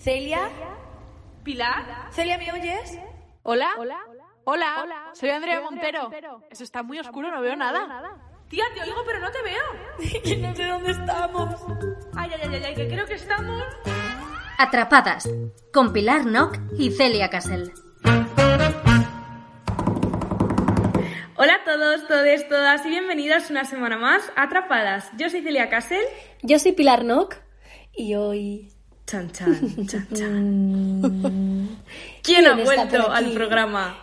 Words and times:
Celia, 0.00 0.48
¿Pilar? 1.44 2.08
Celia, 2.10 2.38
¿me 2.38 2.50
oyes? 2.50 2.98
¿Hola? 3.42 3.68
¿Hola? 3.76 3.98
Hola, 4.44 5.10
soy 5.12 5.28
Andrea 5.28 5.60
Montero. 5.60 6.10
Eso 6.50 6.64
está 6.64 6.82
muy 6.82 6.98
oscuro, 6.98 7.30
no 7.30 7.42
veo 7.42 7.54
nada. 7.54 8.18
Tía, 8.48 8.64
te 8.74 8.80
oigo, 8.80 9.02
pero 9.04 9.20
no 9.20 9.30
te 9.30 9.42
veo. 9.42 10.22
Que 10.24 10.36
no 10.38 10.56
sé 10.56 10.64
dónde 10.64 10.92
estamos. 10.92 11.54
Ay, 12.16 12.30
ay, 12.32 12.50
ay, 12.50 12.64
ay, 12.64 12.74
que 12.74 12.88
creo 12.88 13.04
que 13.04 13.12
estamos... 13.12 13.62
Atrapadas, 14.56 15.28
con 15.70 15.92
Pilar 15.92 16.24
Nock 16.24 16.56
y 16.78 16.92
Celia 16.92 17.28
Casel. 17.28 17.70
Hola 21.36 21.54
a 21.56 21.64
todos, 21.64 22.08
todes, 22.08 22.48
todas 22.48 22.86
y 22.86 22.88
bienvenidas 22.88 23.50
una 23.50 23.66
semana 23.66 23.98
más 23.98 24.32
a 24.34 24.44
Atrapadas. 24.44 25.10
Yo 25.18 25.28
soy 25.28 25.42
Celia 25.42 25.68
Casel. 25.68 26.04
Yo 26.42 26.58
soy 26.58 26.72
Pilar 26.72 27.04
Nock 27.04 27.36
y 27.92 28.14
hoy... 28.14 28.79
Chan, 29.06 29.30
chan, 29.32 29.86
chan, 29.86 30.06
chan. 30.14 31.68
¿Quién 32.22 32.46
ha 32.46 32.54
¿Quién 32.54 32.60
está 32.60 32.74
vuelto 32.84 33.10
al 33.10 33.32
programa? 33.32 33.98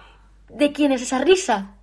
¿De 0.49 0.71
quién 0.71 0.91
es 0.91 1.02
esa 1.02 1.19
risa? 1.19 1.75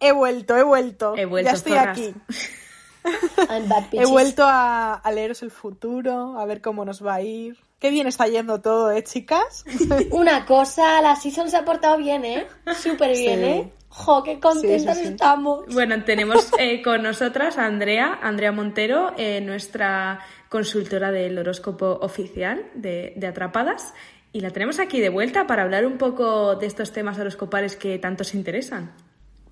He 0.00 0.12
vuelto, 0.12 0.56
he 0.56 0.62
vuelto. 0.62 1.14
He 1.16 1.24
vuelto, 1.24 1.50
ya 1.50 1.56
estoy 1.56 1.72
zorras. 1.72 1.98
aquí. 1.98 2.14
I'm 3.50 3.68
bad 3.68 3.84
He 3.92 4.04
vuelto 4.06 4.44
a, 4.44 4.94
a 4.94 5.12
leeros 5.12 5.42
el 5.42 5.50
futuro, 5.50 6.38
a 6.38 6.44
ver 6.44 6.60
cómo 6.60 6.84
nos 6.84 7.04
va 7.04 7.14
a 7.14 7.22
ir. 7.22 7.56
Qué 7.78 7.90
bien 7.90 8.06
está 8.06 8.26
yendo 8.26 8.60
todo, 8.60 8.90
¿eh, 8.92 9.02
chicas? 9.04 9.64
Una 10.10 10.44
cosa, 10.46 11.00
la 11.00 11.16
season 11.16 11.48
se 11.50 11.56
ha 11.56 11.64
portado 11.64 11.96
bien, 11.96 12.24
¿eh? 12.24 12.46
Súper 12.76 13.12
bien, 13.16 13.38
Sí. 13.40 13.44
¿eh? 13.46 13.72
Jo, 13.90 14.22
qué 14.22 14.38
contentas 14.38 14.96
Sí, 14.98 15.02
sí, 15.02 15.08
sí. 15.08 15.12
estamos. 15.14 15.64
Bueno, 15.72 16.04
tenemos 16.04 16.50
eh, 16.58 16.82
con 16.82 17.02
nosotras 17.02 17.56
a 17.56 17.64
Andrea, 17.64 18.18
Andrea 18.22 18.52
Montero, 18.52 19.14
eh, 19.16 19.40
nuestra 19.40 20.20
consultora 20.48 21.10
del 21.10 21.38
horóscopo 21.38 21.98
oficial 22.02 22.70
de, 22.74 23.12
de 23.16 23.26
Atrapadas. 23.26 23.94
Y 24.32 24.40
la 24.40 24.50
tenemos 24.50 24.78
aquí 24.78 25.00
de 25.00 25.08
vuelta 25.08 25.46
para 25.46 25.62
hablar 25.62 25.86
un 25.86 25.98
poco 25.98 26.56
de 26.56 26.66
estos 26.66 26.92
temas 26.92 27.18
horoscopales 27.18 27.76
que 27.76 27.98
tanto 27.98 28.24
se 28.24 28.36
interesan. 28.36 28.92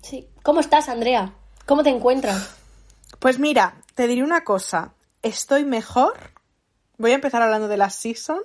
Sí. 0.01 0.27
¿Cómo 0.43 0.59
estás, 0.59 0.89
Andrea? 0.89 1.33
¿Cómo 1.65 1.83
te 1.83 1.89
encuentras? 1.89 2.55
Pues 3.19 3.39
mira, 3.39 3.75
te 3.95 4.07
diré 4.07 4.23
una 4.23 4.43
cosa. 4.43 4.93
Estoy 5.23 5.65
mejor. 5.65 6.13
Voy 6.97 7.11
a 7.11 7.15
empezar 7.15 7.41
hablando 7.41 7.67
de 7.67 7.77
la 7.77 7.89
season. 7.89 8.39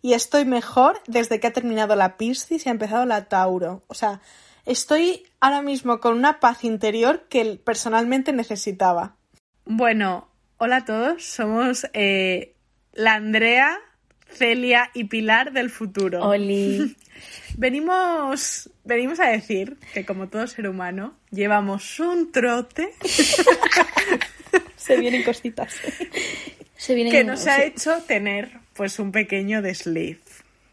Y 0.00 0.12
estoy 0.12 0.44
mejor 0.44 1.00
desde 1.06 1.40
que 1.40 1.46
ha 1.46 1.52
terminado 1.52 1.96
la 1.96 2.16
Piscis 2.16 2.64
y 2.64 2.68
ha 2.68 2.72
empezado 2.72 3.06
la 3.06 3.24
Tauro. 3.24 3.82
O 3.86 3.94
sea, 3.94 4.20
estoy 4.66 5.26
ahora 5.40 5.62
mismo 5.62 5.98
con 5.98 6.14
una 6.14 6.40
paz 6.40 6.64
interior 6.64 7.22
que 7.28 7.60
personalmente 7.62 8.32
necesitaba. 8.32 9.16
Bueno, 9.64 10.28
hola 10.64 10.76
a 10.76 10.84
todos. 10.86 11.22
Somos 11.22 11.86
eh, 11.92 12.54
la 12.94 13.14
Andrea, 13.14 13.78
Celia 14.32 14.90
y 14.94 15.04
Pilar 15.04 15.52
del 15.52 15.68
futuro. 15.68 16.22
Oli. 16.22 16.96
Venimos, 17.56 18.68
venimos 18.82 19.20
a 19.20 19.28
decir 19.28 19.76
que 19.92 20.04
como 20.04 20.28
todo 20.28 20.44
ser 20.48 20.66
humano 20.66 21.14
llevamos 21.30 22.00
un 22.00 22.32
trote 22.32 22.92
Se 24.76 24.96
vienen 24.96 25.22
cositas. 25.22 25.72
Se 26.76 26.94
viene 26.96 27.12
que 27.12 27.22
nos 27.22 27.46
ha 27.46 27.62
hecho 27.62 28.02
tener 28.08 28.50
pues 28.72 28.98
un 28.98 29.12
pequeño 29.12 29.62
desliz, 29.62 30.18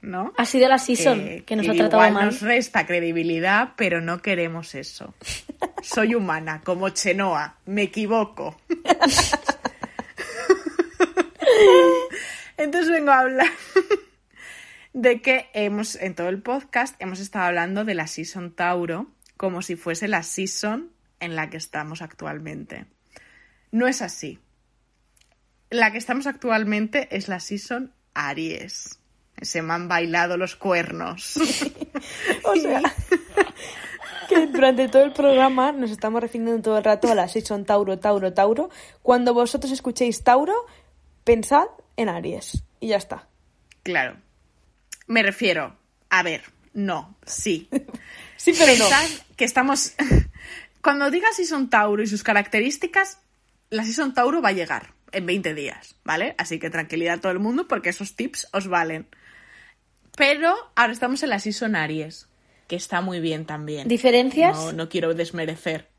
¿no? 0.01 0.33
Ha 0.37 0.45
sido 0.45 0.67
la 0.67 0.79
season 0.79 1.43
que, 1.45 1.55
nos 1.55 1.69
ha 1.69 1.73
tratado 1.73 1.97
igual 1.97 2.13
mal. 2.13 2.25
nos 2.25 2.41
resta 2.41 2.87
credibilidad, 2.87 3.73
pero 3.75 4.01
no 4.01 4.21
queremos 4.23 4.73
eso. 4.73 5.13
Soy 5.83 6.15
humana, 6.15 6.61
como 6.63 6.89
Chenoa, 6.89 7.57
me 7.67 7.83
equivoco. 7.83 8.59
Entonces 12.61 12.91
vengo 12.91 13.11
a 13.11 13.21
hablar 13.21 13.49
de 14.93 15.21
que 15.21 15.49
hemos, 15.53 15.95
en 15.95 16.13
todo 16.13 16.29
el 16.29 16.41
podcast, 16.41 16.95
hemos 16.99 17.19
estado 17.19 17.45
hablando 17.45 17.85
de 17.85 17.95
la 17.95 18.05
Season 18.05 18.51
Tauro 18.53 19.07
como 19.35 19.63
si 19.63 19.75
fuese 19.75 20.07
la 20.07 20.21
season 20.21 20.91
en 21.19 21.35
la 21.35 21.49
que 21.49 21.57
estamos 21.57 22.03
actualmente. 22.03 22.85
No 23.71 23.87
es 23.87 24.03
así. 24.03 24.37
La 25.71 25.91
que 25.91 25.97
estamos 25.97 26.27
actualmente 26.27 27.07
es 27.09 27.27
la 27.27 27.39
Season 27.39 27.91
Aries. 28.13 28.99
Se 29.41 29.63
me 29.63 29.73
han 29.73 29.87
bailado 29.87 30.37
los 30.37 30.55
cuernos. 30.55 31.39
O 32.43 32.55
sea, 32.55 32.81
que 34.29 34.47
durante 34.47 34.89
todo 34.89 35.03
el 35.03 35.13
programa 35.13 35.71
nos 35.71 35.91
estamos 35.91 36.19
refiriendo 36.19 36.59
todo 36.61 36.77
el 36.79 36.83
rato 36.83 37.11
a 37.11 37.15
la 37.15 37.27
season 37.27 37.63
Tauro, 37.63 37.99
Tauro, 37.99 38.33
Tauro. 38.33 38.69
Cuando 39.03 39.35
vosotros 39.35 39.71
escuchéis 39.71 40.23
Tauro, 40.23 40.65
pensad 41.23 41.67
en 42.01 42.09
Aries. 42.09 42.63
Y 42.79 42.89
ya 42.89 42.97
está. 42.97 43.27
Claro. 43.83 44.17
Me 45.07 45.23
refiero. 45.23 45.77
A 46.09 46.23
ver, 46.23 46.43
no, 46.73 47.17
sí. 47.25 47.69
Sí, 48.37 48.55
pero 48.57 48.75
no. 48.75 48.89
Que 49.35 49.45
estamos. 49.45 49.93
Cuando 50.81 51.11
diga 51.11 51.31
Season 51.31 51.69
Tauro 51.69 52.01
y 52.01 52.07
sus 52.07 52.23
características, 52.23 53.19
la 53.69 53.83
Season 53.83 54.15
Tauro 54.15 54.41
va 54.41 54.49
a 54.49 54.53
llegar 54.53 54.95
en 55.11 55.27
20 55.27 55.53
días, 55.53 55.95
¿vale? 56.03 56.33
Así 56.39 56.57
que 56.57 56.71
tranquilidad 56.71 57.15
a 57.15 57.21
todo 57.21 57.31
el 57.31 57.37
mundo 57.37 57.67
porque 57.67 57.89
esos 57.89 58.15
tips 58.15 58.47
os 58.51 58.67
valen. 58.67 59.07
Pero 60.17 60.55
ahora 60.75 60.91
estamos 60.91 61.21
en 61.21 61.29
la 61.29 61.37
Season 61.37 61.75
Aries, 61.75 62.29
que 62.67 62.75
está 62.75 63.01
muy 63.01 63.19
bien 63.19 63.45
también. 63.45 63.87
¿Diferencias? 63.87 64.57
No, 64.57 64.71
no 64.73 64.89
quiero 64.89 65.13
desmerecer. 65.13 65.89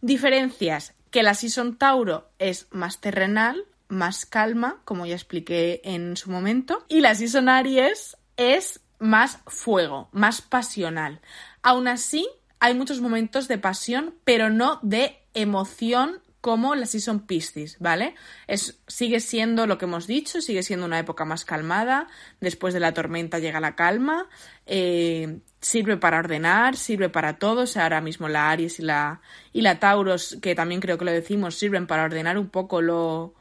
Diferencias, 0.00 0.94
que 1.10 1.22
la 1.22 1.34
Season 1.34 1.76
Tauro 1.76 2.30
es 2.40 2.66
más 2.70 3.00
terrenal, 3.00 3.64
más 3.90 4.24
calma, 4.24 4.80
como 4.84 5.06
ya 5.06 5.14
expliqué 5.14 5.80
en 5.84 6.16
su 6.16 6.30
momento, 6.30 6.84
y 6.88 7.00
la 7.00 7.14
Season 7.14 7.48
Aries 7.48 8.16
es 8.36 8.80
más 8.98 9.38
fuego, 9.46 10.08
más 10.12 10.40
pasional. 10.42 11.20
Aún 11.62 11.88
así, 11.88 12.28
hay 12.60 12.74
muchos 12.74 13.00
momentos 13.00 13.48
de 13.48 13.58
pasión, 13.58 14.14
pero 14.24 14.50
no 14.50 14.78
de 14.82 15.18
emoción 15.34 16.20
como 16.40 16.74
la 16.74 16.86
Season 16.86 17.20
Piscis, 17.26 17.76
¿vale? 17.80 18.14
Es, 18.46 18.80
sigue 18.86 19.20
siendo 19.20 19.66
lo 19.66 19.76
que 19.76 19.84
hemos 19.84 20.06
dicho, 20.06 20.40
sigue 20.40 20.62
siendo 20.62 20.86
una 20.86 20.98
época 20.98 21.24
más 21.26 21.44
calmada, 21.44 22.08
después 22.40 22.72
de 22.72 22.80
la 22.80 22.94
tormenta 22.94 23.38
llega 23.38 23.60
la 23.60 23.76
calma, 23.76 24.26
eh, 24.64 25.40
sirve 25.60 25.98
para 25.98 26.18
ordenar, 26.18 26.76
sirve 26.76 27.10
para 27.10 27.38
todo, 27.38 27.62
o 27.62 27.66
sea, 27.66 27.82
ahora 27.82 28.00
mismo 28.00 28.28
la 28.28 28.50
Aries 28.50 28.78
y 28.80 28.82
la, 28.82 29.20
y 29.52 29.60
la 29.60 29.78
Tauros, 29.80 30.38
que 30.40 30.54
también 30.54 30.80
creo 30.80 30.96
que 30.96 31.04
lo 31.04 31.12
decimos, 31.12 31.56
sirven 31.56 31.86
para 31.86 32.04
ordenar 32.04 32.38
un 32.38 32.48
poco 32.48 32.80
lo, 32.80 33.34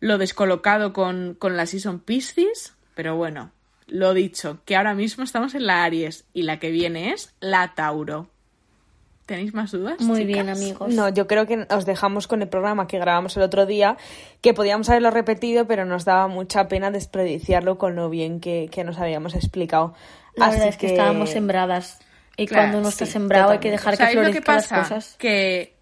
lo 0.00 0.18
descolocado 0.18 0.92
con, 0.92 1.36
con 1.38 1.56
la 1.56 1.66
Season 1.66 2.00
Piscis, 2.00 2.74
pero 2.94 3.16
bueno, 3.16 3.52
lo 3.86 4.14
dicho, 4.14 4.58
que 4.64 4.76
ahora 4.76 4.94
mismo 4.94 5.24
estamos 5.24 5.54
en 5.54 5.66
la 5.66 5.84
Aries 5.84 6.24
y 6.32 6.42
la 6.42 6.58
que 6.58 6.70
viene 6.70 7.12
es 7.12 7.32
la 7.40 7.74
Tauro. 7.74 8.28
¿Tenéis 9.26 9.54
más 9.54 9.70
dudas? 9.70 10.00
Muy 10.00 10.20
chicas? 10.20 10.26
bien, 10.26 10.48
amigos. 10.48 10.92
No, 10.92 11.08
yo 11.08 11.28
creo 11.28 11.46
que 11.46 11.64
os 11.70 11.86
dejamos 11.86 12.26
con 12.26 12.42
el 12.42 12.48
programa 12.48 12.88
que 12.88 12.98
grabamos 12.98 13.36
el 13.36 13.44
otro 13.44 13.64
día, 13.64 13.96
que 14.40 14.54
podíamos 14.54 14.88
haberlo 14.90 15.12
repetido, 15.12 15.66
pero 15.68 15.84
nos 15.84 16.04
daba 16.04 16.26
mucha 16.26 16.66
pena 16.66 16.90
desperdiciarlo 16.90 17.78
con 17.78 17.94
lo 17.94 18.10
bien 18.10 18.40
que, 18.40 18.68
que 18.72 18.82
nos 18.82 18.98
habíamos 18.98 19.36
explicado. 19.36 19.94
La 20.34 20.46
Así 20.46 20.54
verdad 20.54 20.68
es 20.70 20.76
que, 20.78 20.86
estábamos 20.86 21.30
sembradas. 21.30 22.00
Y 22.36 22.46
Claro, 22.46 22.62
cuando 22.62 22.78
uno 22.78 22.88
está 22.88 23.06
sembrado 23.06 23.50
hay 23.50 23.58
que 23.58 23.70
dejar 23.70 23.92
que 23.92 23.98
¿Sabéis 23.98 24.16
lo 24.16 24.22
que 24.32 24.40
florezcan 24.42 24.54
las 24.56 24.66
pasa? 24.66 24.82
cosas. 24.82 25.16
Que 25.18 25.76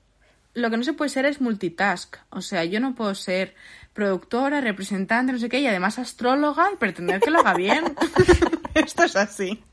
lo 0.52 0.70
que 0.70 0.76
no 0.76 0.82
se 0.84 0.92
puede 0.92 1.08
ser 1.08 1.24
es 1.24 1.40
multitask. 1.40 2.16
O 2.30 2.42
sea, 2.42 2.64
yo 2.64 2.80
no 2.80 2.94
puedo 2.94 3.14
ser 3.14 3.54
productora, 3.98 4.60
representante, 4.60 5.32
no 5.32 5.40
sé 5.40 5.48
qué, 5.48 5.58
y 5.58 5.66
además 5.66 5.98
astróloga 5.98 6.70
y 6.72 6.76
pretender 6.76 7.20
que 7.20 7.32
lo 7.32 7.40
haga 7.40 7.54
bien. 7.54 7.96
Esto 8.74 9.02
es 9.02 9.16
así. 9.16 9.64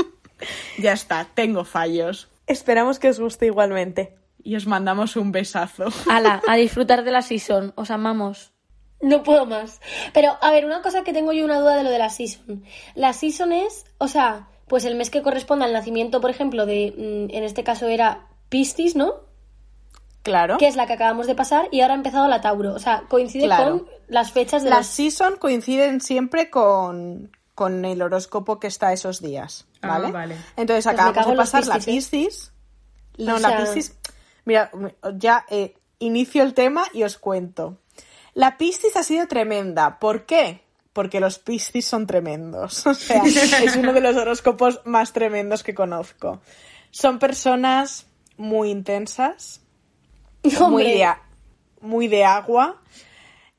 ya 0.78 0.94
está, 0.94 1.26
tengo 1.34 1.66
fallos. 1.66 2.30
Esperamos 2.46 2.98
que 2.98 3.10
os 3.10 3.20
guste 3.20 3.44
igualmente. 3.44 4.16
Y 4.42 4.56
os 4.56 4.66
mandamos 4.66 5.16
un 5.16 5.32
besazo. 5.32 5.88
Ala, 6.10 6.40
a 6.48 6.56
disfrutar 6.56 7.04
de 7.04 7.10
la 7.10 7.20
season. 7.20 7.74
Os 7.76 7.90
amamos. 7.90 8.52
No 9.02 9.22
puedo 9.22 9.44
más. 9.44 9.82
Pero, 10.14 10.38
a 10.40 10.50
ver, 10.50 10.64
una 10.64 10.80
cosa 10.80 11.04
que 11.04 11.12
tengo 11.12 11.34
yo 11.34 11.44
una 11.44 11.60
duda 11.60 11.76
de 11.76 11.84
lo 11.84 11.90
de 11.90 11.98
la 11.98 12.08
season. 12.08 12.64
La 12.94 13.12
season 13.12 13.52
es, 13.52 13.84
o 13.98 14.08
sea, 14.08 14.48
pues 14.66 14.86
el 14.86 14.94
mes 14.94 15.10
que 15.10 15.20
corresponde 15.20 15.66
al 15.66 15.74
nacimiento, 15.74 16.22
por 16.22 16.30
ejemplo, 16.30 16.64
de, 16.64 16.94
mm, 16.96 17.36
en 17.36 17.44
este 17.44 17.64
caso 17.64 17.86
era 17.86 18.28
Piscis, 18.48 18.96
¿no? 18.96 19.27
Claro. 20.28 20.58
que 20.58 20.68
es 20.68 20.76
la 20.76 20.86
que 20.86 20.92
acabamos 20.94 21.26
de 21.26 21.34
pasar, 21.34 21.68
y 21.72 21.80
ahora 21.80 21.94
ha 21.94 21.96
empezado 21.96 22.28
la 22.28 22.40
Tauro. 22.40 22.74
O 22.74 22.78
sea, 22.78 23.02
coincide 23.08 23.44
Claro. 23.46 23.78
con 23.78 23.88
las 24.08 24.32
fechas 24.32 24.62
de 24.62 24.70
Las 24.70 24.78
los... 24.80 24.86
season 24.88 25.36
coinciden 25.36 26.00
siempre 26.00 26.50
con, 26.50 27.30
con 27.54 27.84
el 27.84 28.00
horóscopo 28.02 28.58
que 28.60 28.66
está 28.68 28.92
esos 28.92 29.20
días, 29.20 29.66
Ah, 29.82 29.98
¿vale? 29.98 30.36
Entonces 30.56 30.84
Pues 30.84 30.98
acabamos 30.98 31.30
de 31.30 31.36
pasar 31.36 31.66
la 31.66 31.78
Piscis, 31.78 32.52
¿eh? 33.18 33.24
No, 33.24 33.36
O 33.36 33.38
la 33.38 33.56
Piscis... 33.58 33.94
Mira, 34.44 34.70
ya 35.16 35.44
eh, 35.50 35.74
inicio 35.98 36.42
el 36.42 36.54
tema 36.54 36.84
y 36.92 37.02
os 37.02 37.18
cuento. 37.18 37.76
La 38.34 38.56
Piscis 38.56 38.96
ha 38.96 39.02
sido 39.02 39.26
tremenda. 39.28 39.98
¿Por 39.98 40.24
qué? 40.24 40.62
Porque 40.92 41.20
los 41.20 41.38
Piscis 41.38 41.86
son 41.86 42.06
tremendos. 42.06 42.86
O 42.86 42.94
sea, 42.94 43.22
es 43.24 43.76
uno 43.76 43.92
de 43.92 44.00
los 44.00 44.16
horóscopos 44.16 44.80
más 44.84 45.12
tremendos 45.12 45.62
que 45.62 45.74
conozco. 45.74 46.40
Son 46.90 47.18
personas 47.18 48.06
muy 48.38 48.70
intensas, 48.70 49.60
muy 50.70 50.84
de, 50.84 51.04
a- 51.04 51.22
muy 51.80 52.08
de 52.08 52.24
agua. 52.24 52.80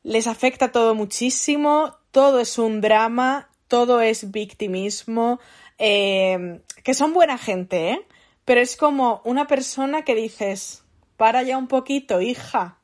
Les 0.03 0.27
afecta 0.27 0.71
todo 0.71 0.95
muchísimo, 0.95 1.95
todo 2.11 2.39
es 2.39 2.57
un 2.57 2.81
drama, 2.81 3.49
todo 3.67 4.01
es 4.01 4.31
victimismo, 4.31 5.39
eh, 5.77 6.61
que 6.83 6.93
son 6.93 7.13
buena 7.13 7.37
gente, 7.37 7.89
¿eh? 7.91 8.07
Pero 8.45 8.61
es 8.61 8.75
como 8.77 9.21
una 9.25 9.45
persona 9.47 10.03
que 10.03 10.15
dices, 10.15 10.83
para 11.17 11.43
ya 11.43 11.57
un 11.57 11.67
poquito, 11.67 12.21
hija. 12.21 12.77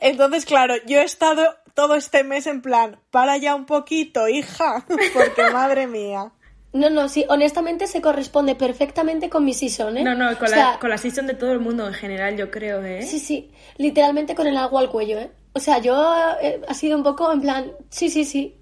Entonces, 0.00 0.46
claro, 0.46 0.74
yo 0.86 1.00
he 1.00 1.04
estado 1.04 1.56
todo 1.74 1.94
este 1.96 2.24
mes 2.24 2.46
en 2.46 2.62
plan, 2.62 2.98
para 3.10 3.36
ya 3.36 3.54
un 3.54 3.66
poquito, 3.66 4.28
hija, 4.28 4.86
porque 5.12 5.50
madre 5.52 5.86
mía. 5.86 6.32
No, 6.72 6.88
no, 6.88 7.08
sí, 7.08 7.24
honestamente 7.28 7.86
se 7.86 8.00
corresponde 8.00 8.54
perfectamente 8.54 9.28
con 9.28 9.44
mi 9.44 9.54
season, 9.54 9.98
¿eh? 9.98 10.04
No, 10.04 10.14
no, 10.14 10.26
con, 10.36 10.44
O 10.44 10.48
la, 10.48 10.54
sea, 10.54 10.78
con 10.80 10.90
la 10.90 10.98
season 10.98 11.26
de 11.26 11.34
todo 11.34 11.52
el 11.52 11.58
mundo 11.60 11.86
en 11.86 11.94
general, 11.94 12.36
yo 12.36 12.50
creo, 12.50 12.82
¿eh? 12.84 13.02
Sí, 13.02 13.18
sí, 13.18 13.50
literalmente 13.76 14.34
con 14.34 14.46
el 14.46 14.56
agua 14.56 14.80
al 14.80 14.90
cuello, 14.90 15.18
¿eh? 15.18 15.30
O 15.52 15.58
sea, 15.60 15.78
yo 15.78 15.94
eh, 16.40 16.60
ha 16.68 16.74
sido 16.74 16.96
un 16.96 17.02
poco 17.02 17.32
en 17.32 17.40
plan, 17.40 17.72
sí, 17.88 18.08
sí, 18.08 18.24
sí. 18.24 18.54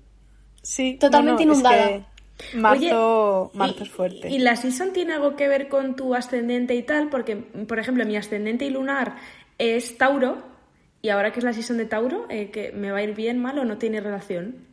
Sí, 0.62 0.96
Totalmente 1.00 1.43
no, 1.43 1.46
no, 1.46 1.52
es 1.52 1.58
inundada. 1.58 1.88
que 1.88 2.05
marzo, 2.56 3.50
Oye, 3.50 3.58
marzo 3.58 3.82
y- 3.82 3.82
es 3.84 3.90
fuerte. 3.90 4.28
¿Y 4.31 4.38
la 4.38 4.56
season 4.56 4.93
tiene 4.93 5.14
algo 5.14 5.37
que 5.37 5.49
ver 5.49 5.69
con 5.69 5.96
tu 5.96 6.14
ascendente 6.14 6.75
y 6.75 6.82
tal? 6.82 7.08
Porque, 7.10 7.37
por 7.37 7.78
ejemplo, 7.78 8.05
mi 8.06 8.16
ascendente 8.16 8.64
y 8.64 8.70
lunar 8.70 9.16
es 9.58 9.99
Tauro, 9.99 10.43
y 11.02 11.10
ahora 11.10 11.32
que 11.32 11.40
es 11.40 11.44
la 11.44 11.52
season 11.52 11.76
de 11.78 11.87
Tauro, 11.87 12.26
eh, 12.31 12.50
que 12.50 12.72
me 12.72 12.90
va 12.90 12.99
a 12.99 13.02
ir 13.02 13.14
bien, 13.14 13.38
mal 13.38 13.58
o 13.58 13.64
no 13.64 13.78
tiene 13.78 14.00
relación. 14.00 14.68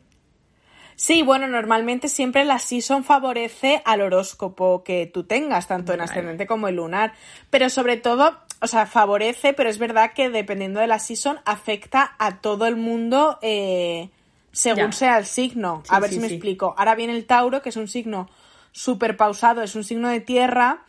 Sí, 0.96 1.22
bueno, 1.22 1.46
normalmente 1.46 2.08
siempre 2.08 2.44
la 2.46 2.58
season 2.58 3.04
favorece 3.04 3.82
al 3.84 4.00
horóscopo 4.00 4.82
que 4.82 5.06
tú 5.06 5.24
tengas, 5.24 5.68
tanto 5.68 5.92
en 5.92 5.98
Vale. 5.98 6.10
ascendente 6.10 6.46
como 6.46 6.68
en 6.68 6.76
lunar. 6.76 7.12
Pero 7.50 7.68
sobre 7.68 7.98
todo, 7.98 8.38
o 8.62 8.66
sea, 8.66 8.86
favorece, 8.86 9.52
pero 9.52 9.68
es 9.68 9.78
verdad 9.78 10.12
que 10.14 10.30
dependiendo 10.30 10.80
de 10.80 10.86
la 10.86 10.98
season 10.98 11.38
afecta 11.44 12.16
a 12.18 12.40
todo 12.40 12.66
el 12.66 12.76
mundo 12.76 13.38
eh, 13.42 14.08
según 14.52 14.86
Ya. 14.86 14.92
sea 14.92 15.18
el 15.18 15.26
signo. 15.26 15.82
Sí, 15.84 15.90
a 15.94 16.00
ver 16.00 16.08
sí, 16.08 16.14
si 16.16 16.20
me 16.22 16.28
sí. 16.28 16.34
explico. 16.34 16.74
Ahora 16.78 16.94
viene 16.94 17.12
el 17.14 17.26
Tauro, 17.26 17.60
que 17.60 17.68
es 17.68 17.76
un 17.76 17.88
signo 17.88 18.30
súper 18.72 19.18
pausado, 19.18 19.62
es 19.62 19.74
un 19.76 19.84
signo 19.84 20.08
de 20.08 20.20
tierra, 20.20 20.84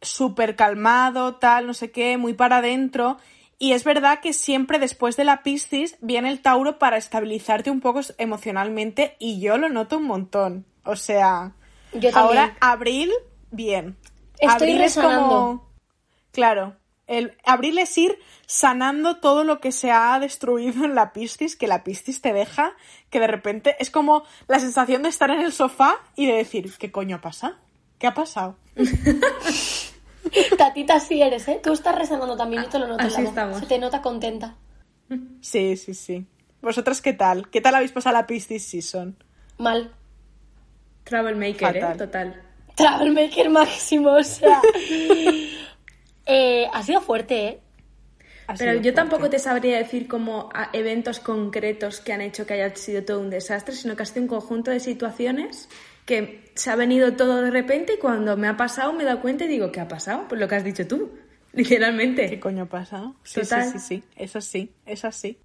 súper 0.00 0.54
calmado, 0.54 1.36
tal, 1.36 1.66
no 1.66 1.74
sé 1.74 1.90
qué, 1.90 2.16
muy 2.18 2.34
para 2.34 2.58
adentro. 2.58 3.18
Y 3.64 3.72
es 3.72 3.82
verdad 3.82 4.20
que 4.20 4.34
siempre 4.34 4.78
después 4.78 5.16
de 5.16 5.24
la 5.24 5.42
Piscis 5.42 5.96
viene 6.02 6.28
el 6.28 6.42
Tauro 6.42 6.78
para 6.78 6.98
estabilizarte 6.98 7.70
un 7.70 7.80
poco 7.80 8.02
emocionalmente 8.18 9.16
y 9.18 9.40
yo 9.40 9.56
lo 9.56 9.70
noto 9.70 9.96
un 9.96 10.04
montón. 10.04 10.66
O 10.84 10.96
sea, 10.96 11.54
Yo 11.94 12.10
ahora 12.12 12.58
abril, 12.60 13.10
bien. 13.50 13.96
Estoy 14.38 14.72
abril 14.72 14.82
es 14.82 14.96
como... 14.96 15.66
Claro, 16.30 16.76
el 17.06 17.38
abril 17.42 17.78
es 17.78 17.96
ir 17.96 18.18
sanando 18.44 19.16
todo 19.16 19.44
lo 19.44 19.60
que 19.60 19.72
se 19.72 19.90
ha 19.90 20.20
destruido 20.20 20.84
en 20.84 20.94
la 20.94 21.14
Piscis, 21.14 21.56
que 21.56 21.66
la 21.66 21.84
Piscis 21.84 22.20
te 22.20 22.34
deja, 22.34 22.74
que 23.08 23.18
de 23.18 23.28
repente 23.28 23.76
es 23.78 23.88
como 23.90 24.24
la 24.46 24.58
sensación 24.58 25.02
de 25.02 25.08
estar 25.08 25.30
en 25.30 25.40
el 25.40 25.54
sofá 25.54 25.96
y 26.16 26.26
de 26.26 26.34
decir, 26.34 26.70
¿qué 26.78 26.92
coño 26.92 27.22
pasa? 27.22 27.56
¿Qué 27.98 28.06
ha 28.06 28.12
pasado? 28.12 28.58
Tatita 30.58 31.00
sí 31.00 31.22
eres, 31.22 31.48
¿eh? 31.48 31.60
Tú 31.62 31.72
estás 31.72 31.94
rezando 31.94 32.36
también, 32.36 32.64
yo 32.64 32.68
te 32.68 32.78
lo 32.78 32.86
noto 32.86 33.04
Así 33.04 33.22
estamos. 33.22 33.60
Se 33.60 33.66
te 33.66 33.78
nota 33.78 34.02
contenta. 34.02 34.56
Sí, 35.40 35.76
sí, 35.76 35.94
sí. 35.94 36.26
¿Vosotras 36.62 37.00
qué 37.00 37.12
tal? 37.12 37.48
¿Qué 37.50 37.60
tal 37.60 37.74
habéis 37.74 37.92
pasado 37.92 38.14
la 38.14 38.26
Piscis 38.26 38.64
Season? 38.64 39.16
Mal. 39.58 39.92
Troublemaker, 41.04 41.76
¿eh? 41.76 41.94
Total. 41.98 42.42
Travelmaker 42.74 43.50
máximo, 43.50 44.12
o 44.12 44.22
sea. 44.22 44.60
eh, 46.26 46.66
ha 46.72 46.82
sido 46.82 47.00
fuerte, 47.00 47.46
¿eh? 47.46 47.60
Ha 48.46 48.54
Pero 48.54 48.80
yo 48.80 48.92
tampoco 48.92 49.30
te 49.30 49.38
sabría 49.38 49.78
decir 49.78 50.06
como 50.06 50.50
a 50.52 50.68
eventos 50.72 51.18
concretos 51.18 52.00
que 52.00 52.12
han 52.12 52.20
hecho 52.20 52.46
que 52.46 52.54
haya 52.54 52.74
sido 52.76 53.02
todo 53.02 53.20
un 53.20 53.30
desastre, 53.30 53.74
sino 53.74 53.96
que 53.96 54.02
ha 54.02 54.06
sido 54.06 54.22
un 54.22 54.28
conjunto 54.28 54.70
de 54.70 54.80
situaciones 54.80 55.68
que 56.04 56.50
se 56.54 56.70
ha 56.70 56.76
venido 56.76 57.14
todo 57.14 57.42
de 57.42 57.50
repente 57.50 57.94
y 57.94 57.98
cuando 57.98 58.36
me 58.36 58.48
ha 58.48 58.56
pasado 58.56 58.92
me 58.92 59.02
he 59.02 59.06
dado 59.06 59.20
cuenta 59.20 59.44
y 59.44 59.48
digo, 59.48 59.72
¿qué 59.72 59.80
ha 59.80 59.88
pasado? 59.88 60.26
Pues 60.28 60.40
lo 60.40 60.48
que 60.48 60.54
has 60.54 60.64
dicho 60.64 60.86
tú, 60.86 61.10
literalmente. 61.52 62.28
¿Qué 62.28 62.40
coño 62.40 62.68
pasa? 62.68 63.12
Sí, 63.22 63.40
Total. 63.40 63.64
sí, 63.64 63.78
sí, 63.78 63.86
sí. 63.86 64.04
Eso 64.16 64.40
sí, 64.40 64.72
eso 64.86 65.10
sí. 65.12 65.38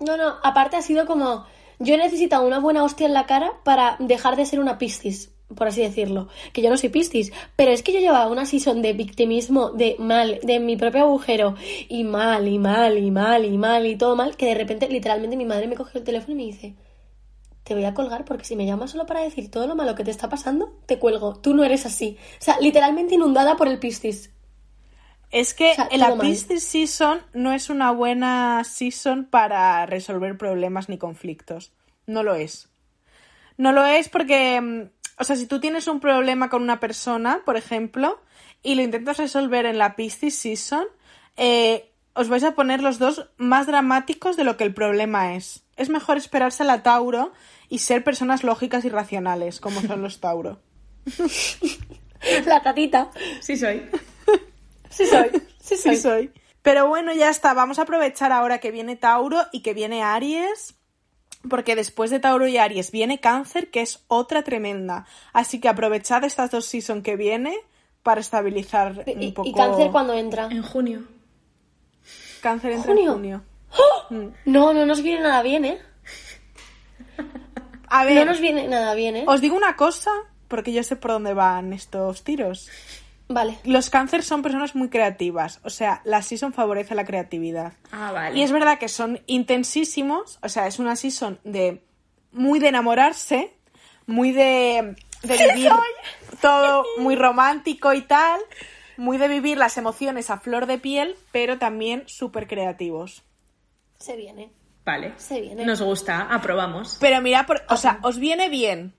No, 0.00 0.16
no, 0.16 0.36
aparte 0.42 0.76
ha 0.76 0.82
sido 0.82 1.06
como. 1.06 1.46
Yo 1.78 1.94
he 1.94 1.98
necesitado 1.98 2.46
una 2.46 2.60
buena 2.60 2.84
hostia 2.84 3.06
en 3.06 3.14
la 3.14 3.26
cara 3.26 3.52
para 3.64 3.96
dejar 3.98 4.36
de 4.36 4.46
ser 4.46 4.60
una 4.60 4.78
piscis, 4.78 5.32
por 5.56 5.66
así 5.66 5.82
decirlo. 5.82 6.28
Que 6.52 6.62
yo 6.62 6.70
no 6.70 6.76
soy 6.76 6.90
piscis, 6.90 7.32
pero 7.56 7.72
es 7.72 7.82
que 7.82 7.92
yo 7.92 7.98
llevaba 7.98 8.30
una 8.30 8.46
season 8.46 8.82
de 8.82 8.92
victimismo, 8.92 9.70
de 9.70 9.96
mal, 9.98 10.38
de 10.44 10.60
mi 10.60 10.76
propio 10.76 11.02
agujero, 11.02 11.56
y 11.88 12.04
mal, 12.04 12.46
y 12.46 12.58
mal, 12.58 12.98
y 12.98 13.10
mal, 13.10 13.44
y 13.44 13.58
mal, 13.58 13.86
y 13.86 13.96
todo 13.96 14.14
mal, 14.14 14.36
que 14.36 14.46
de 14.46 14.54
repente, 14.54 14.88
literalmente, 14.88 15.36
mi 15.36 15.44
madre 15.44 15.66
me 15.66 15.74
cogió 15.74 15.98
el 15.98 16.04
teléfono 16.04 16.34
y 16.34 16.36
me 16.36 16.44
dice: 16.52 16.74
Te 17.64 17.74
voy 17.74 17.84
a 17.84 17.94
colgar 17.94 18.24
porque 18.24 18.44
si 18.44 18.56
me 18.56 18.66
llamas 18.66 18.90
solo 18.90 19.06
para 19.06 19.20
decir 19.20 19.50
todo 19.50 19.66
lo 19.66 19.76
malo 19.76 19.94
que 19.94 20.04
te 20.04 20.10
está 20.10 20.28
pasando, 20.28 20.80
te 20.86 20.98
cuelgo. 20.98 21.36
Tú 21.36 21.54
no 21.54 21.62
eres 21.62 21.86
así. 21.86 22.18
O 22.40 22.42
sea, 22.42 22.58
literalmente 22.60 23.14
inundada 23.14 23.56
por 23.56 23.68
el 23.68 23.78
piscis. 23.78 24.30
Es 25.30 25.54
que 25.54 25.70
O 25.70 25.74
sea, 25.74 25.88
la. 25.96 26.18
Piscis 26.18 26.62
Season 26.64 27.20
no 27.32 27.52
es 27.52 27.70
una 27.70 27.90
buena 27.90 28.62
season 28.64 29.24
para 29.24 29.86
resolver 29.86 30.36
problemas 30.36 30.88
ni 30.88 30.98
conflictos. 30.98 31.72
No 32.06 32.22
lo 32.22 32.34
es. 32.34 32.68
No 33.56 33.72
lo 33.72 33.84
es 33.84 34.08
porque, 34.08 34.60
mm, 34.60 34.90
o 35.18 35.24
sea, 35.24 35.36
si 35.36 35.46
tú 35.46 35.60
tienes 35.60 35.86
un 35.88 36.00
problema 36.00 36.50
con 36.50 36.62
una 36.62 36.80
persona, 36.80 37.42
por 37.44 37.56
ejemplo, 37.56 38.20
y 38.62 38.74
lo 38.74 38.82
intentas 38.82 39.16
resolver 39.16 39.66
en 39.66 39.78
la 39.78 39.96
Piscis 39.96 40.36
Season, 40.36 40.84
eh, 41.36 41.91
os 42.14 42.28
vais 42.28 42.44
a 42.44 42.52
poner 42.54 42.82
los 42.82 42.98
dos 42.98 43.28
más 43.36 43.66
dramáticos 43.66 44.36
de 44.36 44.44
lo 44.44 44.56
que 44.56 44.64
el 44.64 44.74
problema 44.74 45.34
es. 45.34 45.64
Es 45.76 45.88
mejor 45.88 46.16
esperarse 46.16 46.62
a 46.62 46.66
la 46.66 46.82
Tauro 46.82 47.32
y 47.68 47.78
ser 47.78 48.04
personas 48.04 48.44
lógicas 48.44 48.84
y 48.84 48.88
racionales, 48.90 49.60
como 49.60 49.80
son 49.80 50.02
los 50.02 50.20
Tauro. 50.20 50.60
La 52.46 52.62
tatita. 52.62 53.10
Sí 53.40 53.56
soy. 53.56 53.88
Sí 54.90 55.06
soy. 55.06 55.30
Sí 55.60 55.76
soy. 55.76 55.96
Sí 55.96 56.02
soy. 56.02 56.30
Pero 56.62 56.86
bueno, 56.86 57.12
ya 57.12 57.28
está. 57.30 57.54
Vamos 57.54 57.78
a 57.78 57.82
aprovechar 57.82 58.30
ahora 58.30 58.58
que 58.58 58.70
viene 58.70 58.94
Tauro 58.96 59.40
y 59.52 59.60
que 59.60 59.74
viene 59.74 60.02
Aries. 60.02 60.74
Porque 61.48 61.74
después 61.74 62.10
de 62.10 62.20
Tauro 62.20 62.46
y 62.46 62.56
Aries 62.58 62.92
viene 62.92 63.18
Cáncer, 63.18 63.70
que 63.70 63.80
es 63.80 64.04
otra 64.06 64.42
tremenda. 64.44 65.06
Así 65.32 65.60
que 65.60 65.68
aprovechad 65.68 66.22
estas 66.22 66.52
dos 66.52 66.66
seasons 66.66 67.02
que 67.02 67.16
viene 67.16 67.56
para 68.04 68.20
estabilizar 68.20 69.02
un 69.06 69.22
¿Y, 69.22 69.32
poco. 69.32 69.48
y 69.48 69.52
cáncer 69.52 69.90
cuando 69.90 70.14
entra? 70.14 70.46
En 70.52 70.62
junio. 70.62 71.02
Cáncer 72.42 72.72
entra 72.72 72.92
¿Junio? 72.92 73.06
en 73.06 73.12
junio. 74.10 74.32
No, 74.44 74.74
no 74.74 74.84
nos 74.84 75.02
viene 75.02 75.22
nada 75.22 75.40
bien, 75.42 75.64
¿eh? 75.64 75.78
A 77.88 78.04
ver, 78.04 78.16
No 78.16 78.24
nos 78.26 78.40
viene 78.40 78.68
nada 78.68 78.94
bien, 78.94 79.16
¿eh? 79.16 79.24
os 79.26 79.40
digo 79.40 79.56
una 79.56 79.76
cosa, 79.76 80.10
porque 80.48 80.72
yo 80.72 80.82
sé 80.82 80.96
por 80.96 81.12
dónde 81.12 81.34
van 81.34 81.72
estos 81.72 82.24
tiros. 82.24 82.68
Vale. 83.28 83.58
Los 83.64 83.88
cáncer 83.88 84.22
son 84.22 84.42
personas 84.42 84.74
muy 84.74 84.88
creativas, 84.90 85.60
o 85.62 85.70
sea, 85.70 86.02
la 86.04 86.20
season 86.22 86.52
favorece 86.52 86.94
la 86.94 87.04
creatividad. 87.04 87.74
Ah, 87.90 88.12
vale. 88.12 88.38
Y 88.38 88.42
es 88.42 88.52
verdad 88.52 88.78
que 88.78 88.88
son 88.88 89.20
intensísimos, 89.26 90.38
o 90.42 90.48
sea, 90.48 90.66
es 90.66 90.78
una 90.78 90.96
season 90.96 91.38
de 91.44 91.82
muy 92.32 92.58
de 92.58 92.68
enamorarse, 92.68 93.54
muy 94.06 94.32
de, 94.32 94.96
de 95.22 95.48
vivir 95.48 95.72
todo 96.40 96.84
muy 96.98 97.14
romántico 97.26 97.92
y 97.94 98.02
tal, 98.02 98.40
muy 99.02 99.18
de 99.18 99.28
vivir 99.28 99.58
las 99.58 99.76
emociones 99.78 100.30
a 100.30 100.38
flor 100.38 100.66
de 100.66 100.78
piel, 100.78 101.16
pero 101.32 101.58
también 101.58 102.04
súper 102.06 102.46
creativos. 102.46 103.22
Se 103.98 104.16
viene. 104.16 104.50
Vale. 104.84 105.12
Se 105.16 105.40
viene. 105.40 105.64
Nos 105.64 105.80
gusta, 105.82 106.22
aprobamos. 106.30 106.98
Pero 107.00 107.20
mira, 107.20 107.44
por- 107.46 107.62
o 107.68 107.76
sea, 107.76 107.98
os 108.02 108.18
viene 108.18 108.48
bien 108.48 108.94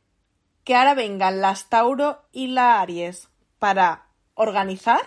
que 0.64 0.76
ahora 0.76 0.94
vengan 0.94 1.42
las 1.42 1.70
Tauro 1.70 2.22
y 2.32 2.48
la 2.48 2.82
Aries 2.82 3.30
para 3.60 4.08
organizar 4.34 5.02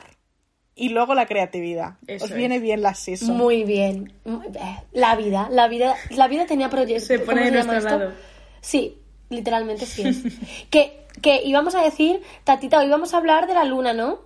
y 0.75 0.91
luego 0.91 1.15
la 1.15 1.27
creatividad. 1.27 1.95
Eso 2.07 2.27
os 2.27 2.33
viene 2.33 2.57
es. 2.57 2.63
bien 2.63 2.83
la 2.83 2.95
season. 2.95 3.37
Muy 3.37 3.65
bien. 3.65 4.13
Muy- 4.25 4.47
La 4.93 5.17
vida, 5.17 5.49
la 5.51 5.69
vida, 5.69 5.95
la 6.11 6.29
vida 6.29 6.47
tenía 6.47 6.69
proyectos. 6.69 7.07
Se 7.07 7.19
pone 7.19 7.45
de 7.45 7.51
nuestro 7.53 7.81
lado. 7.81 8.13
Sí, 8.61 8.99
literalmente 9.31 9.87
sí 9.87 10.03
es. 10.09 10.23
que, 10.71 11.07
que 11.23 11.43
íbamos 11.45 11.75
a 11.75 11.83
decir, 11.83 12.23
Tatita, 12.45 12.79
hoy 12.81 12.89
vamos 12.91 13.15
a 13.15 13.19
hablar 13.19 13.47
de 13.47 13.55
la 13.55 13.65
luna, 13.65 13.93
¿no? 13.95 14.21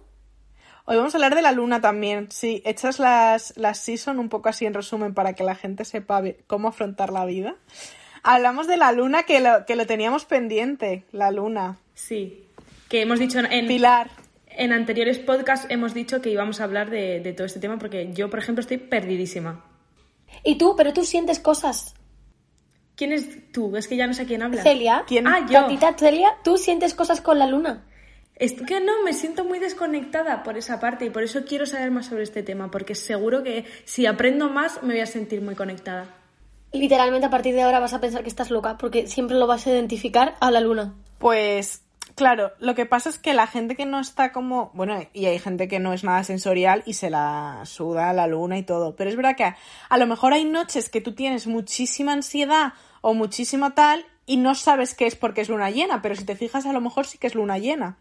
Hoy 0.91 0.97
vamos 0.97 1.15
a 1.15 1.19
hablar 1.19 1.37
de 1.37 1.43
la 1.43 1.53
luna 1.53 1.81
también. 1.81 2.33
Sí, 2.33 2.63
hechas 2.65 2.99
las, 2.99 3.57
las 3.57 3.79
season 3.79 4.19
un 4.19 4.29
poco 4.29 4.49
así 4.49 4.67
en 4.67 4.75
resumen 4.75 5.15
para 5.15 5.35
que 5.35 5.45
la 5.45 5.55
gente 5.55 5.85
sepa 5.85 6.21
cómo 6.49 6.67
afrontar 6.67 7.13
la 7.13 7.25
vida. 7.27 7.55
Hablamos 8.25 8.67
de 8.67 8.77
la 8.77 8.91
luna 8.91 9.23
que 9.23 9.39
lo, 9.39 9.65
que 9.67 9.77
lo 9.77 9.87
teníamos 9.87 10.25
pendiente, 10.25 11.05
la 11.13 11.31
luna. 11.31 11.79
Sí. 11.95 12.45
Que 12.89 13.03
hemos 13.03 13.21
dicho 13.21 13.39
en, 13.39 13.69
Pilar, 13.69 14.11
en 14.49 14.73
anteriores 14.73 15.21
podcasts, 15.21 15.69
hemos 15.71 15.95
dicho 15.95 16.21
que 16.21 16.31
íbamos 16.31 16.61
a 16.61 16.65
hablar 16.65 16.91
de, 16.91 17.21
de 17.21 17.33
todo 17.35 17.47
este 17.47 17.61
tema 17.61 17.79
porque 17.79 18.13
yo, 18.13 18.29
por 18.29 18.41
ejemplo, 18.41 18.61
estoy 18.61 18.79
perdidísima. 18.79 19.65
Y 20.43 20.59
tú, 20.59 20.75
pero 20.77 20.93
tú 20.93 21.05
sientes 21.05 21.39
cosas. 21.39 21.95
¿Quién 22.97 23.13
es 23.13 23.53
tú? 23.53 23.77
Es 23.77 23.87
que 23.87 23.95
ya 23.95 24.09
no 24.09 24.13
sé 24.13 24.27
quién 24.27 24.43
habla. 24.43 24.61
Celia, 24.65 25.05
¿Quién? 25.07 25.29
Ah, 25.29 25.47
yo. 25.49 25.69
Celia, 25.97 26.33
tú 26.43 26.57
sientes 26.57 26.95
cosas 26.95 27.21
con 27.21 27.39
la 27.39 27.47
luna. 27.47 27.85
Es 28.41 28.55
que 28.55 28.81
no, 28.81 29.03
me 29.05 29.13
siento 29.13 29.45
muy 29.45 29.59
desconectada 29.59 30.43
por 30.43 30.57
esa 30.57 30.81
parte 30.81 31.05
y 31.05 31.11
por 31.11 31.23
eso 31.23 31.45
quiero 31.45 31.67
saber 31.67 31.91
más 31.91 32.07
sobre 32.07 32.23
este 32.23 32.43
tema, 32.43 32.71
porque 32.71 32.95
seguro 32.95 33.43
que 33.43 33.67
si 33.85 34.07
aprendo 34.07 34.49
más 34.49 34.83
me 34.83 34.95
voy 34.95 35.03
a 35.03 35.07
sentir 35.07 35.43
muy 35.43 35.55
conectada. 35.55 36.07
Literalmente 36.73 37.27
a 37.27 37.31
partir 37.31 37.55
de 37.55 37.61
ahora 37.61 37.81
vas 37.81 37.93
a 37.93 38.01
pensar 38.01 38.23
que 38.23 38.31
estás 38.31 38.51
loca 38.51 38.79
porque 38.79 39.07
siempre 39.09 39.37
lo 39.37 39.47
vas 39.47 39.67
a 39.67 39.71
identificar 39.71 40.37
a 40.41 40.51
la 40.51 40.61
luna. 40.63 40.95
pues 41.19 41.83
claro, 42.15 42.53
lo 42.61 42.75
que 42.75 42.87
pasa 42.87 43.11
es 43.11 43.19
que 43.19 43.35
la 43.35 43.47
gente 43.47 43.77
que 43.77 43.85
no 43.85 44.01
está 44.01 44.33
como, 44.33 44.71
bueno, 44.73 44.99
y 45.13 45.27
hay 45.27 45.39
gente 45.39 45.69
que 45.69 45.79
no 45.79 45.93
es 45.93 46.03
nada 46.03 46.25
sensorial 46.25 46.83
y 46.87 46.95
se 46.95 47.11
la 47.11 47.61
suda 47.65 48.15
la 48.15 48.27
luna 48.27 48.57
y 48.57 48.63
todo, 48.63 48.97
pero 48.97 49.11
es 49.11 49.17
verdad 49.17 49.37
que 49.37 49.45
a, 49.45 49.59
a 49.91 49.99
lo 49.99 50.07
mejor 50.07 50.33
hay 50.33 50.47
noches 50.47 50.89
que 50.89 51.03
tú 51.03 51.13
tienes 51.13 51.47
muchísima 51.47 52.13
ansiedad 52.13 52.73
o 53.03 53.13
muchísimo 53.13 53.73
tal 53.73 54.07
y 54.25 54.39
no 54.39 54.55
sabes 54.55 54.95
qué 54.95 55.07
es 55.07 55.15
porque 55.15 55.43
es 55.43 55.51
luna 55.51 55.71
llena, 55.71 56.01
pero 56.01 56.17
si 56.17 56.25
te 56.25 56.37
fijas 56.37 56.65
a 56.65 56.73
lo 56.73 56.81
mejor 56.81 57.07
sí 57.07 57.19
que 57.19 57.27
es 57.27 57.35
luna 57.35 57.59
llena. 57.59 57.99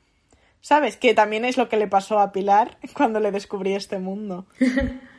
¿Sabes? 0.62 0.98
Que 0.98 1.14
también 1.14 1.46
es 1.46 1.58
lo 1.58 1.70
que 1.70 1.78
le 1.78 1.88
pasó 1.88 2.20
a 2.20 2.32
Pilar 2.32 2.78
cuando 2.94 3.20
le 3.20 3.32
descubrí 3.32 3.74
este 3.74 4.00
mundo. 4.00 4.46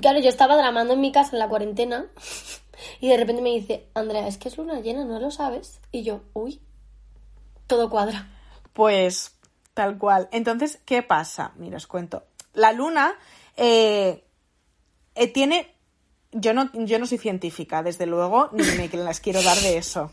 Claro, 0.00 0.18
yo 0.18 0.28
estaba 0.28 0.56
dramando 0.56 0.94
en 0.94 1.00
mi 1.00 1.12
casa 1.12 1.32
en 1.32 1.40
la 1.40 1.48
cuarentena 1.48 2.06
y 3.00 3.08
de 3.08 3.16
repente 3.16 3.42
me 3.42 3.50
dice, 3.50 3.86
Andrea, 3.94 4.26
es 4.26 4.38
que 4.38 4.48
es 4.48 4.56
luna 4.56 4.80
llena, 4.80 5.04
¿no 5.04 5.20
lo 5.20 5.30
sabes? 5.30 5.80
Y 5.92 6.02
yo, 6.04 6.22
uy, 6.32 6.60
todo 7.66 7.90
cuadra. 7.90 8.28
Pues 8.72 9.36
tal 9.74 9.98
cual. 9.98 10.28
Entonces, 10.32 10.80
¿qué 10.84 11.02
pasa? 11.02 11.52
Mira, 11.56 11.76
os 11.76 11.86
cuento. 11.86 12.24
La 12.54 12.72
luna 12.72 13.14
eh, 13.56 14.24
eh, 15.14 15.28
tiene... 15.28 15.74
Yo 16.32 16.52
no, 16.52 16.70
yo 16.74 16.98
no 16.98 17.06
soy 17.06 17.16
científica, 17.16 17.82
desde 17.82 18.04
luego, 18.04 18.50
ni 18.52 18.62
me 18.62 18.88
las 18.88 19.20
quiero 19.20 19.42
dar 19.42 19.56
de 19.58 19.78
eso. 19.78 20.12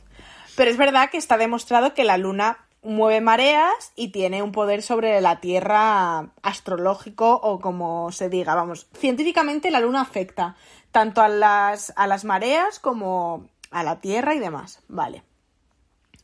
Pero 0.56 0.72
es 0.72 0.78
verdad 0.78 1.10
que 1.10 1.18
está 1.18 1.38
demostrado 1.38 1.94
que 1.94 2.06
la 2.06 2.18
luna 2.18 2.65
mueve 2.86 3.20
mareas 3.20 3.92
y 3.96 4.10
tiene 4.10 4.44
un 4.44 4.52
poder 4.52 4.82
sobre 4.82 5.20
la 5.20 5.40
Tierra 5.42 6.30
astrológico 6.42 7.34
o 7.34 7.60
como 7.60 8.12
se 8.12 8.30
diga. 8.30 8.56
Vamos, 8.56 8.88
científicamente 8.94 9.72
la 9.72 9.82
luna 9.82 10.02
afecta 10.02 10.56
tanto 10.92 11.22
a 11.22 11.28
las, 11.28 11.92
a 11.98 12.08
las 12.08 12.24
mareas 12.24 12.80
como 12.80 13.50
a 13.72 13.84
la 13.84 14.00
Tierra 14.00 14.36
y 14.36 14.40
demás. 14.40 14.80
Vale. 14.88 15.24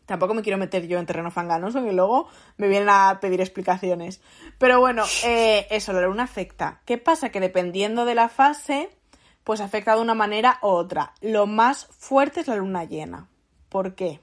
Tampoco 0.06 0.34
me 0.34 0.42
quiero 0.42 0.58
meter 0.58 0.88
yo 0.88 1.00
en 1.00 1.06
terreno 1.06 1.32
fanganoso, 1.32 1.84
que 1.84 1.94
luego 1.94 2.28
me 2.58 2.68
vienen 2.68 2.90
a 2.90 3.20
pedir 3.22 3.40
explicaciones. 3.40 4.22
Pero 4.58 4.80
bueno, 4.80 5.04
eh, 5.24 5.68
eso, 5.70 5.94
la 5.94 6.02
luna 6.02 6.24
afecta. 6.24 6.82
¿Qué 6.86 6.98
pasa? 6.98 7.30
Que 7.30 7.40
dependiendo 7.40 8.06
de 8.06 8.16
la 8.16 8.28
fase, 8.28 8.90
pues 9.44 9.62
afecta 9.62 9.96
de 9.96 10.02
una 10.02 10.14
manera 10.14 10.60
u 10.62 10.68
otra. 10.68 11.14
Lo 11.22 11.48
más 11.48 11.88
fuerte 11.98 12.42
es 12.42 12.48
la 12.48 12.58
luna 12.58 12.84
llena. 12.84 13.28
¿Por 13.70 13.96
qué? 13.96 14.20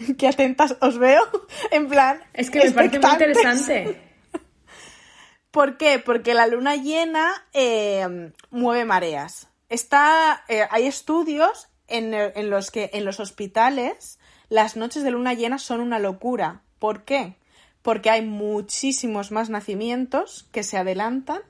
Qué 0.18 0.28
atentas 0.28 0.76
os 0.80 0.98
veo. 0.98 1.22
En 1.70 1.88
plan. 1.88 2.20
Es 2.32 2.50
que 2.50 2.64
me 2.64 2.70
parece 2.72 2.98
muy 2.98 3.10
interesante. 3.10 4.00
¿Por 5.50 5.76
qué? 5.76 5.98
Porque 5.98 6.34
la 6.34 6.46
luna 6.46 6.76
llena 6.76 7.32
eh, 7.52 8.32
mueve 8.50 8.84
mareas. 8.84 9.48
Está, 9.68 10.44
eh, 10.48 10.66
hay 10.70 10.86
estudios 10.86 11.68
en, 11.88 12.14
en 12.14 12.50
los 12.50 12.70
que 12.70 12.90
en 12.92 13.04
los 13.04 13.18
hospitales 13.20 14.18
las 14.48 14.76
noches 14.76 15.02
de 15.02 15.10
luna 15.10 15.34
llena 15.34 15.58
son 15.58 15.80
una 15.80 15.98
locura. 15.98 16.62
¿Por 16.78 17.04
qué? 17.04 17.36
Porque 17.82 18.10
hay 18.10 18.22
muchísimos 18.22 19.30
más 19.32 19.48
nacimientos 19.50 20.48
que 20.52 20.62
se 20.62 20.76
adelantan 20.76 21.40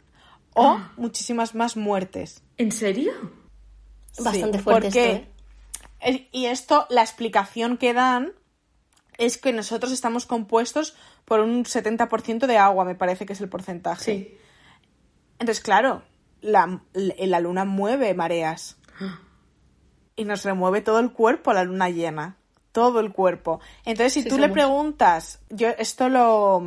o 0.55 0.81
muchísimas 0.97 1.55
más 1.55 1.77
muertes. 1.77 2.43
¿En 2.57 2.73
serio? 2.73 3.13
Bastante 4.19 4.59
fuerte 4.59 4.89
porque- 4.89 5.13
esto. 5.13 5.27
Eh, 6.03 6.29
Y 6.33 6.47
esto, 6.47 6.87
la 6.89 7.03
explicación 7.03 7.77
que 7.77 7.93
dan 7.93 8.33
es 9.21 9.37
que 9.37 9.53
nosotros 9.53 9.93
estamos 9.93 10.25
compuestos 10.25 10.97
por 11.27 11.41
un 11.41 11.65
70% 11.65 12.47
de 12.47 12.57
agua, 12.57 12.87
me 12.87 12.95
parece 12.95 13.27
que 13.27 13.35
es 13.35 13.41
el 13.41 13.51
porcentaje. 13.51 14.05
Sí. 14.05 14.39
Entonces, 15.39 15.63
claro, 15.63 16.03
la, 16.41 16.81
la 16.95 17.41
luna 17.41 17.67
mueve 17.67 18.15
mareas. 18.15 18.79
Y 20.17 20.25
nos 20.25 20.43
remueve 20.43 20.81
todo 20.81 21.01
el 21.01 21.13
cuerpo 21.13 21.53
la 21.53 21.65
luna 21.65 21.91
llena. 21.91 22.37
Todo 22.73 23.01
el 23.01 23.13
cuerpo. 23.13 23.61
Entonces, 23.85 24.15
si 24.15 24.23
Sí 24.23 24.29
tú 24.29 24.39
le 24.39 24.49
preguntas, 24.49 25.41
yo 25.51 25.69
esto 25.69 26.09
lo, 26.09 26.63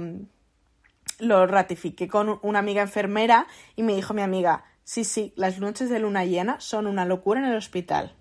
lo 1.20 1.48
ratifiqué 1.48 2.08
con 2.08 2.40
una 2.44 2.60
amiga 2.60 2.84
enfermera 2.84 3.48
y 3.76 3.82
me 3.82 3.96
dijo 3.96 4.14
mi 4.14 4.22
amiga, 4.22 4.64
sí, 4.84 5.06
sí, 5.06 5.34
las 5.36 5.60
noches 5.60 5.90
de 5.90 6.00
luna 6.00 6.24
llena 6.26 6.60
son 6.60 6.86
una 6.86 7.06
locura 7.06 7.40
en 7.40 7.48
el 7.48 7.58
hospital. 7.58 8.14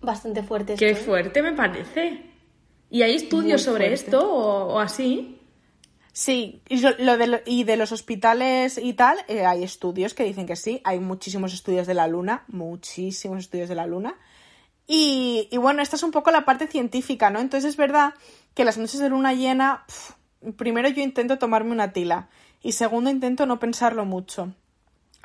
Bastante 0.00 0.42
fuerte 0.44 0.74
esto. 0.74 0.84
Qué 0.84 0.92
¿eh? 0.92 0.96
fuerte 0.96 1.42
me 1.42 1.52
parece. 1.52 2.33
¿Y 2.94 3.02
hay 3.02 3.16
estudios 3.16 3.60
Muy 3.62 3.64
sobre 3.64 3.86
fuerte. 3.88 3.94
esto 4.06 4.32
o, 4.32 4.74
o 4.74 4.78
así? 4.78 5.40
Sí, 6.12 6.62
y, 6.68 6.78
lo- 6.80 7.16
de, 7.18 7.26
lo- 7.26 7.40
y 7.44 7.64
de 7.64 7.76
los 7.76 7.90
hospitales 7.90 8.78
y 8.78 8.92
tal, 8.92 9.18
eh, 9.26 9.44
hay 9.44 9.64
estudios 9.64 10.14
que 10.14 10.22
dicen 10.22 10.46
que 10.46 10.54
sí, 10.54 10.80
hay 10.84 11.00
muchísimos 11.00 11.52
estudios 11.52 11.88
de 11.88 11.94
la 11.94 12.06
luna, 12.06 12.44
muchísimos 12.46 13.40
estudios 13.40 13.68
de 13.68 13.74
la 13.74 13.88
luna. 13.88 14.14
Y, 14.86 15.48
y 15.50 15.56
bueno, 15.56 15.82
esta 15.82 15.96
es 15.96 16.04
un 16.04 16.12
poco 16.12 16.30
la 16.30 16.44
parte 16.44 16.68
científica, 16.68 17.30
¿no? 17.30 17.40
Entonces 17.40 17.70
es 17.70 17.76
verdad 17.76 18.14
que 18.54 18.64
las 18.64 18.78
noches 18.78 19.00
de 19.00 19.08
luna 19.08 19.32
llena, 19.34 19.84
primero 20.56 20.88
yo 20.88 21.02
intento 21.02 21.36
tomarme 21.36 21.72
una 21.72 21.92
tila 21.92 22.28
y 22.62 22.72
segundo 22.72 23.10
intento 23.10 23.44
no 23.44 23.58
pensarlo 23.58 24.04
mucho, 24.04 24.52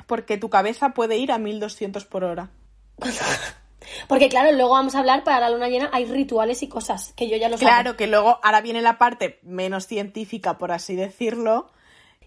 porque 0.08 0.38
tu 0.38 0.50
cabeza 0.50 0.88
puede 0.88 1.18
ir 1.18 1.30
a 1.30 1.38
1200 1.38 2.04
por 2.04 2.24
hora. 2.24 2.50
Porque 4.08 4.28
claro, 4.28 4.52
luego 4.52 4.72
vamos 4.72 4.94
a 4.94 5.00
hablar, 5.00 5.24
para 5.24 5.40
la 5.40 5.50
luna 5.50 5.68
llena 5.68 5.90
hay 5.92 6.04
rituales 6.04 6.62
y 6.62 6.68
cosas, 6.68 7.12
que 7.14 7.28
yo 7.28 7.36
ya 7.36 7.48
lo 7.48 7.58
sé. 7.58 7.64
Claro 7.64 7.96
que 7.96 8.06
luego 8.06 8.38
ahora 8.42 8.60
viene 8.60 8.82
la 8.82 8.98
parte 8.98 9.38
menos 9.42 9.86
científica, 9.86 10.58
por 10.58 10.72
así 10.72 10.96
decirlo, 10.96 11.70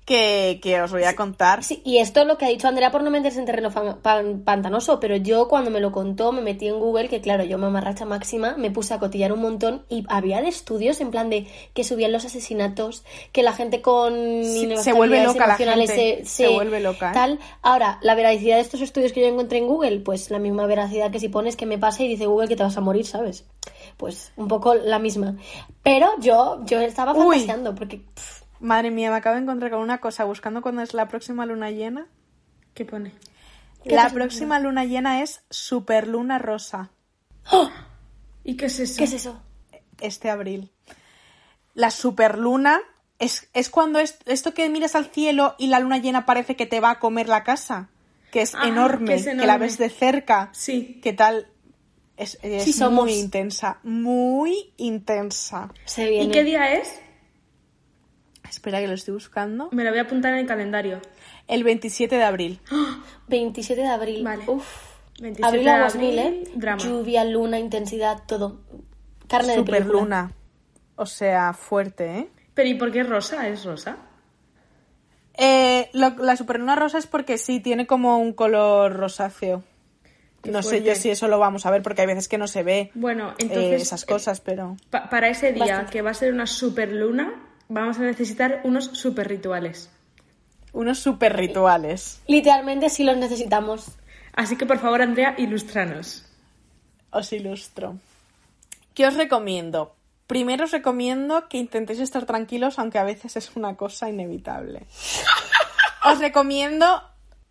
que, 0.05 0.60
que 0.62 0.81
os 0.81 0.91
voy 0.91 1.03
a 1.03 1.15
contar. 1.15 1.63
Sí, 1.63 1.81
y 1.86 2.00
esto 2.00 2.25
lo 2.25 2.38
que 2.38 2.45
ha 2.45 2.50
dicho 2.50 2.67
Andrea 2.67 2.91
por 2.91 3.03
no 3.03 3.10
meterse 3.10 3.39
en 3.39 3.45
terreno 3.45 3.72
fan- 3.72 3.98
pan- 4.01 4.41
pantanoso, 4.43 5.00
pero 5.00 5.15
yo 5.15 5.48
cuando 5.48 5.72
me 5.72 5.79
lo 5.79 5.91
contó 5.91 6.31
me 6.31 6.41
metí 6.41 6.67
en 6.67 6.79
Google, 6.79 7.07
que 7.10 7.22
claro, 7.22 7.43
yo 7.43 7.57
mamarracha 7.57 8.05
máxima, 8.05 8.55
me 8.57 8.72
puse 8.72 8.93
a 8.93 9.00
cotillar 9.00 9.31
un 9.31 9.41
montón 9.41 9.83
y 9.89 10.03
había 10.10 10.41
de 10.41 10.50
estudios 10.50 11.00
en 11.01 11.12
plan 11.12 11.29
de 11.29 11.48
que 11.74 11.83
subían 11.83 12.12
los 12.12 12.25
asesinatos, 12.25 13.03
que 13.31 13.43
la 13.43 13.53
gente 13.53 13.81
con 13.81 14.13
Sí, 14.43 14.69
se 14.77 14.93
vuelve 14.93 15.24
loca 15.24 15.48
la 15.48 15.55
gente, 15.55 15.88
se, 15.88 16.25
se 16.25 16.48
vuelve 16.50 16.79
loca, 16.79 17.12
¿eh? 17.12 17.13
Tal. 17.13 17.39
Ahora, 17.62 18.00
la 18.01 18.15
veracidad 18.15 18.55
de 18.57 18.62
estos 18.62 18.81
estudios 18.81 19.13
que 19.13 19.22
yo 19.22 19.27
encontré 19.27 19.57
en 19.60 19.67
Google, 19.67 20.00
pues 20.01 20.29
la 20.29 20.39
misma 20.39 20.65
veracidad 20.65 21.12
que 21.12 21.19
si 21.19 21.29
pones 21.29 21.55
que 21.55 21.65
me 21.65 21.77
pasa 21.77 22.03
y 22.03 22.07
dice 22.07 22.25
Google 22.25 22.48
que 22.48 22.55
te 22.55 22.63
vas 22.63 22.77
a 22.77 22.81
morir, 22.81 23.05
¿sabes? 23.05 23.45
Pues 23.98 24.31
un 24.36 24.48
poco 24.48 24.75
la 24.75 25.00
misma. 25.00 25.38
Pero 25.81 26.10
yo, 26.19 26.60
yo 26.65 26.79
estaba 26.81 27.13
Uy. 27.13 27.36
fantaseando 27.38 27.74
porque... 27.75 27.98
pff, 28.13 28.42
Madre 28.63 28.91
mía, 28.91 29.12
me 29.12 29.17
acabo 29.17 29.36
de 29.36 29.41
encontrar 29.41 29.72
con 29.72 29.82
una 29.82 30.00
cosa, 30.00 30.24
buscando 30.24 30.62
cuándo 30.62 30.82
es 30.82 30.93
la 30.93 31.10
próxima 31.10 31.46
luna 31.46 31.70
llena. 31.70 32.08
¿Qué 32.74 32.86
pone? 32.86 33.12
¿Qué 33.84 33.93
La 33.93 34.10
próxima 34.10 34.58
luna 34.58 34.86
llena 34.86 35.22
es 35.22 35.41
superluna 35.50 36.39
rosa, 36.39 36.89
¿Y 38.46 38.55
qué 38.55 38.67
es 38.67 38.79
eso? 38.79 38.98
¿Qué 38.98 39.03
es 39.03 39.13
eso? 39.13 39.41
este 40.00 40.29
abril. 40.29 40.72
La 41.74 41.91
superluna 41.91 42.79
es, 43.20 43.50
es 43.53 43.70
cuando 43.70 44.00
es, 44.00 44.17
esto 44.25 44.53
que 44.53 44.70
miras 44.70 44.96
al 44.96 45.08
cielo 45.08 45.55
y 45.58 45.67
la 45.67 45.79
luna 45.79 45.98
llena 45.98 46.25
parece 46.25 46.55
que 46.55 46.65
te 46.65 46.79
va 46.79 46.91
a 46.91 47.00
comer 47.00 47.27
la 47.27 47.43
casa, 47.43 47.89
que 48.32 48.41
es, 48.41 48.55
Ah, 48.55 48.70
enorme, 48.70 49.08
que 49.08 49.13
es 49.15 49.25
que 49.25 49.36
la 49.46 49.58
ves 49.58 49.77
de 49.77 49.89
cerca. 49.89 50.50
Sí. 50.53 51.01
¿Qué 51.03 51.12
tal? 51.12 51.48
Es, 52.15 52.39
es 52.43 52.63
Sí 52.63 52.72
somos. 52.72 53.03
muy 53.03 53.13
intensa, 53.15 53.79
muy 53.84 54.72
intensa. 54.77 55.70
Se 55.84 56.10
viene. 56.10 56.25
¿Y 56.25 56.32
qué 56.32 56.43
día 56.46 56.74
es? 56.75 57.02
Espera 58.53 58.79
que 58.79 58.88
lo 58.88 58.93
estoy 58.93 59.13
buscando. 59.15 59.69
Me 59.72 59.83
lo 59.83 59.89
voy 59.89 60.00
a 60.00 60.03
apuntar 60.03 60.33
en 60.33 60.39
el 60.41 60.45
calendario. 60.45 61.00
El 61.48 61.63
27 61.63 62.15
de 62.15 62.24
abril. 62.24 62.60
27 63.27 63.81
de 63.81 63.88
abril. 63.88 64.24
Vale. 64.24 64.43
Uf. 64.48 64.65
27 65.19 65.45
Abril 65.48 65.63
de 65.65 65.69
a 65.72 65.83
2000, 65.86 66.19
abril, 66.19 66.19
¿eh? 66.19 66.51
drama. 66.55 66.83
Lluvia, 66.83 67.24
luna, 67.25 67.57
intensidad, 67.60 68.24
todo. 68.27 68.62
Carne 69.27 69.55
de 69.57 69.63
película. 69.63 69.77
Superluna. 69.79 70.31
O 70.95 71.05
sea, 71.07 71.53
fuerte, 71.53 72.19
¿eh? 72.19 72.29
Pero 72.53 72.69
¿y 72.69 72.75
por 72.75 72.91
qué 72.91 73.03
rosa? 73.03 73.48
¿Es 73.48 73.65
rosa? 73.65 73.98
Eh, 75.36 75.89
lo- 75.93 76.15
la 76.24 76.36
superluna 76.36 76.75
rosa 76.75 76.98
es 77.00 77.07
porque 77.07 77.38
sí, 77.38 77.60
tiene 77.60 77.88
como 77.88 78.19
un 78.19 78.33
color 78.33 78.93
rosáceo. 78.93 79.63
Qué 80.43 80.51
no 80.51 80.62
sé 80.62 80.83
yo 80.83 80.93
si 80.95 81.10
eso 81.10 81.27
lo 81.29 81.39
vamos 81.39 81.65
a 81.65 81.72
ver 81.72 81.81
porque 81.81 82.01
hay 82.01 82.07
veces 82.07 82.27
que 82.27 82.38
no 82.38 82.48
se 82.48 82.63
ve 82.63 82.91
Bueno, 82.95 83.29
eh, 83.31 83.36
entonces... 83.39 83.81
esas 83.81 84.05
cosas, 84.05 84.41
pero... 84.41 84.75
pa- 84.89 85.10
para 85.10 85.29
ese 85.29 85.53
día, 85.53 85.65
Bastante. 85.65 85.91
que 85.93 86.01
va 86.01 86.12
a 86.12 86.13
ser 86.13 86.33
una 86.33 86.45
super 86.48 86.91
luna, 86.91 87.33
vamos 87.70 87.98
a 87.98 88.01
necesitar 88.01 88.62
unos 88.63 88.86
super 88.93 89.27
rituales. 89.27 89.89
Unos 90.72 91.00
super 91.00 91.36
rituales. 91.36 92.22
Literalmente 92.27 92.89
sí 92.89 93.03
los 93.03 93.17
necesitamos. 93.17 93.91
Así 94.34 94.58
que 94.58 94.65
por 94.65 94.79
favor, 94.79 95.01
Andrea, 95.01 95.36
ilústranos. 95.38 96.25
Os 97.12 97.32
ilustro. 97.32 97.98
¿Qué 98.96 99.05
os 99.05 99.15
recomiendo? 99.15 99.96
Primero 100.27 100.65
os 100.65 100.72
recomiendo 100.72 101.48
que 101.48 101.58
intentéis 101.58 102.00
estar 102.00 102.25
tranquilos, 102.25 102.79
aunque 102.79 102.98
a 102.98 103.03
veces 103.03 103.36
es 103.36 103.55
una 103.55 103.75
cosa 103.75 104.10
inevitable. 104.10 104.86
Os 106.05 106.20
recomiendo 106.20 107.01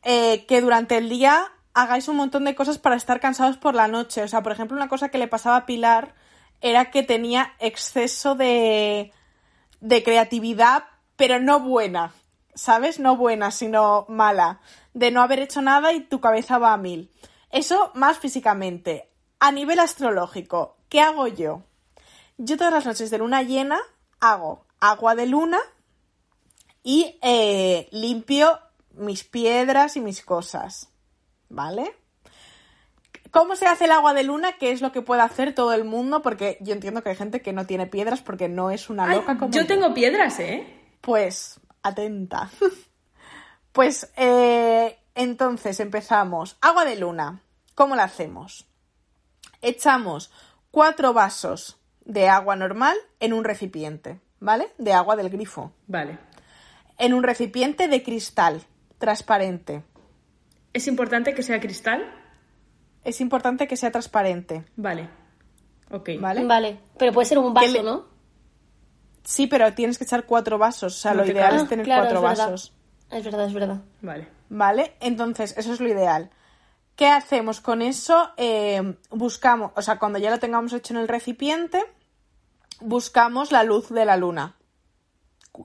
eh, 0.03 0.45
que 0.47 0.61
durante 0.61 0.97
el 0.97 1.09
día 1.09 1.53
hagáis 1.75 2.09
un 2.09 2.17
montón 2.17 2.45
de 2.45 2.55
cosas 2.55 2.79
para 2.79 2.97
estar 2.97 3.21
cansados 3.21 3.57
por 3.57 3.75
la 3.75 3.89
noche. 3.89 4.23
O 4.23 4.29
sea, 4.29 4.43
por 4.43 4.53
ejemplo, 4.53 4.77
una 4.77 4.89
cosa 4.89 5.11
que 5.11 5.19
le 5.19 5.29
pasaba 5.29 5.57
a 5.57 5.67
Pilar 5.67 6.15
era 6.61 6.91
que 6.91 7.03
tenía 7.03 7.55
exceso 7.61 8.35
de, 8.35 9.13
de 9.83 10.03
creatividad, 10.03 10.85
pero 11.17 11.41
no 11.41 11.61
buena. 11.61 12.15
¿Sabes? 12.55 13.01
No 13.01 13.17
buena, 13.17 13.51
sino 13.51 14.07
mala. 14.09 14.61
De 14.95 15.11
no 15.11 15.23
haber 15.23 15.41
hecho 15.41 15.61
nada 15.61 15.93
y 15.93 16.01
tu 16.01 16.21
cabeza 16.21 16.59
va 16.59 16.73
a 16.73 16.79
mil. 16.79 17.11
Eso 17.51 17.91
más 17.95 18.19
físicamente. 18.19 19.11
A 19.41 19.51
nivel 19.51 19.81
astrológico, 19.81 20.77
¿qué 20.89 21.01
hago 21.01 21.27
yo? 21.27 21.63
Yo 22.39 22.57
todas 22.57 22.73
las 22.73 22.87
noches 22.87 23.11
de 23.11 23.19
luna 23.19 23.43
llena 23.43 23.79
hago 24.21 24.65
agua 24.81 25.15
de 25.15 25.27
luna 25.27 25.59
y 26.83 27.19
eh, 27.23 27.89
limpio 27.91 28.59
mis 28.93 29.25
piedras 29.25 29.97
y 29.97 30.01
mis 30.01 30.23
cosas. 30.25 30.89
¿Vale? 31.49 31.95
¿Cómo 33.33 33.57
se 33.57 33.67
hace 33.67 33.87
el 33.87 33.93
agua 33.93 34.13
de 34.13 34.25
luna? 34.25 34.53
¿Qué 34.61 34.73
es 34.73 34.83
lo 34.83 34.93
que 34.93 35.01
puede 35.01 35.23
hacer 35.23 35.55
todo 35.55 35.73
el 35.73 35.85
mundo? 35.85 36.21
Porque 36.21 36.59
yo 36.61 36.75
entiendo 36.75 37.03
que 37.03 37.09
hay 37.09 37.17
gente 37.17 37.41
que 37.41 37.55
no 37.55 37.65
tiene 37.67 37.87
piedras 37.87 38.21
porque 38.21 38.51
no 38.51 38.71
es 38.71 38.91
una 38.91 39.07
Ay, 39.09 39.17
loca 39.17 39.39
como 39.39 39.53
yo 39.53 39.67
tengo 39.67 39.95
piedras, 39.95 40.39
¿eh? 40.39 40.67
Pues, 41.01 41.59
atenta. 41.83 42.51
pues, 43.73 44.13
eh, 44.17 44.99
entonces 45.15 45.81
empezamos. 45.81 46.59
Agua 46.61 46.85
de 46.85 46.97
luna. 46.97 47.41
¿Cómo 47.75 47.97
la 47.97 48.05
hacemos? 48.05 48.69
Echamos 49.63 50.31
cuatro 50.71 51.15
vasos 51.15 51.81
de 52.05 52.29
agua 52.29 52.55
normal 52.55 52.99
en 53.19 53.33
un 53.33 53.45
recipiente, 53.45 54.21
¿vale? 54.41 54.69
De 54.77 54.93
agua 54.93 55.17
del 55.17 55.31
grifo. 55.31 55.73
Vale. 55.87 56.19
En 56.99 57.15
un 57.15 57.23
recipiente 57.23 57.89
de 57.89 58.03
cristal, 58.03 58.63
transparente. 58.99 59.85
¿Es 60.75 60.87
importante 60.87 61.33
que 61.33 61.43
sea 61.43 61.59
cristal? 61.59 62.22
Es 63.05 63.21
importante 63.21 63.67
que 63.67 63.77
sea 63.77 63.91
transparente, 63.91 64.65
Vale. 64.77 65.09
Ok. 65.91 66.11
¿vale? 66.21 66.45
Vale, 66.45 66.81
pero 66.99 67.13
puede 67.13 67.27
ser 67.27 67.39
un 67.39 67.53
vaso, 67.53 67.73
le- 67.73 67.83
¿no? 67.83 68.05
Sí, 69.25 69.47
pero 69.47 69.73
tienes 69.75 69.99
que 69.99 70.05
echar 70.05 70.25
cuatro 70.25 70.59
vasos. 70.59 70.95
O 70.97 70.99
sea, 70.99 71.13
No 71.15 71.19
lo 71.25 71.31
ideal 71.31 71.51
cabe. 71.51 71.63
es 71.63 71.69
tener 71.69 71.85
Ah, 71.85 71.87
claro, 71.87 72.03
cuatro 72.03 72.19
es 72.19 72.23
verdad. 72.25 72.45
vasos. 72.53 72.73
Es 73.11 73.25
verdad, 73.25 73.47
es 73.47 73.55
verdad. 73.55 73.81
Vale. 74.01 74.29
¿Vale? 74.49 74.95
Entonces, 75.01 75.55
eso 75.57 75.73
es 75.73 75.81
lo 75.81 75.89
ideal. 75.89 76.31
¿Qué 76.97 77.07
hacemos 77.09 77.61
con 77.61 77.83
eso? 77.83 78.31
Eh, 78.37 78.97
buscamos, 79.11 79.73
o 79.77 79.83
sea, 79.83 79.99
cuando 79.99 80.19
ya 80.19 80.31
lo 80.31 80.39
tengamos 80.39 80.73
hecho 80.73 80.93
en 80.95 81.01
el 81.01 81.09
recipiente, 81.09 81.83
buscamos 82.81 83.53
la 83.53 83.63
luz 83.65 83.91
de 83.91 84.05
la 84.05 84.17
luna. 84.17 84.57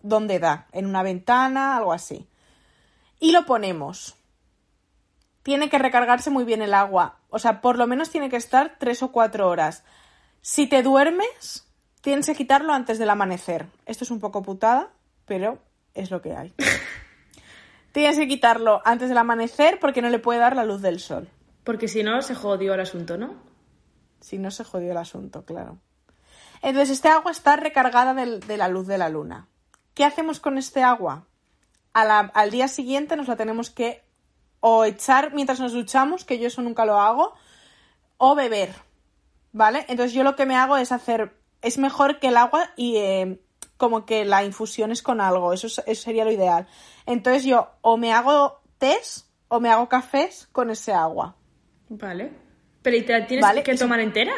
¿Dónde 0.04 0.40
da? 0.40 0.68
En 0.72 0.86
una 0.86 1.02
ventana, 1.04 1.78
algo 1.78 1.94
así. 1.94 2.28
Y 3.20 3.32
lo 3.32 3.46
ponemos. 3.46 4.16
Tiene 5.44 5.70
que 5.70 5.80
recargarse 5.80 6.30
muy 6.30 6.44
bien 6.44 6.62
el 6.62 6.74
agua. 6.74 7.17
O 7.30 7.40
sea, 7.40 7.62
por 7.62 7.78
lo 7.78 7.88
menos 7.88 8.10
tiene 8.10 8.30
que 8.30 8.38
estar 8.38 8.76
tres 8.80 9.04
o 9.04 9.12
cuatro 9.12 9.50
horas. 9.50 9.84
Si 10.42 10.68
te 10.68 10.82
duermes, 10.84 11.68
tienes 12.02 12.26
que 12.26 12.36
quitarlo 12.36 12.74
antes 12.74 13.00
del 13.00 13.10
amanecer. 13.10 13.68
Esto 13.86 14.04
es 14.06 14.12
un 14.12 14.20
poco 14.20 14.42
putada, 14.44 14.90
pero 15.26 15.60
es 15.94 16.10
lo 16.12 16.22
que 16.22 16.36
hay. 16.36 16.54
Tienes 17.92 18.18
que 18.18 18.28
quitarlo 18.28 18.82
antes 18.86 19.10
del 19.10 19.18
amanecer 19.18 19.80
porque 19.80 20.02
no 20.02 20.10
le 20.10 20.20
puede 20.20 20.40
dar 20.40 20.56
la 20.56 20.64
luz 20.66 20.82
del 20.82 21.00
sol. 21.00 21.28
Porque 21.64 21.88
si 21.88 22.04
no, 22.04 22.22
se 22.22 22.36
jodió 22.36 22.74
el 22.76 22.80
asunto, 22.80 23.18
¿no? 23.18 23.36
Si 24.22 24.38
no 24.38 24.52
se 24.52 24.64
jodió 24.64 24.92
el 24.92 24.98
asunto, 24.98 25.46
claro. 25.46 25.80
Entonces, 26.62 26.92
este 26.92 27.10
agua 27.10 27.32
está 27.32 27.56
recargada 27.56 28.14
de 28.14 28.58
la 28.58 28.68
luz 28.68 28.88
de 28.88 28.98
la 28.98 29.10
luna. 29.10 29.48
¿Qué 29.94 30.06
hacemos 30.06 30.40
con 30.40 30.58
este 30.58 30.84
agua? 30.84 31.26
La- 31.94 32.32
al 32.34 32.52
día 32.52 32.68
siguiente 32.68 33.16
nos 33.16 33.28
la 33.28 33.36
tenemos 33.36 33.70
que 33.72 34.04
o 34.60 34.86
echar 34.86 35.34
mientras 35.34 35.60
nos 35.60 35.74
duchamos, 35.74 36.26
que 36.26 36.40
yo 36.40 36.48
eso 36.48 36.62
nunca 36.62 36.86
lo 36.86 37.00
hago, 37.00 37.34
o 38.18 38.36
beber. 38.36 38.74
¿Vale? 39.54 39.86
Entonces 39.88 40.14
yo 40.14 40.24
lo 40.24 40.36
que 40.36 40.46
me 40.46 40.56
hago 40.56 40.78
es 40.78 40.92
hacer. 40.92 41.34
Es 41.62 41.78
mejor 41.78 42.20
que 42.20 42.28
el 42.28 42.38
agua 42.38 42.70
y 42.76 42.98
eh, 42.98 43.40
como 43.78 44.06
que 44.06 44.26
la 44.26 44.44
infusión 44.44 44.92
es 44.92 45.02
con 45.02 45.20
algo. 45.22 45.54
Eso, 45.54 45.68
es- 45.68 45.82
eso 45.86 46.02
sería 46.04 46.26
lo 46.26 46.32
ideal. 46.32 46.68
Entonces 47.06 47.44
yo 47.44 47.70
o 47.82 47.98
me 47.98 48.14
hago 48.14 48.60
tés 48.78 49.30
o 49.48 49.60
me 49.60 49.70
hago 49.70 49.88
cafés 49.90 50.48
con 50.52 50.70
ese 50.70 50.94
agua. 50.94 51.36
Vale. 51.90 52.32
Pero 52.84 52.98
¿y 52.98 53.02
te 53.04 53.14
la 53.20 53.26
tienes 53.26 53.44
Vale, 53.46 53.64
que 53.64 53.76
tomar 53.76 54.00
entera? 54.00 54.34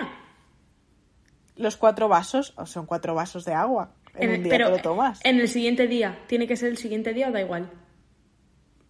Los 1.56 1.76
cuatro 1.76 2.08
vasos, 2.08 2.54
o 2.56 2.66
son 2.66 2.86
cuatro 2.86 3.14
vasos 3.16 3.44
de 3.44 3.54
agua. 3.54 3.92
En, 4.16 4.30
un 4.32 4.44
día 4.44 4.50
pero 4.52 4.66
te 4.68 4.72
lo 4.78 4.82
tomas. 4.82 5.20
en 5.24 5.40
el 5.40 5.50
siguiente 5.50 5.88
día. 5.88 6.20
¿Tiene 6.28 6.48
que 6.48 6.56
ser 6.56 6.70
el 6.70 6.78
siguiente 6.78 7.14
día 7.14 7.28
o 7.30 7.32
da 7.32 7.42
igual? 7.42 7.70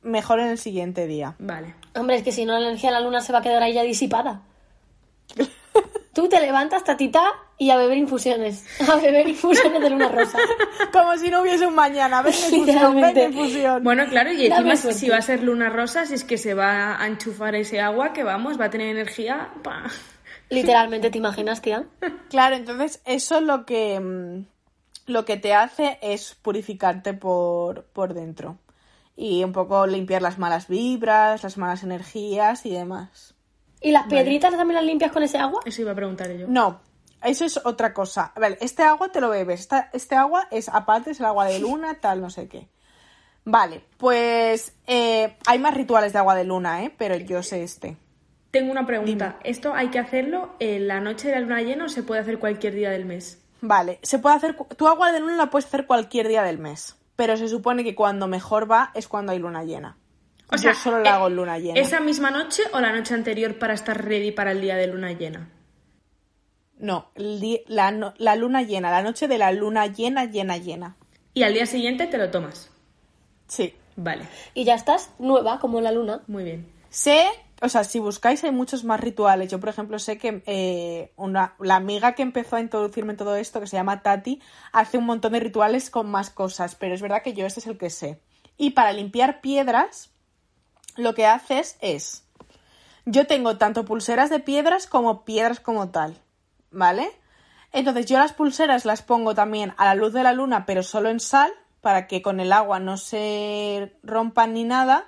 Mejor 0.01 0.39
en 0.39 0.47
el 0.47 0.57
siguiente 0.57 1.07
día. 1.07 1.35
Vale. 1.39 1.75
Hombre, 1.95 2.15
es 2.15 2.23
que 2.23 2.31
si 2.31 2.45
no 2.45 2.53
la 2.53 2.67
energía 2.67 2.89
de 2.89 2.95
la 2.95 3.01
luna 3.01 3.21
se 3.21 3.33
va 3.33 3.39
a 3.39 3.41
quedar 3.41 3.61
ahí 3.61 3.73
ya 3.73 3.83
disipada. 3.83 4.41
Tú 6.13 6.27
te 6.27 6.41
levantas, 6.41 6.83
tatita, 6.83 7.23
y 7.57 7.69
a 7.69 7.77
beber 7.77 7.97
infusiones. 7.97 8.65
A 8.89 8.95
beber 8.95 9.27
infusiones 9.27 9.81
de 9.81 9.89
luna 9.89 10.09
rosa. 10.09 10.37
Como 10.93 11.15
si 11.17 11.29
no 11.29 11.41
hubiese 11.41 11.67
un 11.67 11.75
mañana. 11.75 12.21
Venga, 12.21 12.37
infusión, 12.37 12.65
Literalmente. 12.65 13.27
venga, 13.27 13.41
infusión. 13.41 13.83
Bueno, 13.83 14.05
claro, 14.09 14.31
y 14.31 14.45
encima 14.47 14.75
si 14.75 15.09
va 15.09 15.17
a 15.17 15.21
ser 15.21 15.43
luna 15.43 15.69
rosa, 15.69 16.05
si 16.05 16.15
es 16.15 16.23
que 16.23 16.37
se 16.37 16.53
va 16.53 17.01
a 17.01 17.07
enchufar 17.07 17.55
ese 17.55 17.79
agua, 17.79 18.11
que 18.13 18.23
vamos, 18.23 18.59
va 18.59 18.65
a 18.65 18.69
tener 18.69 18.87
energía. 18.87 19.49
pa. 19.63 19.83
Literalmente, 20.49 21.11
¿te 21.11 21.17
imaginas, 21.17 21.61
tía? 21.61 21.85
Claro, 22.29 22.55
entonces 22.55 23.01
eso 23.05 23.41
lo 23.41 23.65
que, 23.65 23.99
mm, 23.99 24.45
lo 25.07 25.25
que 25.25 25.37
te 25.37 25.53
hace 25.53 25.99
es 26.01 26.35
purificarte 26.41 27.13
por, 27.13 27.85
por 27.85 28.13
dentro. 28.13 28.57
Y 29.21 29.43
un 29.43 29.51
poco 29.51 29.85
limpiar 29.85 30.21
las 30.21 30.37
malas 30.37 30.69
vibras, 30.69 31.43
las 31.43 31.57
malas 31.57 31.83
energías 31.83 32.65
y 32.65 32.69
demás. 32.71 33.33
¿Y 33.81 33.91
las 33.91 34.07
piedritas 34.07 34.51
también 34.55 34.75
las 34.75 34.85
limpias 34.85 35.11
con 35.11 35.23
ese 35.23 35.37
agua? 35.37 35.59
Eso 35.65 35.81
iba 35.81 35.91
a 35.91 35.95
preguntar 35.95 36.31
yo. 36.31 36.47
No, 36.47 36.79
eso 37.21 37.43
es 37.43 37.59
otra 37.65 37.93
cosa. 37.93 38.31
A 38.33 38.39
ver, 38.39 38.57
este 38.61 38.83
agua 38.83 39.09
te 39.11 39.19
lo 39.19 39.27
bebes. 39.29 39.59
Esta- 39.59 39.89
este 39.91 40.15
agua 40.15 40.47
es 40.51 40.69
aparte, 40.69 41.11
es 41.11 41.19
el 41.19 41.25
agua 41.25 41.45
de 41.47 41.59
luna, 41.59 41.95
tal, 41.99 42.21
no 42.21 42.29
sé 42.29 42.47
qué. 42.47 42.69
Vale, 43.43 43.83
pues 43.97 44.71
eh, 44.87 45.35
hay 45.45 45.59
más 45.59 45.73
rituales 45.73 46.13
de 46.13 46.19
agua 46.19 46.35
de 46.35 46.45
luna, 46.45 46.83
¿eh? 46.85 46.93
Pero 46.97 47.15
yo 47.17 47.43
sé 47.43 47.63
este. 47.63 47.97
Tengo 48.51 48.71
una 48.71 48.85
pregunta. 48.87 49.37
¿Esto 49.43 49.73
hay 49.73 49.89
que 49.89 49.99
hacerlo 49.99 50.53
en 50.59 50.87
la 50.87 51.01
noche 51.01 51.27
de 51.27 51.35
la 51.35 51.41
luna 51.41 51.61
llena 51.61 51.85
o 51.85 51.89
se 51.89 52.03
puede 52.03 52.21
hacer 52.21 52.39
cualquier 52.39 52.73
día 52.73 52.89
del 52.89 53.05
mes? 53.05 53.41
Vale, 53.61 53.99
se 54.01 54.17
puede 54.19 54.37
hacer. 54.37 54.55
Tu 54.77 54.87
agua 54.87 55.11
de 55.11 55.19
luna 55.19 55.35
la 55.35 55.49
puedes 55.49 55.65
hacer 55.65 55.85
cualquier 55.85 56.27
día 56.29 56.41
del 56.43 56.57
mes. 56.57 56.95
Pero 57.19 57.35
se 57.35 57.49
supone 57.49 57.83
que 57.83 57.95
cuando 57.95 58.27
mejor 58.27 58.71
va 58.71 58.91
es 58.95 59.09
cuando 59.09 59.33
hay 59.33 59.39
luna 59.39 59.65
llena. 59.65 59.97
O 60.53 60.57
sea, 60.57 60.71
Yo 60.71 60.79
solo 60.79 60.99
la 60.99 61.09
eh, 61.09 61.11
hago 61.13 61.27
en 61.27 61.35
luna 61.35 61.59
llena. 61.59 61.77
¿Esa 61.77 61.99
misma 61.99 62.31
noche 62.31 62.63
o 62.71 62.79
la 62.79 62.93
noche 62.93 63.13
anterior 63.13 63.59
para 63.59 63.73
estar 63.73 64.05
ready 64.05 64.31
para 64.31 64.51
el 64.53 64.61
día 64.61 64.77
de 64.77 64.87
luna 64.87 65.11
llena? 65.11 65.49
No, 66.77 67.11
el 67.15 67.41
di- 67.41 67.61
la, 67.67 67.91
no- 67.91 68.13
la 68.19 68.37
luna 68.37 68.61
llena, 68.61 68.89
la 68.89 69.01
noche 69.03 69.27
de 69.27 69.37
la 69.37 69.51
luna 69.51 69.87
llena, 69.87 70.23
llena, 70.25 70.55
llena. 70.57 70.95
Y 71.33 71.43
al 71.43 71.53
día 71.53 71.65
siguiente 71.65 72.07
te 72.07 72.17
lo 72.17 72.31
tomas. 72.31 72.71
Sí. 73.47 73.73
Vale, 73.97 74.23
Y 74.53 74.63
ya 74.63 74.75
estás 74.75 75.09
nueva, 75.19 75.59
como 75.59 75.81
la 75.81 75.91
luna. 75.91 76.21
muy 76.27 76.45
bien. 76.45 76.71
Sé, 76.89 77.25
o 77.61 77.69
sea, 77.69 77.83
si 77.83 77.99
buscáis 77.99 78.43
hay 78.43 78.51
muchos 78.51 78.83
más 78.83 78.99
rituales. 78.99 79.51
Yo, 79.51 79.59
por 79.59 79.69
ejemplo, 79.69 79.99
sé 79.99 80.17
que 80.17 80.41
eh, 80.45 81.11
una, 81.17 81.55
la 81.59 81.75
amiga 81.75 82.13
que 82.13 82.21
empezó 82.21 82.55
a 82.55 82.61
introducirme 82.61 83.11
en 83.11 83.17
todo 83.17 83.35
esto, 83.35 83.59
que 83.59 83.67
se 83.67 83.77
llama 83.77 84.01
Tati, 84.01 84.41
hace 84.71 84.97
un 84.97 85.05
montón 85.05 85.33
de 85.33 85.39
rituales 85.39 85.89
con 85.89 86.09
más 86.09 86.29
cosas, 86.29 86.75
pero 86.75 86.95
es 86.95 87.01
verdad 87.01 87.21
que 87.21 87.33
yo 87.33 87.45
este 87.45 87.59
es 87.59 87.67
el 87.67 87.77
que 87.77 87.89
sé. 87.89 88.21
Y 88.57 88.71
para 88.71 88.93
limpiar 88.93 89.41
piedras, 89.41 90.11
lo 90.95 91.13
que 91.13 91.25
haces 91.25 91.77
es, 91.81 92.25
yo 93.05 93.27
tengo 93.27 93.57
tanto 93.57 93.85
pulseras 93.85 94.29
de 94.29 94.39
piedras 94.39 94.87
como 94.87 95.25
piedras 95.25 95.59
como 95.59 95.89
tal, 95.89 96.17
¿vale? 96.71 97.11
Entonces 97.71 98.05
yo 98.05 98.17
las 98.17 98.33
pulseras 98.33 98.85
las 98.85 99.01
pongo 99.01 99.35
también 99.35 99.73
a 99.77 99.85
la 99.85 99.95
luz 99.95 100.13
de 100.13 100.23
la 100.23 100.33
luna, 100.33 100.65
pero 100.65 100.83
solo 100.83 101.09
en 101.09 101.19
sal, 101.19 101.51
para 101.81 102.07
que 102.07 102.21
con 102.21 102.39
el 102.39 102.51
agua 102.51 102.79
no 102.79 102.97
se 102.97 103.97
rompan 104.03 104.53
ni 104.53 104.63
nada. 104.63 105.07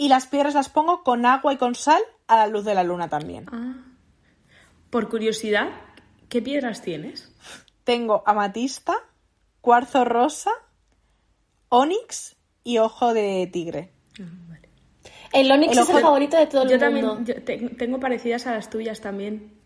Y 0.00 0.08
las 0.08 0.26
piedras 0.26 0.54
las 0.54 0.70
pongo 0.70 1.02
con 1.02 1.26
agua 1.26 1.52
y 1.52 1.58
con 1.58 1.74
sal 1.74 2.00
a 2.26 2.36
la 2.36 2.46
luz 2.46 2.64
de 2.64 2.74
la 2.74 2.84
luna 2.84 3.10
también. 3.10 3.44
Por 4.88 5.10
curiosidad, 5.10 5.68
¿qué 6.30 6.40
piedras 6.40 6.80
tienes? 6.80 7.30
Tengo 7.84 8.22
amatista, 8.24 8.94
cuarzo 9.60 10.06
rosa, 10.06 10.52
onix 11.68 12.34
y 12.64 12.78
ojo 12.78 13.12
de 13.12 13.46
tigre. 13.52 13.92
El 15.34 15.52
Onix 15.52 15.72
El 15.74 15.78
es 15.80 15.90
el 15.90 16.00
favorito 16.00 16.38
de 16.38 16.46
todo 16.46 16.62
el 16.62 16.70
Yo 16.70 16.78
mundo. 16.78 17.14
también 17.16 17.66
yo 17.66 17.76
tengo 17.76 18.00
parecidas 18.00 18.46
a 18.46 18.54
las 18.54 18.70
tuyas 18.70 19.02
también. 19.02 19.59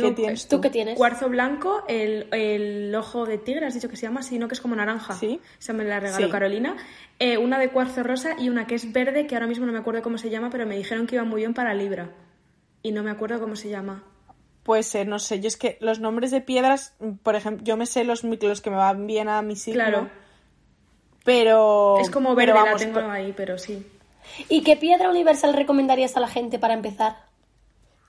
Tengo 0.00 0.08
¿Qué 0.10 0.14
tienes 0.22 0.48
¿Tú 0.48 0.60
qué 0.60 0.70
tienes? 0.70 0.96
Cuarzo 0.96 1.28
blanco, 1.28 1.82
el, 1.88 2.28
el 2.32 2.94
ojo 2.94 3.24
de 3.24 3.38
tigre, 3.38 3.66
has 3.66 3.74
dicho 3.74 3.88
que 3.88 3.96
se 3.96 4.02
llama, 4.06 4.22
sino 4.22 4.46
que 4.48 4.54
es 4.54 4.60
como 4.60 4.76
naranja. 4.76 5.14
Sí. 5.14 5.40
Esa 5.58 5.72
me 5.72 5.84
la 5.84 6.00
regaló 6.00 6.26
Sí. 6.26 6.30
Carolina. 6.32 6.76
Eh, 7.18 7.38
una 7.38 7.58
de 7.58 7.70
cuarzo 7.70 8.02
rosa 8.02 8.36
y 8.38 8.48
una 8.50 8.66
que 8.66 8.74
es 8.74 8.92
verde, 8.92 9.26
que 9.26 9.34
ahora 9.34 9.46
mismo 9.46 9.64
no 9.66 9.72
me 9.72 9.78
acuerdo 9.78 10.02
cómo 10.02 10.18
se 10.18 10.28
llama, 10.30 10.50
pero 10.50 10.66
me 10.66 10.76
dijeron 10.76 11.06
que 11.06 11.14
iba 11.14 11.24
muy 11.24 11.40
bien 11.40 11.54
para 11.54 11.72
Libra. 11.74 12.10
Y 12.82 12.92
no 12.92 13.02
me 13.02 13.10
acuerdo 13.10 13.40
cómo 13.40 13.56
se 13.56 13.68
llama. 13.70 14.04
Pues 14.62 14.94
eh, 14.96 15.04
no 15.04 15.18
sé, 15.18 15.40
yo 15.40 15.48
es 15.48 15.56
que 15.56 15.78
los 15.80 16.00
nombres 16.00 16.30
de 16.30 16.40
piedras, 16.40 16.94
por 17.22 17.36
ejemplo, 17.36 17.64
yo 17.64 17.76
me 17.76 17.86
sé 17.86 18.04
los, 18.04 18.20
que 18.20 18.70
me 18.70 18.76
van 18.76 19.06
bien 19.06 19.28
a 19.28 19.40
mi 19.40 19.56
signo, 19.56 19.82
Claro. 19.82 20.10
pero... 21.24 21.98
Es 22.00 22.10
como 22.10 22.34
pero 22.34 22.52
verde, 22.54 22.66
vamos, 22.66 22.80
la 22.84 22.92
tengo 22.92 23.10
ahí, 23.10 23.32
pero 23.36 23.58
sí. 23.58 23.86
¿Y 24.48 24.62
qué 24.62 24.76
piedra 24.76 25.08
universal 25.08 25.54
recomendarías 25.54 26.16
a 26.16 26.20
la 26.20 26.28
gente 26.28 26.58
para 26.58 26.74
empezar? 26.74 27.16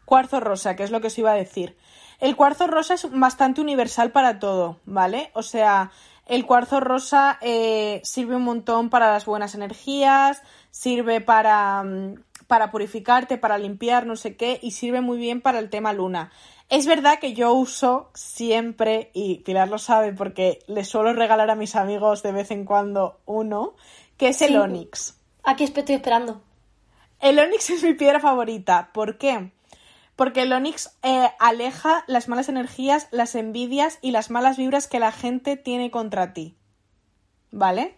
Cuarzo 0.08 0.40
rosa, 0.40 0.78
que 0.78 0.84
es 0.84 0.92
lo 0.92 1.02
que 1.02 1.08
os 1.08 1.18
iba 1.18 1.32
a 1.32 1.36
decir. 1.36 1.76
El 2.22 2.38
cuarzo 2.38 2.66
rosa 2.66 2.94
es 2.94 3.12
bastante 3.12 3.60
universal 3.60 4.14
para 4.14 4.40
todo, 4.40 4.80
¿vale? 4.86 5.32
O 5.34 5.44
sea, 5.44 5.92
el 6.28 6.46
cuarzo 6.46 6.80
rosa 6.80 7.38
eh, 7.42 8.00
sirve 8.06 8.38
un 8.38 8.44
montón 8.44 8.90
para 8.90 9.12
las 9.12 9.26
buenas 9.26 9.54
energías, 9.54 10.42
sirve 10.72 11.20
para, 11.20 11.84
mm, 11.84 12.24
para 12.48 12.72
purificarte, 12.72 13.38
para 13.38 13.58
limpiar, 13.58 14.06
no 14.06 14.16
sé 14.16 14.38
qué, 14.38 14.60
y 14.64 14.72
sirve 14.72 15.02
muy 15.02 15.18
bien 15.18 15.42
para 15.42 15.60
el 15.60 15.70
tema 15.70 15.92
luna. 15.92 16.32
Es 16.70 16.88
verdad 16.88 17.20
que 17.20 17.34
yo 17.34 17.52
uso 17.52 18.10
siempre, 18.14 19.12
y 19.14 19.40
Pilar 19.40 19.68
lo 19.68 19.78
sabe 19.78 20.14
porque 20.14 20.60
le 20.68 20.86
suelo 20.86 21.12
regalar 21.12 21.50
a 21.50 21.56
mis 21.56 21.76
amigos 21.76 22.24
de 22.24 22.32
vez 22.32 22.50
en 22.52 22.64
cuando 22.64 23.20
uno, 23.26 23.76
que 24.16 24.30
es 24.30 24.42
el 24.42 24.52
Sí. 24.52 24.56
onix. 24.56 25.20
Aquí 25.44 25.66
estoy 25.66 25.84
esperando. 25.96 26.42
El 27.20 27.38
onix 27.40 27.70
es 27.72 27.84
mi 27.84 27.94
piedra 27.94 28.22
favorita. 28.22 28.90
¿Por 28.94 29.18
qué? 29.18 29.52
Porque 30.18 30.42
el 30.42 30.52
onix 30.52 30.98
eh, 31.04 31.30
aleja 31.40 32.04
las 32.08 32.28
malas 32.28 32.50
energías, 32.50 33.08
las 33.12 33.36
envidias 33.36 34.00
y 34.02 34.12
las 34.12 34.30
malas 34.30 34.58
vibras 34.58 34.88
que 34.88 35.00
la 35.00 35.14
gente 35.14 35.56
tiene 35.56 35.90
contra 35.92 36.34
ti. 36.34 36.58
¿Vale? 37.52 37.96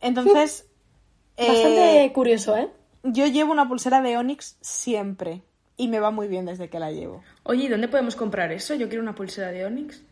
Entonces, 0.00 0.66
eh, 1.36 1.48
Bastante 1.48 2.12
curioso, 2.14 2.56
¿eh? 2.56 2.70
yo 3.02 3.26
llevo 3.26 3.50
una 3.50 3.66
pulsera 3.68 4.00
de 4.02 4.16
onix 4.16 4.56
siempre. 4.60 5.42
Y 5.76 5.88
me 5.88 5.98
va 5.98 6.10
muy 6.10 6.28
bien 6.28 6.44
desde 6.44 6.68
que 6.68 6.78
la 6.78 6.92
llevo. 6.92 7.22
Oye, 7.42 7.64
¿y 7.64 7.68
dónde 7.68 7.88
podemos 7.88 8.14
comprar 8.14 8.52
eso? 8.52 8.74
Yo 8.74 8.88
quiero 8.88 9.02
una 9.02 9.14
pulsera 9.14 9.50
de 9.50 9.64
Onix. 9.64 10.02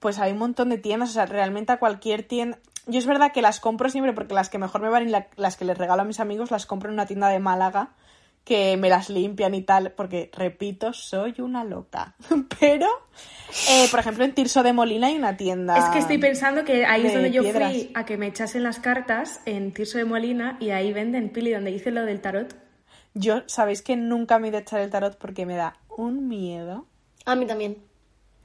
Pues 0.00 0.18
hay 0.18 0.32
un 0.32 0.38
montón 0.38 0.70
de 0.70 0.78
tiendas, 0.78 1.10
o 1.10 1.12
sea, 1.12 1.26
realmente 1.26 1.70
a 1.72 1.78
cualquier 1.78 2.22
tienda. 2.26 2.58
Yo 2.86 2.98
es 2.98 3.04
verdad 3.04 3.30
que 3.32 3.42
las 3.42 3.60
compro 3.60 3.90
siempre 3.90 4.14
porque 4.14 4.32
las 4.32 4.48
que 4.48 4.56
mejor 4.56 4.80
me 4.80 4.88
van 4.88 5.06
y 5.06 5.10
la- 5.10 5.28
las 5.36 5.58
que 5.58 5.66
les 5.66 5.76
regalo 5.76 6.00
a 6.00 6.06
mis 6.06 6.18
amigos 6.18 6.50
las 6.50 6.64
compro 6.64 6.88
en 6.88 6.94
una 6.94 7.04
tienda 7.04 7.28
de 7.28 7.40
Málaga 7.40 7.90
que 8.44 8.76
me 8.76 8.90
las 8.90 9.08
limpian 9.08 9.54
y 9.54 9.62
tal, 9.62 9.92
porque 9.92 10.30
repito, 10.34 10.92
soy 10.92 11.34
una 11.40 11.64
loca. 11.64 12.14
Pero, 12.60 12.86
eh, 13.70 13.86
por 13.90 14.00
ejemplo, 14.00 14.24
en 14.24 14.34
Tirso 14.34 14.62
de 14.62 14.72
Molina 14.74 15.06
hay 15.06 15.16
una 15.16 15.36
tienda. 15.36 15.78
Es 15.78 15.84
que 15.86 15.98
estoy 16.00 16.18
pensando 16.18 16.62
que 16.64 16.84
ahí 16.84 17.06
es 17.06 17.12
de 17.12 17.14
donde 17.14 17.30
yo 17.32 17.42
piedras. 17.42 17.72
fui 17.72 17.90
a 17.94 18.04
que 18.04 18.16
me 18.18 18.26
echasen 18.26 18.62
las 18.62 18.80
cartas 18.80 19.40
en 19.46 19.72
Tirso 19.72 19.96
de 19.98 20.04
Molina 20.04 20.58
y 20.60 20.70
ahí 20.70 20.92
venden 20.92 21.30
Pili, 21.30 21.52
donde 21.52 21.70
hice 21.70 21.90
lo 21.90 22.04
del 22.04 22.20
tarot. 22.20 22.54
Yo, 23.14 23.42
sabéis 23.46 23.80
que 23.80 23.96
nunca 23.96 24.38
me 24.38 24.48
he 24.48 24.50
ido 24.50 24.58
a 24.58 24.60
echar 24.62 24.80
el 24.80 24.90
tarot 24.90 25.16
porque 25.16 25.46
me 25.46 25.56
da 25.56 25.76
un 25.96 26.28
miedo. 26.28 26.86
A 27.24 27.36
mí 27.36 27.46
también. 27.46 27.78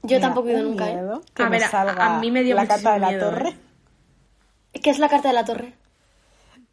Yo 0.02 0.16
me 0.16 0.20
tampoco 0.22 0.48
he 0.48 0.52
ido 0.52 0.60
un 0.62 0.68
nunca, 0.70 0.88
¿eh? 0.90 1.02
que 1.34 1.42
A 1.42 1.46
me 1.50 1.56
ver, 1.58 1.64
a- 1.64 1.70
salga 1.70 2.06
a 2.16 2.20
mí 2.20 2.30
me 2.30 2.42
dio 2.42 2.54
la 2.54 2.66
carta 2.66 2.94
de 2.94 3.00
la 3.00 3.08
miedo, 3.08 3.28
torre. 3.30 3.48
¿eh? 4.72 4.80
¿Qué 4.80 4.88
es 4.90 4.98
la 4.98 5.08
carta 5.10 5.28
de 5.28 5.34
la 5.34 5.44
torre? 5.44 5.74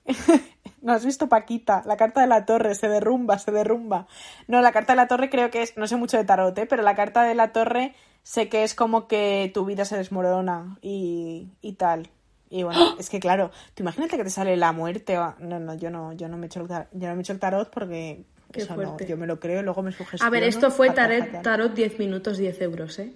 No 0.82 0.94
has 0.94 1.06
visto 1.06 1.28
Paquita, 1.28 1.82
la 1.86 1.98
carta 1.98 2.22
de 2.22 2.28
la 2.28 2.46
torre 2.46 2.76
se 2.76 2.88
derrumba, 2.88 3.40
se 3.40 3.52
derrumba. 3.52 4.08
No, 4.48 4.62
la 4.62 4.72
carta 4.72 4.94
de 4.94 4.98
la 4.98 5.08
torre 5.08 5.30
creo 5.30 5.50
que 5.50 5.63
es, 5.63 5.76
no 5.78 5.88
sé 5.88 5.96
mucho 5.96 6.18
de 6.18 6.24
tarot, 6.24 6.58
¿eh? 6.58 6.66
pero 6.68 6.84
la 6.84 6.96
carta 6.96 7.24
de 7.24 7.34
la 7.36 7.52
torre 7.52 7.96
sé 8.24 8.48
que 8.50 8.63
es 8.63 8.76
como 8.76 9.08
que 9.08 9.50
tu 9.54 9.66
vida 9.66 9.86
se 9.86 9.98
desmorona 9.98 10.78
y, 10.82 11.48
y 11.62 11.74
tal. 11.74 12.10
Y 12.50 12.63
bueno, 12.63 12.96
es 13.00 13.10
que 13.10 13.20
claro, 13.20 13.52
tú 13.74 13.84
imagínate 13.84 14.18
que 14.18 14.24
te 14.24 14.30
sale 14.30 14.56
la 14.56 14.72
muerte 14.72 15.18
o... 15.18 15.36
No, 15.40 15.60
no, 15.60 15.74
yo 15.74 15.90
no, 15.90 16.13
yo 16.13 16.28
no 16.30 16.38
me 16.38 16.46
echo 16.46 16.62
el 16.62 16.68
tarot, 16.68 16.88
yo 16.94 17.08
no 17.10 17.16
me 17.16 17.22
echo 17.22 17.34
el 17.34 17.40
tarot 17.40 17.70
porque 17.70 18.24
Qué 18.52 18.62
eso 18.62 18.76
fuerte. 18.76 19.04
no, 19.04 19.10
yo 19.10 19.18
me 19.18 19.28
lo 19.28 19.40
creo 19.40 19.60
y 19.62 19.63
luego 19.63 19.82
me 19.82 19.92
sugestiono. 19.92 20.28
A 20.28 20.30
ver, 20.30 20.44
esto 20.44 20.72
fue 20.72 20.92
tarot, 20.92 21.42
tarot 21.42 21.74
10 21.74 22.00
minutos, 22.00 22.38
10 22.38 22.62
euros, 22.62 23.00
¿eh? 23.00 23.13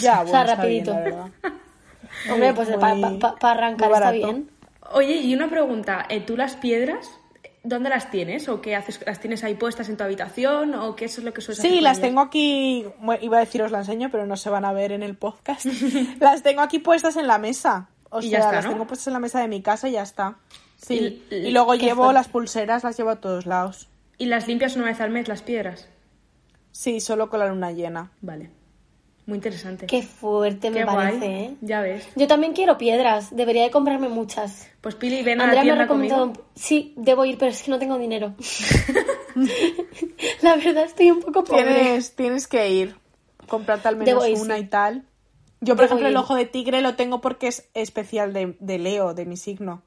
Ya, 0.00 0.20
O 0.22 0.24
bueno, 0.24 0.30
sea, 0.30 0.52
está 0.54 0.64
bien, 0.64 0.86
rapidito. 0.86 0.92
la 0.92 1.00
verdad. 1.00 1.30
Hombre, 2.30 2.54
pues 2.54 2.68
para 3.40 3.52
arrancar 3.52 3.92
está 3.92 4.10
bien. 4.12 4.50
Oye, 4.92 5.16
y 5.16 5.34
una 5.34 5.48
pregunta, 5.48 6.06
¿eh, 6.08 6.20
¿tú 6.20 6.36
las 6.36 6.56
piedras, 6.56 7.08
dónde 7.62 7.90
las 7.90 8.10
tienes? 8.10 8.48
¿O 8.48 8.60
qué 8.60 8.74
haces? 8.76 9.00
¿Las 9.06 9.20
tienes 9.20 9.44
ahí 9.44 9.54
puestas 9.54 9.88
en 9.88 9.96
tu 9.96 10.04
habitación? 10.04 10.74
¿O 10.74 10.96
qué 10.96 11.04
eso 11.06 11.20
es 11.20 11.24
lo 11.24 11.32
que 11.32 11.40
sueles 11.40 11.60
hacer 11.60 11.70
Sí, 11.70 11.76
con 11.76 11.84
las 11.84 11.98
ellas? 11.98 12.08
tengo 12.08 12.20
aquí, 12.20 12.84
bueno, 13.00 13.22
iba 13.24 13.36
a 13.36 13.40
decir 13.40 13.62
os 13.62 13.70
la 13.70 13.78
enseño, 13.78 14.08
pero 14.10 14.26
no 14.26 14.36
se 14.36 14.50
van 14.50 14.64
a 14.64 14.72
ver 14.72 14.92
en 14.92 15.02
el 15.02 15.16
podcast. 15.16 15.64
las 16.20 16.42
tengo 16.42 16.60
aquí 16.62 16.78
puestas 16.80 17.16
en 17.16 17.26
la 17.26 17.38
mesa. 17.38 17.88
O 18.10 18.20
sea, 18.20 18.38
está, 18.40 18.52
las 18.52 18.64
¿no? 18.64 18.72
tengo 18.72 18.86
puestas 18.86 19.06
en 19.06 19.12
la 19.12 19.20
mesa 19.20 19.40
de 19.40 19.46
mi 19.48 19.62
casa 19.62 19.88
y 19.88 19.92
ya 19.92 20.02
está. 20.02 20.36
Sí. 20.76 21.22
Y- 21.30 21.34
Y, 21.36 21.50
luego 21.52 21.74
llevo 21.76 22.12
las 22.12 22.28
pulseras, 22.28 22.82
las 22.82 22.96
llevo 22.96 23.10
a 23.10 23.20
todos 23.20 23.46
lados. 23.46 23.88
¿Y 24.18 24.26
las 24.26 24.48
limpias 24.48 24.74
una 24.76 24.86
vez 24.86 25.00
al 25.00 25.10
mes, 25.10 25.28
las 25.28 25.42
piedras? 25.42 25.88
Sí, 26.72 27.00
solo 27.00 27.30
con 27.30 27.38
la 27.40 27.46
luna 27.46 27.70
llena. 27.72 28.10
Vale. 28.20 28.50
Muy 29.26 29.36
interesante. 29.36 29.86
Qué 29.86 30.02
fuerte 30.02 30.70
me 30.70 30.80
Qué 30.80 30.86
parece, 30.86 31.18
guay. 31.18 31.32
¿eh? 31.44 31.56
Ya 31.60 31.80
ves. 31.82 32.08
Yo 32.16 32.26
también 32.26 32.52
quiero 32.52 32.78
piedras. 32.78 33.34
Debería 33.36 33.62
de 33.62 33.70
comprarme 33.70 34.08
muchas. 34.08 34.68
Pues 34.80 34.94
Pili, 34.96 35.22
ven 35.22 35.40
a 35.40 35.44
la 35.44 35.50
Andrea 35.50 35.62
me 35.62 35.70
ha 35.70 35.74
tienda 35.74 35.84
recomendado... 35.84 36.20
conmigo. 36.26 36.44
Sí, 36.56 36.94
debo 36.96 37.24
ir, 37.24 37.38
pero 37.38 37.50
es 37.52 37.62
que 37.62 37.70
no 37.70 37.78
tengo 37.78 37.98
dinero. 37.98 38.34
la 40.42 40.56
verdad 40.56 40.84
estoy 40.84 41.10
un 41.10 41.20
poco 41.20 41.44
pobre. 41.44 41.62
Tienes, 41.64 42.16
tienes 42.16 42.48
que 42.48 42.70
ir. 42.70 42.96
Comprarte 43.46 43.88
al 43.88 43.96
menos 43.96 44.06
Debo 44.06 44.26
ir, 44.26 44.38
una 44.38 44.56
sí. 44.56 44.62
y 44.62 44.66
tal. 44.66 45.04
Yo, 45.60 45.76
por 45.76 45.84
Debo 45.84 45.98
ejemplo, 45.98 46.06
el 46.08 46.12
ir. 46.14 46.18
ojo 46.18 46.34
de 46.34 46.46
tigre 46.46 46.80
lo 46.80 46.94
tengo 46.96 47.20
porque 47.20 47.48
es 47.48 47.68
especial 47.74 48.32
de, 48.32 48.56
de 48.60 48.78
Leo, 48.78 49.14
de 49.14 49.26
mi 49.26 49.36
signo. 49.36 49.82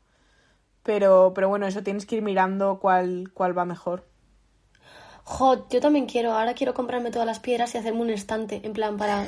Pero, 0.84 1.32
pero 1.34 1.50
bueno, 1.50 1.66
eso 1.66 1.82
tienes 1.82 2.06
que 2.06 2.18
ir 2.18 2.22
mirando 2.22 2.80
cuál, 2.80 3.32
cuál 3.34 3.58
va 3.58 3.66
mejor. 3.66 4.06
Jo, 5.26 5.68
yo 5.70 5.80
también 5.80 6.06
quiero. 6.06 6.34
Ahora 6.34 6.54
quiero 6.54 6.74
comprarme 6.74 7.10
todas 7.10 7.26
las 7.26 7.40
piedras 7.40 7.74
y 7.74 7.78
hacerme 7.78 8.02
un 8.02 8.10
estante, 8.10 8.60
en 8.64 8.74
plan, 8.74 8.98
para 8.98 9.26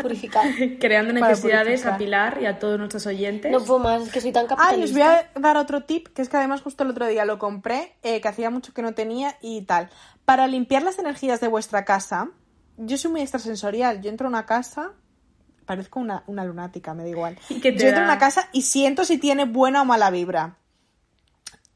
purificar. 0.00 0.46
Creando 0.80 1.12
Para 1.12 1.28
necesidades 1.32 1.82
purificar. 1.82 1.92
a 1.94 1.98
Pilar 1.98 2.38
y 2.42 2.46
a 2.46 2.58
todos 2.58 2.78
nuestros 2.78 3.06
oyentes. 3.06 3.52
No 3.52 3.58
puedo 3.60 3.80
más, 3.80 4.02
es 4.04 4.12
que 4.12 4.20
soy 4.22 4.32
tan 4.32 4.46
Ah, 4.56 4.74
y 4.74 4.82
os 4.82 4.92
voy 4.92 5.02
a 5.02 5.30
dar 5.38 5.58
otro 5.58 5.82
tip, 5.84 6.08
que 6.08 6.22
es 6.22 6.28
que 6.30 6.38
además 6.38 6.62
justo 6.62 6.84
el 6.84 6.90
otro 6.90 7.06
día 7.06 7.26
lo 7.26 7.38
compré, 7.38 7.96
eh, 8.02 8.20
que 8.22 8.28
hacía 8.28 8.48
mucho 8.48 8.72
que 8.72 8.80
no 8.80 8.94
tenía 8.94 9.36
y 9.42 9.60
tal. 9.62 9.90
Para 10.24 10.46
limpiar 10.46 10.82
las 10.82 10.98
energías 10.98 11.40
de 11.40 11.48
vuestra 11.48 11.84
casa, 11.84 12.30
yo 12.78 12.96
soy 12.96 13.10
muy 13.10 13.20
extrasensorial. 13.20 14.00
Yo 14.00 14.08
entro 14.08 14.26
a 14.26 14.30
una 14.30 14.46
casa, 14.46 14.92
parezco 15.66 16.00
una, 16.00 16.24
una 16.28 16.46
lunática, 16.46 16.94
me 16.94 17.02
da 17.02 17.10
igual. 17.10 17.38
¿Y 17.50 17.60
qué 17.60 17.72
te 17.72 17.78
Yo 17.80 17.88
entro 17.88 18.04
a 18.04 18.06
da? 18.06 18.12
una 18.12 18.18
casa 18.18 18.48
y 18.52 18.62
siento 18.62 19.04
si 19.04 19.18
tiene 19.18 19.44
buena 19.44 19.82
o 19.82 19.84
mala 19.84 20.10
vibra. 20.10 20.56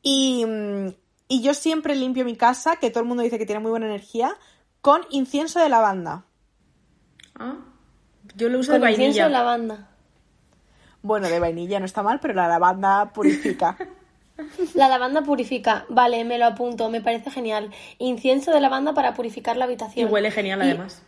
Y, 0.01 0.45
mm, 0.47 0.89
y 1.29 1.43
yo 1.43 1.55
siempre 1.55 1.95
limpio 1.95 2.25
mi 2.25 2.37
casa, 2.37 2.77
que 2.77 2.91
todo 2.91 3.01
el 3.01 3.09
mundo 3.09 3.23
dice 3.23 3.39
que 3.39 3.47
tiene 3.47 3.61
muy 3.61 3.71
buena 3.71 3.87
energía, 3.87 4.35
con 4.81 5.03
incienso 5.11 5.61
de 5.61 5.69
lavanda. 5.69 6.25
Ah, 7.39 7.57
yo 8.37 8.49
lo 8.49 8.59
uso 8.59 8.73
Con 8.73 8.83
de 8.83 8.91
incienso 8.91 9.21
vainilla. 9.21 9.25
de 9.27 9.31
lavanda. 9.31 9.89
Bueno, 11.03 11.29
de 11.29 11.39
vainilla 11.41 11.81
no 11.81 11.87
está 11.87 12.03
mal, 12.03 12.21
pero 12.21 12.35
la 12.35 12.49
lavanda 12.49 13.13
purifica. 13.13 13.77
La 14.75 14.89
lavanda 14.89 15.23
purifica. 15.23 15.87
Vale, 15.89 16.25
me 16.25 16.39
lo 16.39 16.47
apunto, 16.47 16.89
me 16.91 17.01
parece 17.01 17.31
genial. 17.31 17.71
Incienso 17.99 18.51
de 18.51 18.61
lavanda 18.61 18.93
para 18.93 19.15
purificar 19.15 19.57
la 19.57 19.65
Y 19.65 19.69
habitación. 19.69 20.13
huele 20.13 20.33
genial 20.33 20.59
Y- 20.59 20.63
además. 20.71 21.03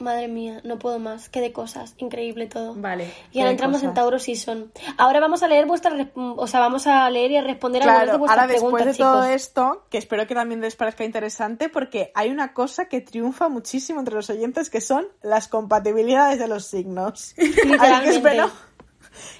Madre 0.00 0.28
mía, 0.28 0.60
no 0.64 0.78
puedo 0.78 0.98
más. 0.98 1.28
Qué 1.28 1.40
de 1.40 1.52
cosas. 1.52 1.94
Increíble 1.98 2.46
todo. 2.46 2.74
Vale. 2.74 3.12
Y 3.32 3.40
ahora 3.40 3.50
entramos 3.50 3.82
en. 3.82 3.94
Tauro 3.94 4.18
Season. 4.18 4.72
Ahora 4.96 5.20
vamos 5.20 5.42
a 5.42 5.48
leer 5.48 5.66
vuestras... 5.66 6.08
O 6.14 6.46
sea, 6.46 6.60
vamos 6.60 6.86
a 6.86 7.08
leer 7.10 7.32
y 7.32 7.36
a 7.36 7.42
responder 7.42 7.82
algunas 7.82 8.00
de 8.00 8.06
Claro, 8.06 8.18
vuestras 8.18 8.38
ahora 8.40 8.52
después 8.52 8.84
de 8.86 8.94
todo 8.94 9.24
esto, 9.24 9.84
que 9.90 9.98
espero 9.98 10.26
que 10.26 10.34
también 10.34 10.60
les 10.60 10.76
parezca 10.76 11.04
interesante, 11.04 11.68
porque 11.68 12.12
hay 12.14 12.30
una 12.30 12.54
cosa 12.54 12.86
que 12.86 13.00
triunfa 13.00 13.48
muchísimo 13.48 13.98
entre 13.98 14.14
los 14.14 14.30
oyentes, 14.30 14.70
que 14.70 14.80
son 14.80 15.06
las 15.22 15.48
compatibilidades 15.48 16.38
de 16.38 16.48
los 16.48 16.64
signos. 16.64 17.34
Así 17.38 17.52
que 17.52 17.66
Literalmente. 17.66 18.16
espero 18.16 18.69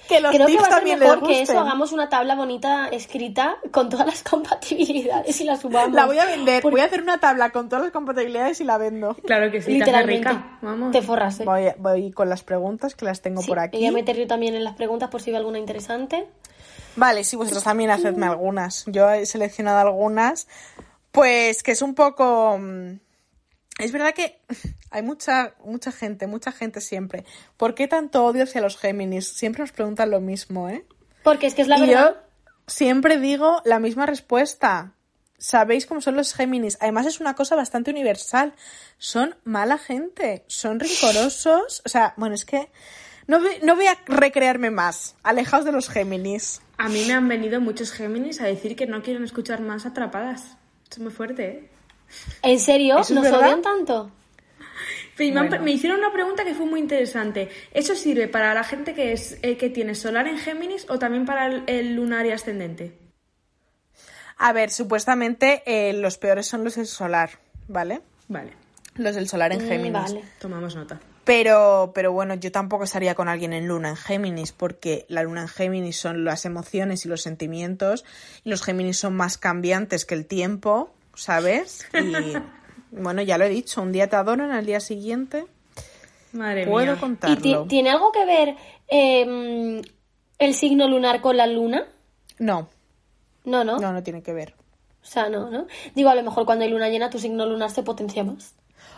que 0.07 0.19
los 0.19 0.31
Creo 0.33 0.47
que 0.47 0.57
va 0.57 0.67
a 0.67 0.71
ser 0.79 0.83
les 0.87 0.99
mejor 0.99 1.23
que 1.23 1.41
eso 1.41 1.59
hagamos 1.59 1.91
una 1.91 2.09
tabla 2.09 2.35
bonita 2.35 2.87
escrita 2.89 3.57
con 3.71 3.89
todas 3.89 4.05
las 4.05 4.23
compatibilidades 4.29 5.39
y 5.41 5.43
la 5.45 5.57
subamos. 5.57 5.93
La 5.93 6.05
voy 6.05 6.19
a 6.19 6.25
vender, 6.25 6.61
Porque- 6.61 6.73
voy 6.75 6.81
a 6.81 6.85
hacer 6.85 7.01
una 7.01 7.19
tabla 7.19 7.51
con 7.51 7.69
todas 7.69 7.83
las 7.85 7.91
compatibilidades 7.93 8.59
y 8.61 8.63
la 8.65 8.77
vendo. 8.77 9.15
Claro 9.25 9.49
que 9.51 9.61
sí, 9.61 9.73
Literalmente. 9.73 10.29
rica. 10.29 10.57
Vamos. 10.61 10.91
Te 10.91 11.01
forras, 11.01 11.39
¿eh? 11.39 11.45
Voy, 11.45 11.65
voy 11.77 12.11
con 12.11 12.29
las 12.29 12.43
preguntas 12.43 12.95
que 12.95 13.05
las 13.05 13.21
tengo 13.21 13.41
Sí, 13.41 13.47
por 13.47 13.59
aquí. 13.59 13.77
voy 13.77 13.87
a 13.87 13.91
meter 13.91 14.17
yo 14.17 14.27
también 14.27 14.55
en 14.55 14.63
las 14.63 14.75
preguntas 14.75 15.09
por 15.09 15.21
si 15.21 15.31
ve 15.31 15.37
alguna 15.37 15.59
interesante. 15.59 16.27
Vale, 16.95 17.23
sí, 17.23 17.37
vosotros 17.37 17.63
también 17.63 17.89
hacedme 17.91 18.25
algunas. 18.25 18.83
Yo 18.87 19.09
he 19.09 19.25
seleccionado 19.25 19.79
algunas, 19.79 20.47
pues 21.11 21.63
que 21.63 21.71
es 21.71 21.81
un 21.81 21.95
poco... 21.95 22.59
Es 23.81 23.91
verdad 23.91 24.13
que 24.13 24.39
hay 24.91 25.01
mucha, 25.01 25.55
mucha 25.65 25.91
gente, 25.91 26.27
mucha 26.27 26.51
gente 26.51 26.81
siempre. 26.81 27.25
¿Por 27.57 27.75
qué 27.75 27.87
tanto 27.87 28.23
odio 28.25 28.43
hacia 28.43 28.61
los 28.61 28.77
Géminis? 28.77 29.27
Siempre 29.27 29.61
nos 29.63 29.71
preguntan 29.71 30.11
lo 30.11 30.21
mismo, 30.21 30.69
¿eh? 30.69 30.85
Porque 31.23 31.47
es 31.47 31.53
que 31.55 31.61
es 31.63 31.67
la 31.67 31.77
y 31.77 31.81
verdad. 31.81 32.15
yo 32.15 32.17
siempre 32.67 33.17
digo 33.19 33.61
la 33.65 33.79
misma 33.79 34.05
respuesta. 34.05 34.93
sabéis 35.37 35.85
cómo 35.87 36.01
son 36.01 36.15
los 36.15 36.33
Géminis. 36.33 36.77
Además 36.81 37.05
es 37.07 37.19
una 37.19 37.35
cosa 37.35 37.55
bastante 37.55 37.91
universal. 37.91 38.53
Son 38.97 39.35
mala 39.43 39.77
gente, 39.77 40.43
son 40.47 40.79
rincorosos. 40.79 41.81
O 41.85 41.89
sea, 41.89 42.13
bueno, 42.17 42.35
es 42.35 42.45
que 42.45 42.69
no, 43.27 43.39
voy- 43.39 43.57
no 43.63 43.75
voy 43.75 43.87
a 43.87 43.97
recrearme 44.05 44.69
más. 44.71 45.15
Alejaos 45.23 45.65
de 45.65 45.71
los 45.71 45.89
Géminis. 45.89 46.61
A 46.77 46.89
mí 46.89 47.03
me 47.05 47.13
han 47.13 47.27
venido 47.27 47.59
muchos 47.61 47.91
Géminis 47.91 48.41
a 48.41 48.45
decir 48.45 48.75
que 48.75 48.85
no 48.87 49.01
quieren 49.03 49.23
escuchar 49.23 49.61
más 49.61 49.85
atrapadas. 49.85 50.57
Es 50.89 50.99
muy 50.99 51.11
fuerte, 51.11 51.45
¿eh? 51.47 51.69
¿En 52.43 52.59
serio? 52.59 52.97
¿Eso 52.99 53.13
es 53.13 53.19
¿Nos 53.21 53.23
verdad? 53.23 53.41
odian 53.47 53.61
tanto? 53.61 54.11
Me, 55.19 55.27
han- 55.39 55.49
Bueno. 55.49 55.63
me 55.63 55.71
hicieron 55.71 55.99
una 55.99 56.11
pregunta 56.11 56.43
que 56.43 56.55
fue 56.55 56.65
muy 56.65 56.79
interesante. 56.79 57.49
¿Eso 57.73 57.95
sirve 57.95 58.27
para 58.27 58.53
la 58.55 58.63
gente 58.63 58.93
que, 58.95 59.11
es, 59.13 59.37
eh, 59.43 59.55
que 59.57 59.69
tiene 59.69 59.93
solar 59.93 60.27
en 60.27 60.37
Géminis 60.39 60.87
o 60.89 60.97
también 60.97 61.25
para 61.25 61.45
el, 61.47 61.63
el 61.67 61.93
lunar 61.95 62.25
y 62.25 62.31
ascendente? 62.31 62.97
A 64.37 64.53
ver, 64.53 64.71
supuestamente 64.71 65.61
eh, 65.65 65.93
los 65.93 66.17
peores 66.17 66.47
son 66.47 66.63
los 66.63 66.75
del 66.75 66.87
solar, 66.87 67.31
¿vale? 67.67 68.01
Vale, 68.27 68.53
Los 68.95 69.13
del 69.15 69.29
solar 69.29 69.51
en 69.51 69.59
Mm, 69.63 69.67
Géminis. 69.67 69.93
vale. 69.93 70.23
tomamos 70.39 70.75
nota. 70.75 70.99
Pero, 71.23 71.91
pero 71.93 72.11
bueno, 72.11 72.33
yo 72.33 72.51
tampoco 72.51 72.85
estaría 72.85 73.13
con 73.13 73.29
alguien 73.29 73.53
en 73.53 73.67
luna 73.67 73.89
en 73.89 73.95
Géminis, 73.95 74.51
porque 74.53 75.05
la 75.07 75.21
luna 75.21 75.41
en 75.43 75.47
Géminis 75.49 75.97
son 75.97 76.23
las 76.25 76.45
emociones 76.45 77.05
y 77.05 77.09
los 77.09 77.21
sentimientos, 77.21 78.03
y 78.43 78.49
los 78.49 78.63
Géminis 78.63 78.97
son 78.97 79.15
más 79.15 79.37
cambiantes 79.37 80.05
que 80.05 80.15
el 80.15 80.25
tiempo, 80.25 80.91
¿sabes? 81.15 81.85
Y 81.93 82.33
bueno, 82.91 83.21
ya 83.21 83.37
lo 83.37 83.45
he 83.45 83.49
dicho, 83.49 83.81
un 83.81 83.91
día 83.91 84.09
te 84.09 84.15
adoran, 84.15 84.51
al 84.51 84.65
día 84.65 84.79
siguiente 84.79 85.45
Madre 86.33 86.65
puedo 86.65 86.85
mía. 86.87 86.95
¿Y 86.95 86.99
contarlo. 86.99 87.63
ti- 87.63 87.67
tiene 87.69 87.89
algo 87.89 88.11
que 88.11 88.25
ver 88.25 88.55
eh, 88.87 89.81
el 90.39 90.53
signo 90.53 90.87
lunar 90.87 91.21
con 91.21 91.37
la 91.37 91.47
luna? 91.47 91.85
No, 92.39 92.69
No, 93.45 93.63
no, 93.63 93.79
no, 93.79 93.93
no 93.93 94.03
tiene 94.03 94.21
que 94.23 94.33
ver. 94.33 94.55
O 95.03 95.05
sea, 95.05 95.29
no, 95.29 95.49
¿no? 95.49 95.67
Digo, 95.95 96.09
a 96.09 96.15
lo 96.15 96.23
mejor 96.23 96.45
cuando 96.45 96.63
hay 96.63 96.71
luna 96.71 96.89
llena 96.89 97.09
tu 97.09 97.19
signo 97.19 97.45
lunar 97.45 97.71
se 97.71 97.83
potencia 97.83 98.23
más. 98.23 98.53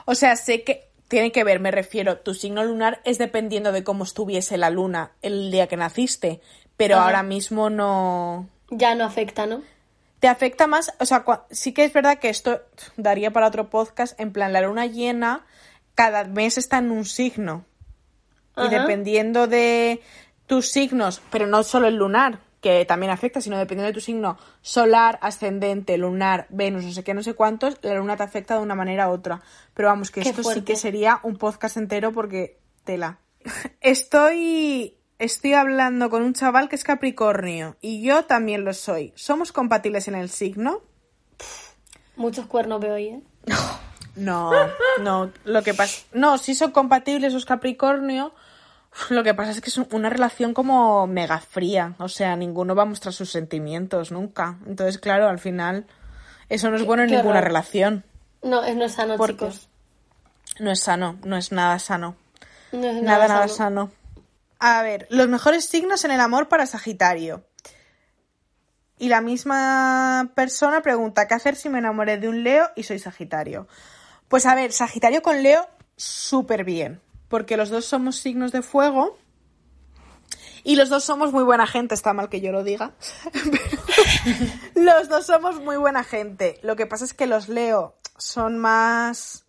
O 0.05 0.15
sea, 0.15 0.35
sé 0.35 0.63
que 0.63 0.89
tiene 1.07 1.31
que 1.31 1.43
ver, 1.43 1.59
me 1.59 1.71
refiero, 1.71 2.17
tu 2.19 2.33
signo 2.33 2.63
lunar 2.63 3.01
es 3.05 3.17
dependiendo 3.17 3.71
de 3.71 3.83
cómo 3.83 4.03
estuviese 4.03 4.57
la 4.57 4.69
luna 4.69 5.11
el 5.21 5.49
día 5.51 5.67
que 5.67 5.77
naciste, 5.77 6.41
pero 6.77 6.95
Ajá. 6.95 7.05
ahora 7.05 7.23
mismo 7.23 7.69
no, 7.69 8.47
Ya 8.69 8.95
no 8.95 9.05
afecta, 9.05 9.45
¿no? 9.45 9.61
Te 10.23 10.29
afecta 10.29 10.67
más, 10.67 10.93
o 11.01 11.05
sea, 11.05 11.25
sí 11.51 11.73
que 11.73 11.83
es 11.83 11.91
verdad 11.91 12.17
que 12.17 12.29
esto 12.29 12.61
daría 12.95 13.31
para 13.31 13.47
otro 13.47 13.69
podcast, 13.69 14.17
en 14.17 14.31
plan, 14.31 14.53
la 14.53 14.61
luna 14.61 14.85
llena 14.85 15.45
cada 15.95 16.23
mes 16.23 16.57
está 16.57 16.77
en 16.77 16.91
un 16.91 17.03
signo. 17.03 17.65
Y 18.55 18.69
dependiendo 18.69 19.47
de 19.47 20.01
tus 20.47 20.71
signos, 20.71 21.21
pero 21.29 21.45
no 21.45 21.61
solo 21.63 21.89
el 21.89 21.97
lunar, 21.97 22.39
que 22.61 22.85
también 22.85 23.11
afecta, 23.11 23.41
sino 23.41 23.57
dependiendo 23.57 23.87
de 23.87 23.93
tu 23.93 23.99
signo 23.99 24.37
solar, 24.61 25.19
ascendente, 25.21 25.97
lunar, 25.97 26.47
Venus, 26.47 26.85
no 26.85 26.93
sé 26.93 27.03
qué, 27.03 27.13
no 27.13 27.21
sé 27.21 27.33
cuántos, 27.33 27.77
la 27.81 27.95
luna 27.95 28.15
te 28.15 28.23
afecta 28.23 28.55
de 28.55 28.61
una 28.61 28.75
manera 28.75 29.09
u 29.09 29.11
otra. 29.11 29.41
Pero 29.73 29.89
vamos, 29.89 30.09
que 30.09 30.21
Qué 30.21 30.29
esto 30.29 30.41
sí 30.43 30.61
que 30.61 30.77
sería 30.77 31.19
un 31.23 31.35
podcast 31.35 31.75
entero 31.75 32.13
porque 32.13 32.61
tela. 32.85 33.19
Estoy 33.81 34.95
estoy 35.23 35.53
hablando 35.53 36.09
con 36.09 36.21
un 36.23 36.33
chaval 36.33 36.69
que 36.69 36.75
es 36.75 36.83
Capricornio 36.83 37.77
y 37.81 38.01
yo 38.03 38.25
también 38.25 38.63
lo 38.65 38.73
soy. 38.73 39.13
¿Somos 39.15 39.51
compatibles 39.51 40.07
en 40.07 40.15
el 40.15 40.29
signo? 40.29 40.81
Muchos 42.15 42.45
cuernos 42.45 42.79
veo 42.79 42.95
ahí, 42.95 43.07
¿eh? 43.07 43.21
No, 44.15 44.51
no, 45.01 45.31
lo 45.43 45.63
que 45.63 45.73
pasa, 45.73 46.03
no, 46.13 46.37
sí 46.37 46.53
son 46.53 46.71
compatibles 46.71 47.33
los 47.33 47.45
Capricornio. 47.45 48.33
Lo 49.09 49.23
que 49.23 49.33
pasa 49.33 49.49
es 49.49 49.59
que 49.61 49.71
es 49.71 49.77
una 49.79 50.11
relación 50.11 50.53
como 50.53 51.07
mega 51.07 51.39
fría, 51.39 51.95
o 51.97 52.07
sea, 52.07 52.35
ninguno 52.35 52.75
va 52.75 52.83
a 52.83 52.85
mostrar 52.85 53.11
sus 53.11 53.31
sentimientos 53.31 54.11
nunca. 54.11 54.59
Entonces, 54.67 54.99
claro, 54.99 55.27
al 55.27 55.39
final 55.39 55.87
eso 56.49 56.69
no 56.69 56.75
es 56.75 56.85
bueno 56.85 57.01
en 57.01 57.09
qué 57.09 57.15
ninguna 57.15 57.39
horror. 57.39 57.47
relación. 57.47 58.03
No, 58.43 58.63
es 58.63 58.75
no 58.75 58.85
es 58.85 58.91
sano, 58.91 59.15
chicos. 59.25 59.67
No 60.59 60.69
es 60.69 60.79
sano, 60.81 61.17
no 61.23 61.35
es 61.37 61.51
nada 61.51 61.79
sano. 61.79 62.15
No 62.71 62.85
es 62.85 63.01
Nada, 63.01 63.27
nada 63.27 63.47
sano. 63.47 63.87
sano. 63.87 63.91
A 64.65 64.81
ver, 64.81 65.07
los 65.09 65.27
mejores 65.27 65.65
signos 65.65 66.05
en 66.05 66.11
el 66.11 66.21
amor 66.21 66.47
para 66.47 66.65
Sagitario. 66.65 67.43
Y 68.97 69.09
la 69.09 69.19
misma 69.19 70.31
persona 70.35 70.81
pregunta, 70.81 71.27
¿qué 71.27 71.33
hacer 71.33 71.57
si 71.57 71.67
me 71.67 71.79
enamoré 71.79 72.17
de 72.17 72.29
un 72.29 72.45
Leo 72.45 72.69
y 72.77 72.83
soy 72.83 72.97
Sagitario? 72.97 73.67
Pues 74.29 74.45
a 74.45 74.55
ver, 74.55 74.71
Sagitario 74.71 75.21
con 75.21 75.43
Leo, 75.43 75.67
súper 75.97 76.63
bien. 76.63 77.01
Porque 77.27 77.57
los 77.57 77.71
dos 77.71 77.83
somos 77.83 78.15
signos 78.15 78.53
de 78.53 78.61
fuego. 78.61 79.17
Y 80.63 80.77
los 80.77 80.87
dos 80.87 81.03
somos 81.03 81.33
muy 81.33 81.43
buena 81.43 81.67
gente, 81.67 81.93
está 81.93 82.13
mal 82.13 82.29
que 82.29 82.39
yo 82.39 82.53
lo 82.53 82.63
diga. 82.63 82.93
Los 84.75 85.09
dos 85.09 85.25
somos 85.25 85.59
muy 85.59 85.75
buena 85.75 86.05
gente. 86.05 86.57
Lo 86.63 86.77
que 86.77 86.85
pasa 86.85 87.03
es 87.03 87.13
que 87.13 87.27
los 87.27 87.49
Leo 87.49 87.97
son 88.17 88.57
más 88.57 89.43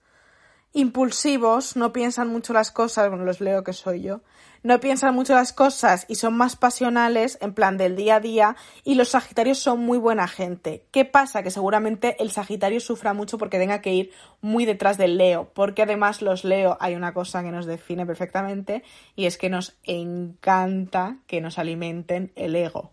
impulsivos, 0.74 1.76
no 1.76 1.92
piensan 1.92 2.28
mucho 2.28 2.52
las 2.52 2.72
cosas, 2.72 3.08
bueno, 3.08 3.24
los 3.24 3.40
leo 3.40 3.62
que 3.62 3.72
soy 3.72 4.02
yo, 4.02 4.20
no 4.64 4.80
piensan 4.80 5.14
mucho 5.14 5.34
las 5.34 5.52
cosas 5.52 6.04
y 6.08 6.16
son 6.16 6.36
más 6.36 6.56
pasionales, 6.56 7.38
en 7.40 7.54
plan 7.54 7.76
del 7.76 7.94
día 7.94 8.16
a 8.16 8.20
día, 8.20 8.56
y 8.82 8.96
los 8.96 9.10
Sagitarios 9.10 9.58
son 9.58 9.78
muy 9.80 9.98
buena 9.98 10.26
gente. 10.26 10.86
¿Qué 10.90 11.04
pasa? 11.04 11.42
Que 11.44 11.50
seguramente 11.52 12.16
el 12.20 12.30
Sagitario 12.32 12.80
sufra 12.80 13.12
mucho 13.12 13.38
porque 13.38 13.58
tenga 13.58 13.80
que 13.80 13.92
ir 13.92 14.10
muy 14.40 14.64
detrás 14.64 14.98
del 14.98 15.16
Leo, 15.18 15.50
porque 15.54 15.82
además 15.82 16.22
los 16.22 16.44
Leo 16.44 16.76
hay 16.80 16.94
una 16.96 17.14
cosa 17.14 17.42
que 17.42 17.50
nos 17.52 17.66
define 17.66 18.04
perfectamente 18.06 18.82
y 19.14 19.26
es 19.26 19.38
que 19.38 19.50
nos 19.50 19.76
encanta 19.84 21.18
que 21.26 21.40
nos 21.40 21.58
alimenten 21.58 22.32
el 22.34 22.56
ego. 22.56 22.90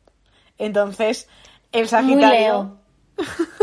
Entonces, 0.58 1.28
el 1.72 1.82
Muy 1.82 1.88
Sagitario... 1.88 2.30
Leo. 2.40 2.78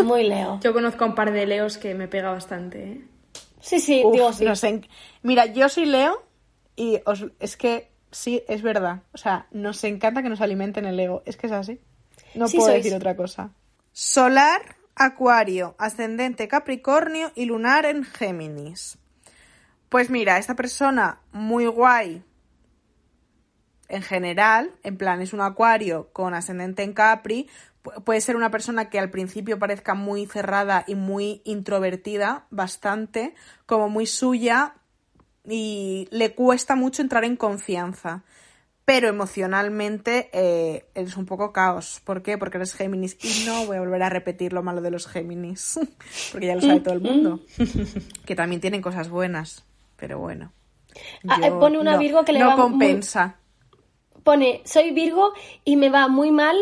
Muy 0.04 0.24
Leo. 0.24 0.60
Yo 0.62 0.72
conozco 0.72 1.04
a 1.04 1.08
un 1.08 1.14
par 1.14 1.32
de 1.32 1.46
leos 1.46 1.78
que 1.78 1.94
me 1.94 2.08
pega 2.08 2.30
bastante, 2.30 2.84
¿eh? 2.92 3.04
Sí, 3.60 3.80
sí, 3.80 4.02
Uf, 4.04 4.12
digo 4.14 4.32
sí. 4.32 4.44
nos 4.44 4.62
en- 4.64 4.86
Mira, 5.22 5.46
yo 5.46 5.68
soy 5.68 5.84
Leo 5.86 6.22
y 6.76 7.00
os- 7.06 7.26
es 7.40 7.56
que 7.56 7.90
sí, 8.10 8.42
es 8.48 8.62
verdad. 8.62 9.02
O 9.12 9.18
sea, 9.18 9.46
nos 9.50 9.82
encanta 9.84 10.22
que 10.22 10.28
nos 10.28 10.40
alimenten 10.40 10.84
el 10.84 10.98
ego. 10.98 11.22
Es 11.26 11.36
que 11.36 11.46
es 11.46 11.52
así. 11.52 11.80
No 12.34 12.48
Sí 12.48 12.56
puedo 12.56 12.70
sois. 12.70 12.82
decir 12.84 12.96
otra 12.96 13.16
cosa. 13.16 13.50
Solar, 13.92 14.76
Acuario, 14.94 15.74
ascendente 15.78 16.48
Capricornio 16.48 17.30
y 17.34 17.44
lunar 17.44 17.86
en 17.86 18.04
Géminis. 18.04 18.98
Pues 19.88 20.10
mira, 20.10 20.38
esta 20.38 20.54
persona 20.54 21.20
muy 21.32 21.66
guay 21.66 22.22
en 23.88 24.02
general, 24.02 24.72
en 24.82 24.98
plan 24.98 25.22
es 25.22 25.32
un 25.32 25.40
acuario 25.40 26.10
con 26.12 26.34
ascendente 26.34 26.82
en 26.82 26.92
Capri, 26.92 27.48
pu- 27.82 28.04
puede 28.04 28.20
ser 28.20 28.36
una 28.36 28.50
persona 28.50 28.90
que 28.90 28.98
al 28.98 29.08
principio 29.10 29.58
parezca 29.58 29.94
muy 29.94 30.26
cerrada 30.26 30.84
y 30.86 30.94
muy 30.94 31.40
introvertida, 31.44 32.44
bastante, 32.50 33.34
como 33.64 33.88
muy 33.88 34.04
suya 34.04 34.74
y 35.48 36.06
le 36.10 36.34
cuesta 36.34 36.76
mucho 36.76 37.02
entrar 37.02 37.24
en 37.24 37.36
confianza. 37.36 38.22
Pero 38.84 39.08
emocionalmente 39.08 40.30
eh, 40.32 40.86
eres 40.94 41.16
un 41.18 41.26
poco 41.26 41.52
caos. 41.52 42.00
¿Por 42.04 42.22
qué? 42.22 42.38
Porque 42.38 42.56
eres 42.56 42.72
Géminis. 42.74 43.18
Y 43.22 43.44
no 43.46 43.66
voy 43.66 43.76
a 43.76 43.80
volver 43.80 44.02
a 44.02 44.08
repetir 44.08 44.54
lo 44.54 44.62
malo 44.62 44.80
de 44.80 44.90
los 44.90 45.06
Géminis. 45.06 45.78
Porque 46.32 46.46
ya 46.46 46.54
lo 46.54 46.62
sabe 46.62 46.80
todo 46.80 46.94
el 46.94 47.02
mundo. 47.02 47.40
Que 48.24 48.34
también 48.34 48.62
tienen 48.62 48.80
cosas 48.80 49.10
buenas. 49.10 49.64
Pero 49.96 50.18
bueno. 50.18 50.52
Ah, 51.28 51.38
Yo- 51.48 51.60
pone 51.60 51.78
una 51.78 51.92
no- 51.92 51.98
Virgo 51.98 52.24
que 52.24 52.32
le 52.32 52.38
no 52.38 52.46
va 52.48 52.56
muy- 52.56 52.62
compensa. 52.70 53.36
Pone, 54.24 54.62
soy 54.64 54.90
Virgo 54.92 55.32
y 55.64 55.76
me 55.76 55.90
va 55.90 56.08
muy 56.08 56.30
mal 56.30 56.56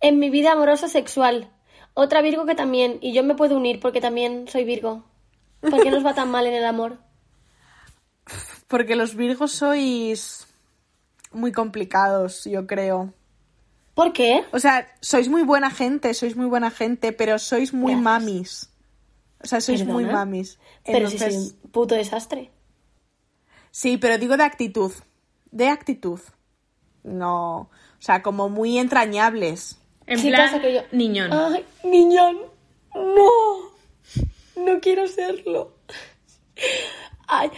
en 0.00 0.20
mi 0.20 0.30
vida 0.30 0.52
amorosa 0.52 0.86
sexual. 0.88 1.50
Otra 1.94 2.22
Virgo 2.22 2.46
que 2.46 2.54
también, 2.54 2.98
y 3.00 3.12
yo 3.12 3.24
me 3.24 3.34
puedo 3.34 3.56
unir 3.56 3.80
porque 3.80 4.00
también 4.00 4.46
soy 4.48 4.62
Virgo. 4.64 5.04
¿Por 5.60 5.82
qué 5.82 5.90
nos 5.90 6.06
va 6.06 6.14
tan 6.14 6.30
mal 6.30 6.46
en 6.46 6.54
el 6.54 6.64
amor? 6.64 6.98
Porque 8.68 8.96
los 8.96 9.14
Virgos 9.16 9.52
sois 9.52 10.46
muy 11.32 11.52
complicados, 11.52 12.44
yo 12.44 12.66
creo. 12.66 13.12
¿Por 13.94 14.12
qué? 14.12 14.44
O 14.52 14.58
sea, 14.60 14.86
sois 15.00 15.28
muy 15.28 15.42
buena 15.42 15.70
gente, 15.70 16.14
sois 16.14 16.36
muy 16.36 16.46
buena 16.46 16.70
gente, 16.70 17.12
pero 17.12 17.38
sois 17.38 17.72
muy 17.72 17.92
Gracias. 17.94 18.02
mamis. 18.04 18.70
O 19.42 19.46
sea, 19.46 19.60
sois 19.60 19.84
muy 19.84 20.04
mamis. 20.04 20.58
Pero 20.84 21.08
si 21.10 21.18
soy 21.18 21.34
un 21.36 21.50
puto 21.72 21.94
desastre. 21.94 22.50
sí, 23.70 23.96
pero 23.98 24.18
digo 24.18 24.36
de 24.36 24.44
actitud. 24.44 24.92
De 25.50 25.68
actitud. 25.68 26.20
No. 27.02 27.56
O 27.60 27.70
sea, 28.00 28.22
como 28.22 28.48
muy 28.48 28.78
entrañables. 28.78 29.78
En 30.06 30.18
Sí, 30.18 30.28
plan, 30.28 30.46
pasa 30.50 30.60
que 30.60 30.74
yo- 30.74 30.82
niñón. 30.92 31.32
Ay, 31.32 31.64
niñón. 31.84 32.38
No. 32.94 33.70
No 34.56 34.80
quiero 34.80 35.06
serlo. 35.06 35.72
Ay, 37.26 37.50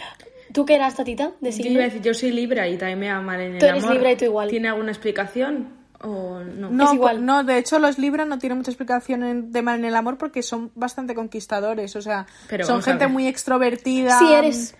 ¿tú 0.53 0.65
qué 0.65 0.75
eras, 0.75 0.95
tatita? 0.95 1.31
De 1.39 1.51
Yo 1.51 1.57
signo? 1.57 1.71
iba 1.73 1.81
a 1.81 1.85
decir, 1.85 2.01
yo 2.01 2.13
soy 2.13 2.31
Libra 2.31 2.67
y 2.67 2.77
también 2.77 2.99
me 2.99 3.11
va 3.11 3.21
mal 3.21 3.39
en 3.41 3.53
el 3.53 3.59
Tú 3.59 3.65
eres 3.65 3.83
amor. 3.83 3.95
Libra 3.95 4.11
y 4.11 4.15
tú 4.17 4.25
igual. 4.25 4.49
¿Tiene 4.49 4.69
alguna 4.69 4.91
explicación 4.91 5.69
o 6.01 6.39
no? 6.39 6.69
No, 6.71 6.85
Es 6.85 6.93
igual. 6.93 7.25
no, 7.25 7.43
de 7.43 7.57
hecho 7.57 7.79
los 7.79 7.97
Libra 7.99 8.25
no 8.25 8.39
tienen 8.39 8.57
mucha 8.57 8.71
explicación 8.71 9.23
en- 9.23 9.51
de 9.51 9.61
mal 9.61 9.79
en 9.79 9.85
el 9.85 9.95
amor 9.95 10.17
porque 10.17 10.41
son 10.43 10.71
bastante 10.75 11.13
conquistadores, 11.15 11.95
o 11.95 12.01
sea, 12.01 12.25
Pero 12.49 12.65
son 12.65 12.81
gente 12.83 13.07
muy 13.07 13.27
extrovertida, 13.27 14.17
Sí 14.19 14.33
eres. 14.33 14.75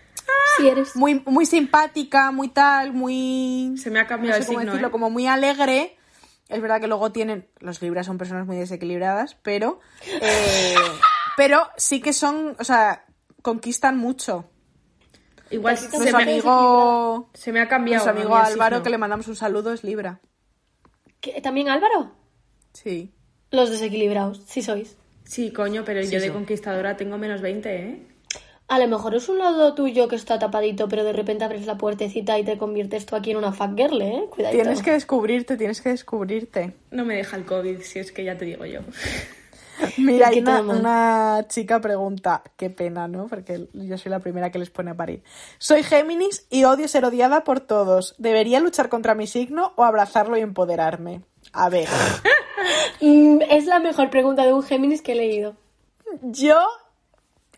Sí 0.57 0.67
eres. 0.67 0.95
muy 0.95 1.21
muy 1.25 1.45
simpática, 1.45 2.31
muy 2.31 2.47
tal, 2.49 2.93
muy 2.93 3.73
Se 3.77 3.89
me 3.91 3.99
ha 3.99 4.07
cambiado 4.07 4.37
no 4.37 4.37
sé 4.37 4.41
el 4.43 4.47
cómo 4.47 4.59
signo, 4.59 4.71
decirlo, 4.73 4.87
¿eh? 4.87 4.91
como 4.91 5.09
muy 5.09 5.27
alegre. 5.27 5.97
Es 6.49 6.61
verdad 6.61 6.81
que 6.81 6.87
luego 6.87 7.11
tienen, 7.13 7.47
los 7.59 7.81
libras 7.81 8.05
son 8.05 8.17
personas 8.17 8.45
muy 8.45 8.57
desequilibradas, 8.57 9.35
pero, 9.41 9.79
eh, 10.21 10.75
pero 11.37 11.61
sí 11.77 12.01
que 12.01 12.11
son, 12.11 12.55
o 12.59 12.63
sea, 12.65 13.05
conquistan 13.41 13.97
mucho. 13.97 14.49
Igual 15.51 15.75
Nuestro 15.75 15.99
se 15.99 16.11
me, 16.13 16.23
amigo, 16.23 17.29
se 17.33 17.51
me 17.51 17.59
ha 17.59 17.67
cambiado. 17.67 18.05
nuestro 18.05 18.21
amigo 18.21 18.35
Álvaro, 18.37 18.77
signo. 18.77 18.83
que 18.83 18.89
le 18.89 18.97
mandamos 18.97 19.27
un 19.27 19.35
saludo, 19.35 19.73
es 19.73 19.83
Libra. 19.83 20.19
¿Qué- 21.19 21.41
¿También 21.41 21.69
Álvaro? 21.69 22.11
Sí. 22.73 23.11
Los 23.51 23.69
desequilibrados, 23.69 24.41
sí 24.47 24.61
sois. 24.61 24.97
Sí, 25.25 25.51
coño, 25.51 25.83
pero 25.85 26.01
Sí, 26.03 26.09
yo 26.11 26.19
de 26.19 26.27
sí. 26.27 26.31
conquistadora 26.31 26.95
tengo 26.97 27.17
menos 27.17 27.41
20, 27.41 27.75
¿eh? 27.75 28.07
A 28.69 28.79
lo 28.79 28.87
mejor 28.87 29.13
es 29.15 29.27
un 29.27 29.37
lado 29.39 29.75
tuyo 29.75 30.07
que 30.07 30.15
está 30.15 30.39
tapadito, 30.39 30.87
pero 30.87 31.03
de 31.03 31.11
repente 31.11 31.43
abres 31.43 31.65
la 31.65 31.77
puertecita 31.77 32.39
y 32.39 32.45
te 32.45 32.57
conviertes 32.57 33.05
tú 33.05 33.17
aquí 33.17 33.31
en 33.31 33.37
una 33.37 33.51
fuck 33.51 33.75
girl, 33.75 34.01
¿eh? 34.01 34.27
Cuidadito. 34.29 34.63
Tienes 34.63 34.81
que 34.81 34.91
descubrirte, 34.91 35.57
tienes 35.57 35.81
que 35.81 35.89
descubrirte. 35.89 36.73
No 36.91 37.03
me 37.03 37.15
deja 37.17 37.35
el 37.35 37.43
COVID, 37.43 37.81
si 37.81 37.99
es 37.99 38.13
que 38.13 38.23
ya 38.23 38.37
te 38.37 38.45
digo 38.45 38.65
yo. 38.65 38.79
Mira, 39.97 40.29
hay 40.29 40.39
una 40.39 41.45
chica 41.47 41.79
pregunta, 41.79 42.43
qué 42.57 42.69
pena, 42.69 43.07
¿no? 43.07 43.27
Porque 43.27 43.67
yo 43.73 43.97
soy 43.97 44.11
la 44.11 44.19
primera 44.19 44.51
que 44.51 44.59
les 44.59 44.69
pone 44.69 44.91
a 44.91 44.95
parir. 44.95 45.23
Soy 45.57 45.83
Géminis 45.83 46.45
y 46.49 46.63
odio 46.63 46.87
ser 46.87 47.05
odiada 47.05 47.43
por 47.43 47.59
todos. 47.59 48.15
¿Debería 48.17 48.59
luchar 48.59 48.89
contra 48.89 49.15
mi 49.15 49.27
signo 49.27 49.73
o 49.75 49.83
abrazarlo 49.83 50.37
y 50.37 50.41
empoderarme? 50.41 51.21
A 51.53 51.69
ver, 51.69 51.87
Mm, 53.01 53.41
Es 53.49 53.65
la 53.65 53.79
mejor 53.79 54.09
pregunta 54.09 54.45
de 54.45 54.53
un 54.53 54.63
Géminis 54.63 55.01
que 55.01 55.13
he 55.13 55.15
leído. 55.15 55.55
yo, 56.21 56.59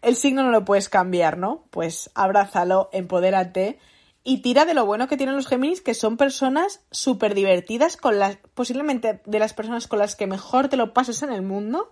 el 0.02 0.16
signo 0.16 0.44
no 0.44 0.52
lo 0.52 0.64
puedes 0.66 0.90
cambiar, 0.90 1.38
¿no? 1.38 1.64
Pues 1.70 2.10
abrázalo, 2.14 2.90
empodérate 2.94 3.80
y 4.24 4.42
tira 4.42 4.64
de 4.66 4.74
lo 4.74 4.86
bueno 4.86 5.08
que 5.08 5.18
tienen 5.18 5.36
los 5.36 5.48
Géminis, 5.48 5.82
que 5.82 5.94
son 5.94 6.16
personas 6.18 6.82
súper 6.92 7.34
divertidas, 7.36 7.98
con 7.98 8.20
las, 8.20 8.38
posiblemente 8.54 9.22
de 9.26 9.40
las 9.40 9.54
personas 9.54 9.88
con 9.88 10.00
las 10.00 10.16
que 10.16 10.28
mejor 10.28 10.70
te 10.70 10.78
lo 10.78 10.94
pases 10.94 11.24
en 11.24 11.32
el 11.34 11.42
mundo, 11.42 11.92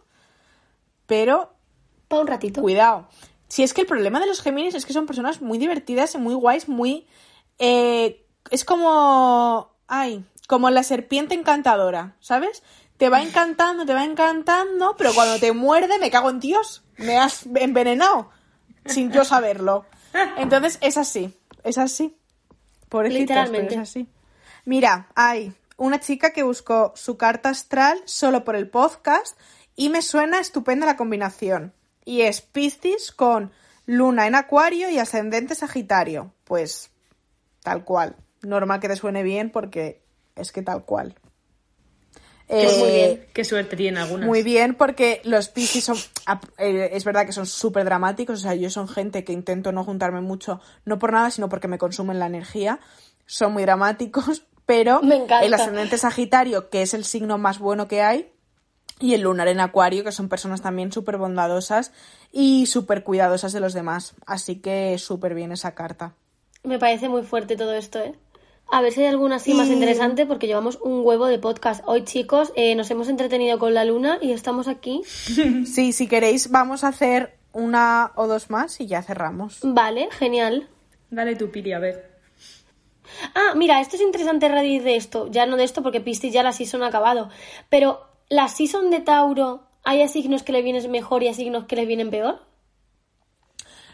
pero 1.12 1.54
Para 2.08 2.22
un 2.22 2.28
ratito. 2.28 2.62
Cuidado. 2.62 3.10
Si 3.50 3.64
es 3.64 3.74
que 3.74 3.82
el 3.82 3.88
problema 3.88 4.22
de 4.22 4.28
los 4.28 4.42
Géminis 4.42 4.76
es 4.76 4.86
que 4.86 4.94
son 4.94 5.08
personas 5.08 5.42
muy 5.42 5.58
divertidas 5.58 6.16
y 6.16 6.18
muy 6.18 6.34
guays, 6.36 6.70
muy... 6.70 7.06
eh, 7.60 8.26
es 8.50 8.64
como... 8.64 9.76
Ay, 9.90 10.24
como 10.48 10.70
la 10.70 10.84
serpiente 10.84 11.36
encantadora, 11.36 12.16
¿sabes? 12.22 12.64
Te 12.96 13.10
va 13.10 13.22
encantando, 13.22 13.86
te 13.86 13.94
va 13.94 14.06
encantando, 14.06 14.96
pero 14.98 15.14
cuando 15.14 15.38
te 15.38 15.52
muerde 15.52 16.00
me 16.00 16.10
cago 16.10 16.30
en 16.30 16.40
Dios. 16.40 16.82
Me 16.96 17.18
has 17.18 17.46
envenenado 17.56 18.30
sin 18.86 19.12
yo 19.12 19.26
saberlo. 19.26 19.86
Entonces 20.38 20.78
es 20.80 20.96
así, 20.96 21.38
es 21.66 21.78
así. 21.78 22.16
Pobrecitas, 22.88 23.50
pero 23.50 23.60
Literalmente. 23.60 23.74
es 23.74 23.82
así. 23.82 24.08
Mira, 24.64 25.10
hay 25.16 25.54
una 25.76 26.00
chica 26.00 26.32
que 26.32 26.44
buscó 26.44 26.94
su 26.96 27.18
carta 27.18 27.50
astral 27.50 28.02
solo 28.06 28.46
por 28.46 28.56
el 28.56 28.70
podcast 28.70 29.38
y 29.86 29.90
me 29.90 30.02
suena 30.02 30.40
estupenda 30.40 30.86
la 30.86 30.96
combinación. 30.98 31.74
Y 32.06 32.22
es 32.22 32.42
Piscis 32.42 33.12
con 33.12 33.52
luna 33.86 34.28
en 34.28 34.36
acuario 34.36 34.90
y 34.90 35.00
ascendente 35.00 35.56
sagitario. 35.56 36.34
Pues 36.44 36.92
tal 37.64 37.84
cual. 37.84 38.16
Normal 38.42 38.80
que 38.80 38.88
te 38.88 38.96
suene 38.96 39.24
bien 39.24 39.50
porque 39.52 40.04
es 40.36 40.52
que 40.52 40.62
tal 40.62 40.84
cual. 40.86 41.16
Pues 42.48 42.78
muy 42.80 42.90
Eh, 42.90 42.94
bien. 42.94 43.28
Qué 43.34 43.44
suerte 43.46 43.76
tienen 43.78 44.02
algunas. 44.02 44.28
muy 44.28 44.44
bien, 44.44 44.76
porque 44.76 45.22
los 45.24 45.48
Piscis 45.50 45.86
son. 45.86 45.98
eh, 46.58 46.90
es 46.94 47.04
verdad 47.06 47.26
que 47.26 47.32
son 47.32 47.46
súper 47.46 47.86
dramáticos. 47.86 48.40
O 48.40 48.42
sea, 48.42 48.56
yo 48.56 48.70
son 48.70 48.88
gente 48.88 49.24
que 49.24 49.32
intento 49.34 49.72
no 49.72 49.84
juntarme 49.84 50.22
mucho, 50.22 50.60
no 50.86 51.00
por 51.00 51.14
nada, 51.14 51.32
sino 51.32 51.50
porque 51.50 51.68
me 51.68 51.78
consumen 51.78 52.20
la 52.20 52.26
energía. 52.28 52.80
Son 53.26 53.54
muy 53.54 53.64
dramáticos, 53.64 54.44
pero 54.66 55.02
Me 55.02 55.26
el 55.44 55.54
ascendente 55.54 55.98
Sagitario, 55.98 56.70
que 56.70 56.82
es 56.82 56.94
el 56.94 57.06
signo 57.06 57.38
más 57.38 57.58
bueno 57.60 57.88
que 57.88 58.02
hay, 58.02 58.32
y 59.02 59.14
el 59.14 59.22
lunar 59.22 59.48
en 59.48 59.60
Acuario, 59.60 60.04
que 60.04 60.12
son 60.12 60.30
personas 60.30 60.62
también 60.62 60.92
súper 60.92 61.18
bondadosas 61.18 61.92
y 62.32 62.68
súper 62.68 63.04
cuidadosas 63.04 63.52
de 63.52 63.60
los 63.60 63.74
demás. 63.74 64.14
Así 64.26 64.58
que 64.58 64.98
súper 64.98 65.34
bien 65.34 65.52
esa 65.52 65.74
carta. 65.74 66.14
Me 66.64 66.80
parece 66.80 67.10
muy 67.10 67.24
fuerte 67.24 67.56
todo 67.56 67.74
esto, 67.74 68.00
¿eh? 68.00 68.14
A 68.72 68.82
ver 68.82 68.94
si 68.94 69.02
hay 69.02 69.08
alguna 69.08 69.36
así 69.36 69.54
más 69.54 69.68
interesante 69.68 70.26
porque 70.26 70.48
llevamos 70.48 70.80
un 70.82 71.02
huevo 71.06 71.26
de 71.26 71.40
podcast. 71.40 71.84
Hoy, 71.86 72.06
chicos, 72.06 72.54
eh, 72.56 72.74
nos 72.76 72.90
hemos 72.90 73.10
entretenido 73.10 73.60
con 73.60 73.74
la 73.74 73.84
luna 73.84 74.18
y 74.22 74.32
estamos 74.32 74.70
aquí. 74.70 75.02
Sí, 75.66 75.92
si 75.92 76.08
queréis, 76.08 76.52
vamos 76.52 76.86
a 76.86 76.90
hacer 76.90 77.36
una 77.52 78.14
o 78.16 78.28
dos 78.28 78.50
más 78.50 78.80
y 78.80 78.88
ya 78.88 79.04
cerramos. 79.04 79.60
Vale, 79.64 80.08
genial. 80.12 80.70
Dale 81.10 81.36
tu 81.36 81.52
piri, 81.52 81.74
a 81.74 81.80
ver. 81.80 82.12
Ah, 83.36 83.54
mira, 83.56 83.82
esto 83.82 83.98
es 83.98 84.02
interesante 84.02 84.46
a 84.46 84.50
raíz 84.50 84.84
de 84.86 84.96
esto. 84.96 85.28
Ya 85.30 85.46
no 85.46 85.58
de 85.58 85.66
esto 85.66 85.84
porque 85.84 86.00
Piscis 86.00 86.34
ya 86.34 86.44
la 86.44 86.54
season 86.54 86.84
ha 86.84 86.88
acabado. 86.88 87.30
Pero, 87.70 88.11
¿la 88.32 88.48
season 88.48 88.90
de 88.92 89.02
Tauro 89.02 89.68
hay 89.84 90.02
a 90.02 90.08
signos 90.08 90.42
que 90.42 90.54
le 90.54 90.62
vienen 90.62 90.90
mejor 90.90 91.22
y 91.22 91.28
a 91.28 91.34
signos 91.34 91.66
que 91.66 91.76
le 91.76 91.86
vienen 91.86 92.10
peor? 92.10 92.40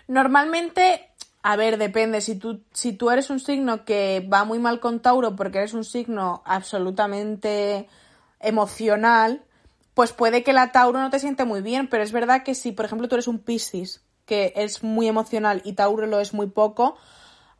Normalmente, 0.07 1.09
a 1.41 1.55
ver, 1.55 1.79
depende. 1.79 2.21
Si 2.21 2.35
tú, 2.35 2.61
si 2.71 2.93
tú 2.93 3.09
eres 3.09 3.31
un 3.31 3.39
signo 3.39 3.83
que 3.83 4.27
va 4.31 4.45
muy 4.45 4.59
mal 4.59 4.79
con 4.79 5.01
Tauro 5.01 5.35
porque 5.35 5.57
eres 5.57 5.73
un 5.73 5.83
signo 5.83 6.43
absolutamente 6.45 7.87
emocional, 8.39 9.43
pues 9.95 10.13
puede 10.13 10.43
que 10.43 10.53
la 10.53 10.71
Tauro 10.71 11.01
no 11.01 11.09
te 11.09 11.17
siente 11.17 11.43
muy 11.43 11.61
bien. 11.61 11.87
Pero 11.87 12.03
es 12.03 12.11
verdad 12.11 12.43
que 12.43 12.53
si, 12.53 12.71
por 12.71 12.85
ejemplo, 12.85 13.07
tú 13.07 13.15
eres 13.15 13.27
un 13.27 13.39
Piscis 13.39 14.05
que 14.27 14.53
es 14.55 14.83
muy 14.83 15.07
emocional 15.07 15.63
y 15.65 15.73
Tauro 15.73 16.05
lo 16.05 16.19
es 16.19 16.35
muy 16.35 16.47
poco, 16.47 16.95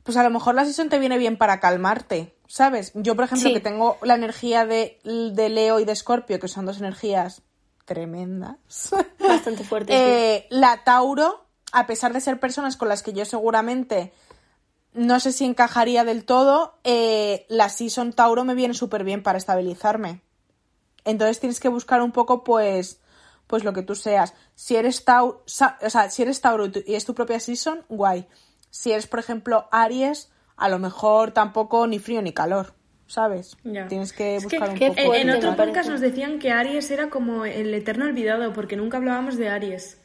pues 0.04 0.16
a 0.16 0.24
lo 0.24 0.30
mejor 0.30 0.54
la 0.54 0.64
season 0.64 0.90
te 0.90 1.00
viene 1.00 1.18
bien 1.18 1.38
para 1.38 1.60
calmarte, 1.60 2.37
¿sabes? 2.48 2.92
Yo, 2.96 3.16
por 3.16 3.26
ejemplo, 3.26 3.50
Sí. 3.50 3.54
que 3.54 3.60
tengo 3.60 3.98
la 4.02 4.16
energía 4.16 4.66
de, 4.66 5.00
de 5.04 5.50
Leo 5.50 5.80
y 5.80 5.86
de 5.86 5.92
Escorpio, 5.92 6.40
que 6.40 6.48
son 6.48 6.66
dos 6.66 6.80
energías 6.80 7.42
tremendas. 7.86 8.58
Bastante 9.20 9.64
fuerte. 9.64 9.94
sí. 9.94 10.00
Eh, 10.00 10.48
la 10.50 10.84
Tauro, 10.84 11.46
a 11.72 11.88
pesar 11.88 12.14
de 12.14 12.22
ser 12.22 12.40
personas 12.40 12.78
con 12.78 12.90
las 12.90 13.04
que 13.04 13.14
yo 13.14 13.26
seguramente 13.26 14.14
no 14.94 15.20
sé 15.20 15.32
si 15.32 15.46
encajaría 15.46 16.04
del 16.04 16.26
todo, 16.26 16.80
eh, 16.84 17.46
la 17.50 17.70
Season 17.70 18.14
Tauro 18.14 18.44
me 18.44 18.56
viene 18.56 18.74
súper 18.74 19.04
bien 19.04 19.22
para 19.22 19.38
estabilizarme. 19.38 20.22
Entonces 21.06 21.40
tienes 21.40 21.60
que 21.60 21.70
buscar 21.70 22.02
un 22.02 22.12
poco, 22.12 22.44
pues, 22.44 23.00
pues 23.46 23.64
lo 23.64 23.74
que 23.74 23.84
tú 23.84 23.96
seas. 23.96 24.34
Si 24.56 24.76
eres 24.76 25.06
Tauro, 25.06 25.44
o 25.46 25.90
sea, 25.90 26.10
si 26.10 26.22
eres 26.24 26.42
Tauro 26.42 26.66
y 26.66 26.72
tu- 26.72 26.84
y 26.86 26.96
es 26.96 27.06
tu 27.06 27.14
propia 27.14 27.40
Season, 27.40 27.86
guay. 27.90 28.28
Si 28.72 28.92
eres, 28.92 29.08
por 29.08 29.20
ejemplo, 29.20 29.68
Aries, 29.72 30.30
a 30.58 30.70
lo 30.70 30.80
mejor 30.80 31.32
tampoco 31.32 31.88
ni 31.88 32.00
frío 32.00 32.22
ni 32.22 32.34
calor, 32.34 32.74
¿sabes? 33.06 33.56
Ya. 33.64 33.88
Tienes 33.88 34.12
que 34.12 34.36
Es 34.36 34.48
que 34.48 34.58
buscar 34.58 34.72
un 34.72 34.78
qué 34.78 34.90
poco. 34.90 35.14
En, 35.14 35.30
en 35.30 35.36
otro 35.36 35.56
podcast 35.56 35.90
nos 35.90 36.02
decían 36.02 36.40
que 36.40 36.52
Aries 36.52 36.90
era 36.92 37.10
como 37.10 37.46
el 37.46 37.74
eterno 37.74 38.06
olvidado, 38.06 38.54
porque 38.54 38.76
nunca 38.76 38.98
hablábamos 38.98 39.38
de 39.38 39.50
Aries. 39.50 40.02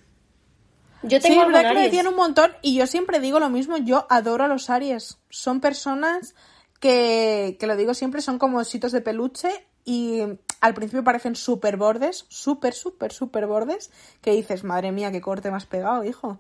Yo 1.03 1.19
Sí, 1.19 1.29
tengo 1.29 1.41
es 1.41 1.47
algo 1.47 1.59
verdad 1.59 1.73
que 1.73 1.83
decían 1.83 2.07
un 2.07 2.15
montón 2.15 2.53
y 2.63 2.77
yo 2.77 2.87
siempre 2.87 3.19
digo 3.19 3.41
lo 3.41 3.51
mismo, 3.51 3.77
yo 3.79 4.07
adoro 4.09 4.45
a 4.45 4.49
los 4.49 4.71
Aries. 4.71 5.19
Son 5.31 5.61
personas 5.61 6.37
que, 6.79 7.57
que 7.59 7.67
lo 7.67 7.75
digo 7.75 7.95
siempre, 7.95 8.23
son 8.23 8.39
como 8.39 8.59
ositos 8.59 8.93
de 8.93 9.01
peluche 9.01 9.49
y 9.85 10.21
al 10.61 10.75
principio 10.75 11.03
parecen 11.03 11.35
súper 11.35 11.77
bordes, 11.77 12.27
súper, 12.29 12.73
súper, 12.73 13.13
súper 13.13 13.47
bordes, 13.47 13.91
que 14.21 14.31
dices, 14.31 14.63
madre 14.63 14.93
mía, 14.93 15.11
qué 15.11 15.21
corte 15.21 15.51
más 15.51 15.67
pegado, 15.67 16.05
hijo. 16.05 16.39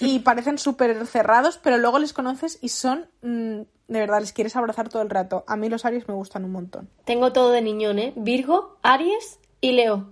Y 0.00 0.20
parecen 0.20 0.58
súper 0.58 1.06
cerrados, 1.06 1.58
pero 1.62 1.78
luego 1.78 1.98
les 1.98 2.12
conoces 2.12 2.58
y 2.60 2.68
son, 2.70 3.06
mm, 3.22 3.60
de 3.88 3.98
verdad, 4.00 4.20
les 4.20 4.32
quieres 4.32 4.56
abrazar 4.56 4.88
todo 4.88 5.02
el 5.02 5.10
rato. 5.10 5.44
A 5.46 5.56
mí 5.56 5.68
los 5.68 5.84
Aries 5.84 6.08
me 6.08 6.14
gustan 6.14 6.44
un 6.44 6.52
montón. 6.52 6.88
Tengo 7.04 7.32
todo 7.32 7.50
de 7.50 7.62
niñón, 7.62 7.98
¿eh? 7.98 8.12
Virgo, 8.16 8.76
Aries 8.82 9.38
y 9.60 9.72
Leo. 9.72 10.08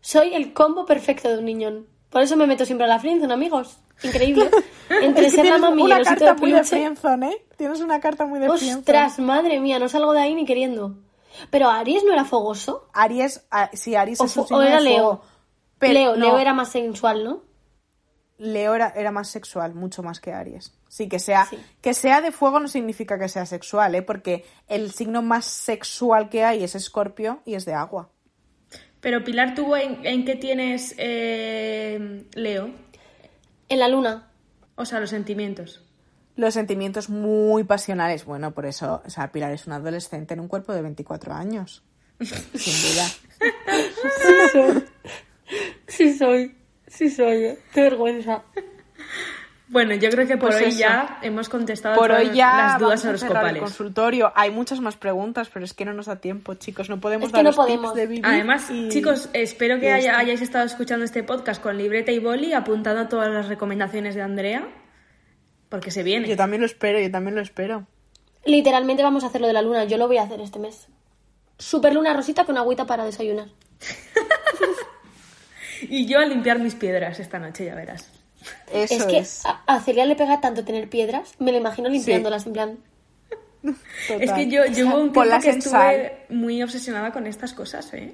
Soy 0.00 0.34
el 0.34 0.52
combo 0.52 0.84
perfecto 0.86 1.28
de 1.28 1.38
un 1.38 1.44
niñón. 1.44 1.86
Por 2.10 2.22
eso 2.22 2.36
me 2.36 2.46
meto 2.46 2.64
siempre 2.66 2.84
a 2.84 2.88
la 2.88 2.98
friendzone, 2.98 3.32
amigos. 3.32 3.78
Increíble. 4.02 4.50
Entre 4.90 5.26
Es 5.26 5.32
que 5.34 5.36
ser 5.42 5.44
la 5.46 5.52
tienes 5.56 5.60
mami 5.60 5.82
y 5.82 5.84
una 5.84 5.96
el 5.96 6.02
osito 6.02 6.18
carta 6.18 6.34
de 6.34 6.40
muy 6.40 6.50
de 6.50 6.56
peluche. 6.58 6.76
friendzone, 6.76 7.30
¿eh? 7.30 7.46
Tienes 7.56 7.80
una 7.80 8.00
carta 8.00 8.26
muy 8.26 8.40
de 8.40 8.46
friendzone. 8.48 8.78
Ostras, 8.80 9.18
madre 9.20 9.60
mía, 9.60 9.78
no 9.78 9.88
salgo 9.88 10.12
de 10.12 10.20
ahí 10.20 10.34
ni 10.34 10.44
queriendo. 10.44 10.96
Pero 11.50 11.70
Aries 11.70 12.04
no 12.04 12.12
era 12.12 12.24
fogoso. 12.24 12.88
Aries, 12.92 13.46
ah, 13.50 13.70
sí, 13.72 13.94
Aries 13.94 14.20
O 14.20 14.24
es 14.24 14.32
signo 14.32 14.56
o 14.58 14.62
era 14.62 14.76
de 14.76 14.82
Leo. 14.82 14.94
fuego. 14.94 15.22
Pero 15.78 15.92
Leo, 15.94 16.16
no, 16.16 16.26
Leo 16.26 16.38
era 16.38 16.52
más 16.52 16.70
sensual, 16.70 17.24
¿no? 17.24 17.42
Leo 18.42 18.74
era, 18.74 18.88
era 18.96 19.10
más 19.12 19.28
sexual, 19.30 19.74
mucho 19.74 20.02
más 20.02 20.20
que 20.20 20.32
Aries. 20.32 20.72
Sí, 20.88 21.08
que 21.08 21.18
sea, 21.18 21.46
Sí. 21.46 21.56
que 21.80 21.94
sea 21.94 22.20
de 22.20 22.32
fuego 22.32 22.58
no 22.60 22.68
significa 22.68 23.18
que 23.18 23.28
sea 23.28 23.46
sexual, 23.46 23.94
¿eh? 23.94 24.02
Porque 24.02 24.44
el 24.68 24.90
signo 24.92 25.22
más 25.22 25.44
sexual 25.44 26.28
que 26.28 26.42
hay 26.44 26.64
es 26.64 26.74
Escorpio 26.74 27.40
y 27.44 27.54
es 27.54 27.64
de 27.64 27.74
agua. 27.74 28.10
Pero 29.00 29.22
Pilar, 29.24 29.54
¿tú 29.54 29.74
en, 29.76 30.04
en 30.04 30.24
qué 30.24 30.36
tienes 30.36 30.94
eh, 30.98 32.24
Leo? 32.34 32.70
En 33.68 33.78
la 33.78 33.88
luna. 33.88 34.30
O 34.74 34.84
sea, 34.84 35.00
los 35.00 35.10
sentimientos. 35.10 35.84
Los 36.36 36.54
sentimientos 36.54 37.08
muy 37.10 37.64
pasionales. 37.64 38.24
Bueno, 38.24 38.52
por 38.52 38.66
eso, 38.66 39.02
o 39.04 39.10
sea, 39.10 39.30
Pilar 39.32 39.52
es 39.52 39.66
una 39.66 39.76
adolescente 39.76 40.34
en 40.34 40.40
un 40.40 40.48
cuerpo 40.48 40.72
de 40.72 40.82
24 40.82 41.32
años. 41.32 41.82
Sin 42.20 42.92
duda. 42.92 43.06
Sí 44.22 44.48
soy. 44.52 44.84
Sí 45.88 46.16
soy. 46.18 46.56
Qué 46.98 47.56
vergüenza. 47.74 48.42
Bueno, 49.68 49.94
yo 49.94 50.10
creo 50.10 50.26
que 50.26 50.36
por 50.36 50.50
Pues 50.50 50.60
hoy 50.62 50.68
eso. 50.68 50.78
ya 50.80 51.18
hemos 51.22 51.48
contestado 51.48 51.96
Por 51.96 52.08
todas 52.08 52.28
hoy 52.28 52.36
ya 52.36 52.46
las 52.56 52.78
dudas 52.78 53.02
vamos 53.02 53.04
a 53.04 53.08
el 53.08 53.14
horoscopales. 53.16 53.62
consultorio. 53.62 54.32
Hay 54.34 54.50
muchas 54.50 54.80
más 54.80 54.96
preguntas, 54.96 55.48
pero 55.50 55.64
es 55.64 55.72
que 55.72 55.86
no 55.86 55.94
nos 55.94 56.06
da 56.06 56.16
tiempo, 56.16 56.52
chicos. 56.54 56.90
No 56.90 57.00
podemos 57.00 57.28
Es 57.28 57.32
que 57.32 57.36
dar 57.38 57.44
no 57.44 57.50
los 57.50 57.56
tips 57.56 57.66
podemos. 57.78 57.94
de 57.94 58.06
vivir 58.06 58.26
Además, 58.26 58.70
y- 58.70 58.90
chicos, 58.90 59.30
espero 59.32 59.80
que 59.80 59.90
haya- 59.90 60.18
hayáis 60.18 60.42
estado 60.42 60.66
escuchando 60.66 61.06
este 61.06 61.22
podcast 61.22 61.62
con 61.62 61.78
libreta 61.78 62.12
y 62.12 62.18
boli, 62.18 62.52
apuntando 62.52 63.08
todas 63.08 63.30
las 63.32 63.48
recomendaciones 63.48 64.14
de 64.14 64.20
Andrea, 64.20 64.68
porque 65.70 65.90
se 65.90 66.02
viene. 66.02 66.28
Yo 66.28 66.36
también 66.36 66.60
lo 66.60 66.66
espero, 66.66 67.00
yo 67.00 67.10
también 67.10 67.34
lo 67.34 67.40
espero. 67.40 67.86
Literalmente 68.44 69.02
vamos 69.02 69.24
a 69.24 69.28
hacer 69.28 69.40
lo 69.40 69.46
de 69.46 69.54
la 69.54 69.62
luna. 69.62 69.84
Yo 69.84 69.96
lo 69.96 70.06
voy 70.06 70.18
a 70.18 70.24
hacer 70.24 70.40
este 70.42 70.58
mes. 70.58 70.88
Super 71.56 71.94
luna 71.94 72.12
rosita 72.12 72.44
con 72.44 72.58
agüita 72.58 72.84
para 72.86 73.06
desayunar. 73.06 73.48
Y 75.88 76.06
yo 76.06 76.18
a 76.18 76.24
limpiar 76.24 76.58
mis 76.58 76.74
piedras 76.74 77.18
esta 77.20 77.38
noche, 77.38 77.64
ya 77.64 77.74
verás. 77.74 78.08
Eso 78.72 78.94
es 78.94 79.04
que 79.04 79.18
es. 79.18 79.42
A, 79.44 79.80
Celia 79.80 80.04
le 80.06 80.16
pega 80.16 80.40
tanto 80.40 80.64
tener 80.64 80.88
piedras. 80.88 81.34
Me 81.38 81.52
lo 81.52 81.58
imagino 81.58 81.88
limpiándolas 81.88 82.46
en 82.46 82.52
plan. 82.52 82.78
total. 83.62 84.22
Es 84.22 84.32
que 84.32 84.48
yo, 84.48 84.66
yo 84.66 84.88
hubo 84.88 84.96
un 84.96 85.12
tiempo 85.12 85.40
que 85.40 85.50
en 85.50 85.58
estuve 85.58 86.26
muy 86.28 86.62
obsesionada 86.62 87.12
con 87.12 87.26
estas 87.26 87.52
cosas, 87.52 87.92
¿eh? 87.94 88.12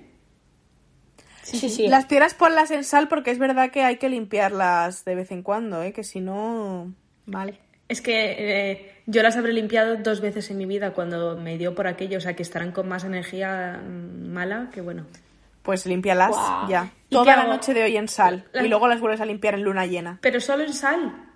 Sí, 1.43 1.71
sí. 1.71 1.89
Las 1.89 2.05
piedras 2.05 2.35
ponlas 2.35 2.71
en 2.71 2.85
sal 2.85 3.09
porque 3.09 3.31
es 3.31 3.39
verdad 3.39 3.71
que 3.71 3.83
hay 3.83 3.97
que 3.97 4.11
limpiarlas 4.11 5.05
de 5.07 5.15
vez 5.15 5.31
en 5.31 5.43
cuando, 5.43 5.83
¿eh? 5.83 5.93
Que 5.93 6.05
si 6.05 6.21
no... 6.21 6.93
Vale. 7.25 7.59
Es 7.89 8.03
que 8.03 8.37
eh, 8.39 8.93
yo 9.07 9.23
las 9.23 9.37
habré 9.39 9.55
limpiado 9.55 9.97
dos 9.97 10.21
veces 10.21 10.51
en 10.51 10.59
mi 10.59 10.67
vida 10.67 10.93
cuando 10.93 11.39
me 11.39 11.57
dio 11.57 11.75
por 11.75 11.87
aquello, 11.87 12.19
o 12.19 12.21
sea 12.21 12.37
que 12.37 12.43
estarán 12.43 12.73
con 12.73 12.87
más 12.87 13.05
energía 13.05 13.81
mm, 13.83 14.29
mala 14.29 14.69
que 14.73 14.83
bueno. 14.83 15.07
Pues 15.69 15.85
límpialas 15.85 16.31
Guau. 16.31 16.67
ya. 16.71 16.89
¿Y 17.11 17.15
Toda 17.15 17.25
qué 17.27 17.31
la 17.37 17.43
hago? 17.43 17.53
noche 17.53 17.75
de 17.75 17.83
hoy 17.85 17.95
en 17.99 18.09
sal. 18.09 18.49
La- 18.53 18.63
Y 18.65 18.69
luego 18.69 18.89
las 18.89 19.01
vuelves 19.01 19.21
a 19.21 19.27
limpiar 19.27 19.53
en 19.53 19.65
luna 19.65 19.85
llena. 19.85 20.19
Pero 20.23 20.41
solo 20.41 20.63
en 20.65 20.73
sal. 20.73 21.27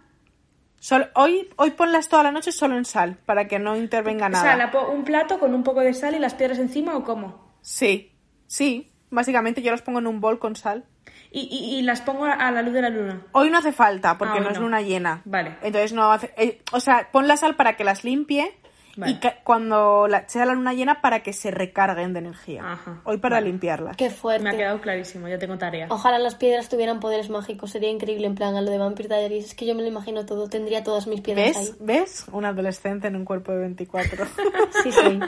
Sol- 0.81 1.11
hoy, 1.17 1.51
hoy 1.57 1.73
ponlas 1.73 2.09
toda 2.09 2.23
la 2.23 2.33
noche 2.33 2.51
solo 2.51 2.79
en 2.79 2.87
sal, 2.87 3.19
para 3.27 3.47
que 3.47 3.59
no 3.59 3.77
intervenga 3.77 4.29
O 4.29 4.31
nada. 4.31 4.43
sea, 4.43 4.57
la 4.57 4.71
po- 4.71 4.89
un 4.89 5.05
plato 5.05 5.39
con 5.39 5.53
un 5.55 5.63
poco 5.63 5.81
de 5.81 5.93
sal 5.93 6.15
y 6.15 6.19
las 6.19 6.33
piedras 6.33 6.59
encima 6.59 6.97
o 6.97 7.05
cómo. 7.05 7.53
Sí, 7.61 8.11
sí. 8.47 8.91
Básicamente 9.11 9.61
yo 9.61 9.71
las 9.71 9.83
pongo 9.83 9.99
en 9.99 10.07
un 10.07 10.23
bol 10.23 10.39
con 10.39 10.57
sal. 10.57 10.87
Y, 11.31 11.41
y- 11.43 11.79
y 11.79 11.83
las 11.83 12.01
pongo 12.01 12.25
a 12.25 12.51
la 12.51 12.63
luz 12.63 12.73
de 12.73 12.81
la 12.81 12.89
luna. 12.89 13.27
Hoy 13.33 13.51
no 13.51 13.59
hace 13.59 13.73
falta, 13.73 14.17
porque 14.17 14.33
Ah, 14.33 14.37
hoy 14.39 14.45
no 14.45 14.49
es 14.51 14.57
no. 14.59 14.63
luna 14.65 14.81
llena. 14.81 15.21
Vale. 15.27 15.59
Entonces 15.61 15.93
no 15.93 16.11
hace... 16.11 16.33
eh, 16.39 16.63
o 16.73 16.81
sea, 16.81 17.11
pon 17.13 17.29
la 17.29 17.37
sal 17.37 17.55
para 17.55 17.77
que 17.77 17.85
las 17.85 18.03
limpie 18.03 18.51
Vale. 18.97 19.13
y 19.13 19.21
cuando 19.45 20.07
la- 20.09 20.29
sea 20.29 20.45
la 20.45 20.55
luna 20.55 20.75
llena 20.75 21.01
para 21.01 21.23
que 21.23 21.33
se 21.33 21.51
recarguen 21.51 22.13
de 22.13 22.19
energía. 22.19 22.63
Ajá, 22.73 23.01
Hoy 23.05 23.17
para 23.19 23.37
vale. 23.37 23.47
limpiarlas. 23.47 23.97
Qué 23.97 24.05
Me 24.09 24.11
ha 24.11 24.15
fuerte. 24.15 24.57
quedado 24.57 24.81
clarísimo, 24.81 25.29
ya 25.29 25.39
tengo 25.39 25.57
tarea. 25.59 25.87
Ojalá 25.91 26.19
las 26.19 26.35
piedras 26.35 26.69
tuvieran 26.69 27.01
poderes 27.01 27.31
mágicos. 27.31 27.71
Sería 27.71 27.91
increíble 27.91 28.27
en 28.27 28.35
plan 28.35 28.55
a 28.57 28.61
lo 28.61 28.71
de 28.71 28.79
Vampire 28.79 29.09
Diaries. 29.09 29.47
Es 29.47 29.55
que 29.55 29.67
yo 29.67 29.75
me 29.75 29.83
lo 29.83 29.89
imagino 29.89 30.27
todo. 30.27 30.49
Tendría 30.49 30.83
todas 30.85 31.07
mis 31.07 31.21
piedras 31.21 31.47
¿Ves? 31.47 31.57
ahí. 31.59 31.77
¿Ves? 31.81 32.27
Un 32.33 32.45
adolescente 32.45 33.09
en 33.09 33.17
un 33.17 33.25
cuerpo 33.25 33.53
de 33.53 33.59
24. 33.59 34.27
Sí 34.83 34.93
soy. 34.93 35.21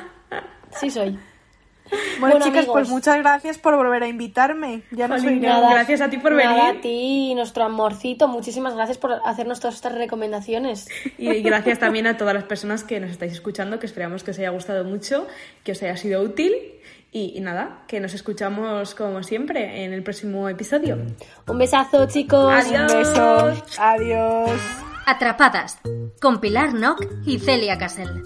Sí 0.72 0.90
soy. 0.90 1.18
Bueno, 1.90 2.00
Bueno, 2.20 2.38
chicas, 2.38 2.58
amigos. 2.60 2.72
pues 2.72 2.88
muchas 2.88 3.18
gracias 3.18 3.58
por 3.58 3.76
volver 3.76 4.02
a 4.02 4.08
invitarme. 4.08 4.82
Ya 4.90 5.08
no 5.08 5.16
soy 5.18 5.24
Jolín, 5.28 5.42
nada. 5.42 5.60
Nada. 5.60 5.74
Gracias 5.74 6.00
a 6.00 6.10
ti 6.10 6.18
por 6.18 6.32
nada 6.32 6.54
venir. 6.54 6.78
a 6.78 6.80
ti, 6.80 7.34
nuestro 7.34 7.64
amorcito. 7.64 8.28
Muchísimas 8.28 8.74
gracias 8.74 8.98
por 8.98 9.12
hacernos 9.24 9.60
todas 9.60 9.74
estas 9.76 9.94
recomendaciones. 9.94 10.88
Y 11.18 11.42
gracias 11.42 11.78
también 11.78 12.06
a 12.06 12.16
todas 12.16 12.34
las 12.34 12.44
personas 12.44 12.84
que 12.84 13.00
nos 13.00 13.10
estáis 13.10 13.32
escuchando, 13.32 13.78
que 13.78 13.86
esperamos 13.86 14.24
que 14.24 14.30
os 14.30 14.38
haya 14.38 14.50
gustado 14.50 14.84
mucho, 14.84 15.26
que 15.62 15.72
os 15.72 15.82
haya 15.82 15.96
sido 15.96 16.22
útil. 16.22 16.54
Y, 17.12 17.32
y 17.36 17.40
nada, 17.40 17.84
que 17.86 18.00
nos 18.00 18.12
escuchamos 18.12 18.94
como 18.96 19.22
siempre 19.22 19.84
en 19.84 19.92
el 19.92 20.02
próximo 20.02 20.48
episodio. 20.48 20.98
Un 21.46 21.58
besazo, 21.58 22.06
chicos. 22.06 22.52
Adiós. 22.52 22.92
Un 22.92 22.98
beso. 22.98 23.62
Adiós. 23.78 24.50
Atrapadas 25.06 25.78
con 26.20 26.40
Pilar 26.40 26.72
Nock 26.74 27.04
y 27.24 27.38
Celia 27.38 27.78
Casel. 27.78 28.22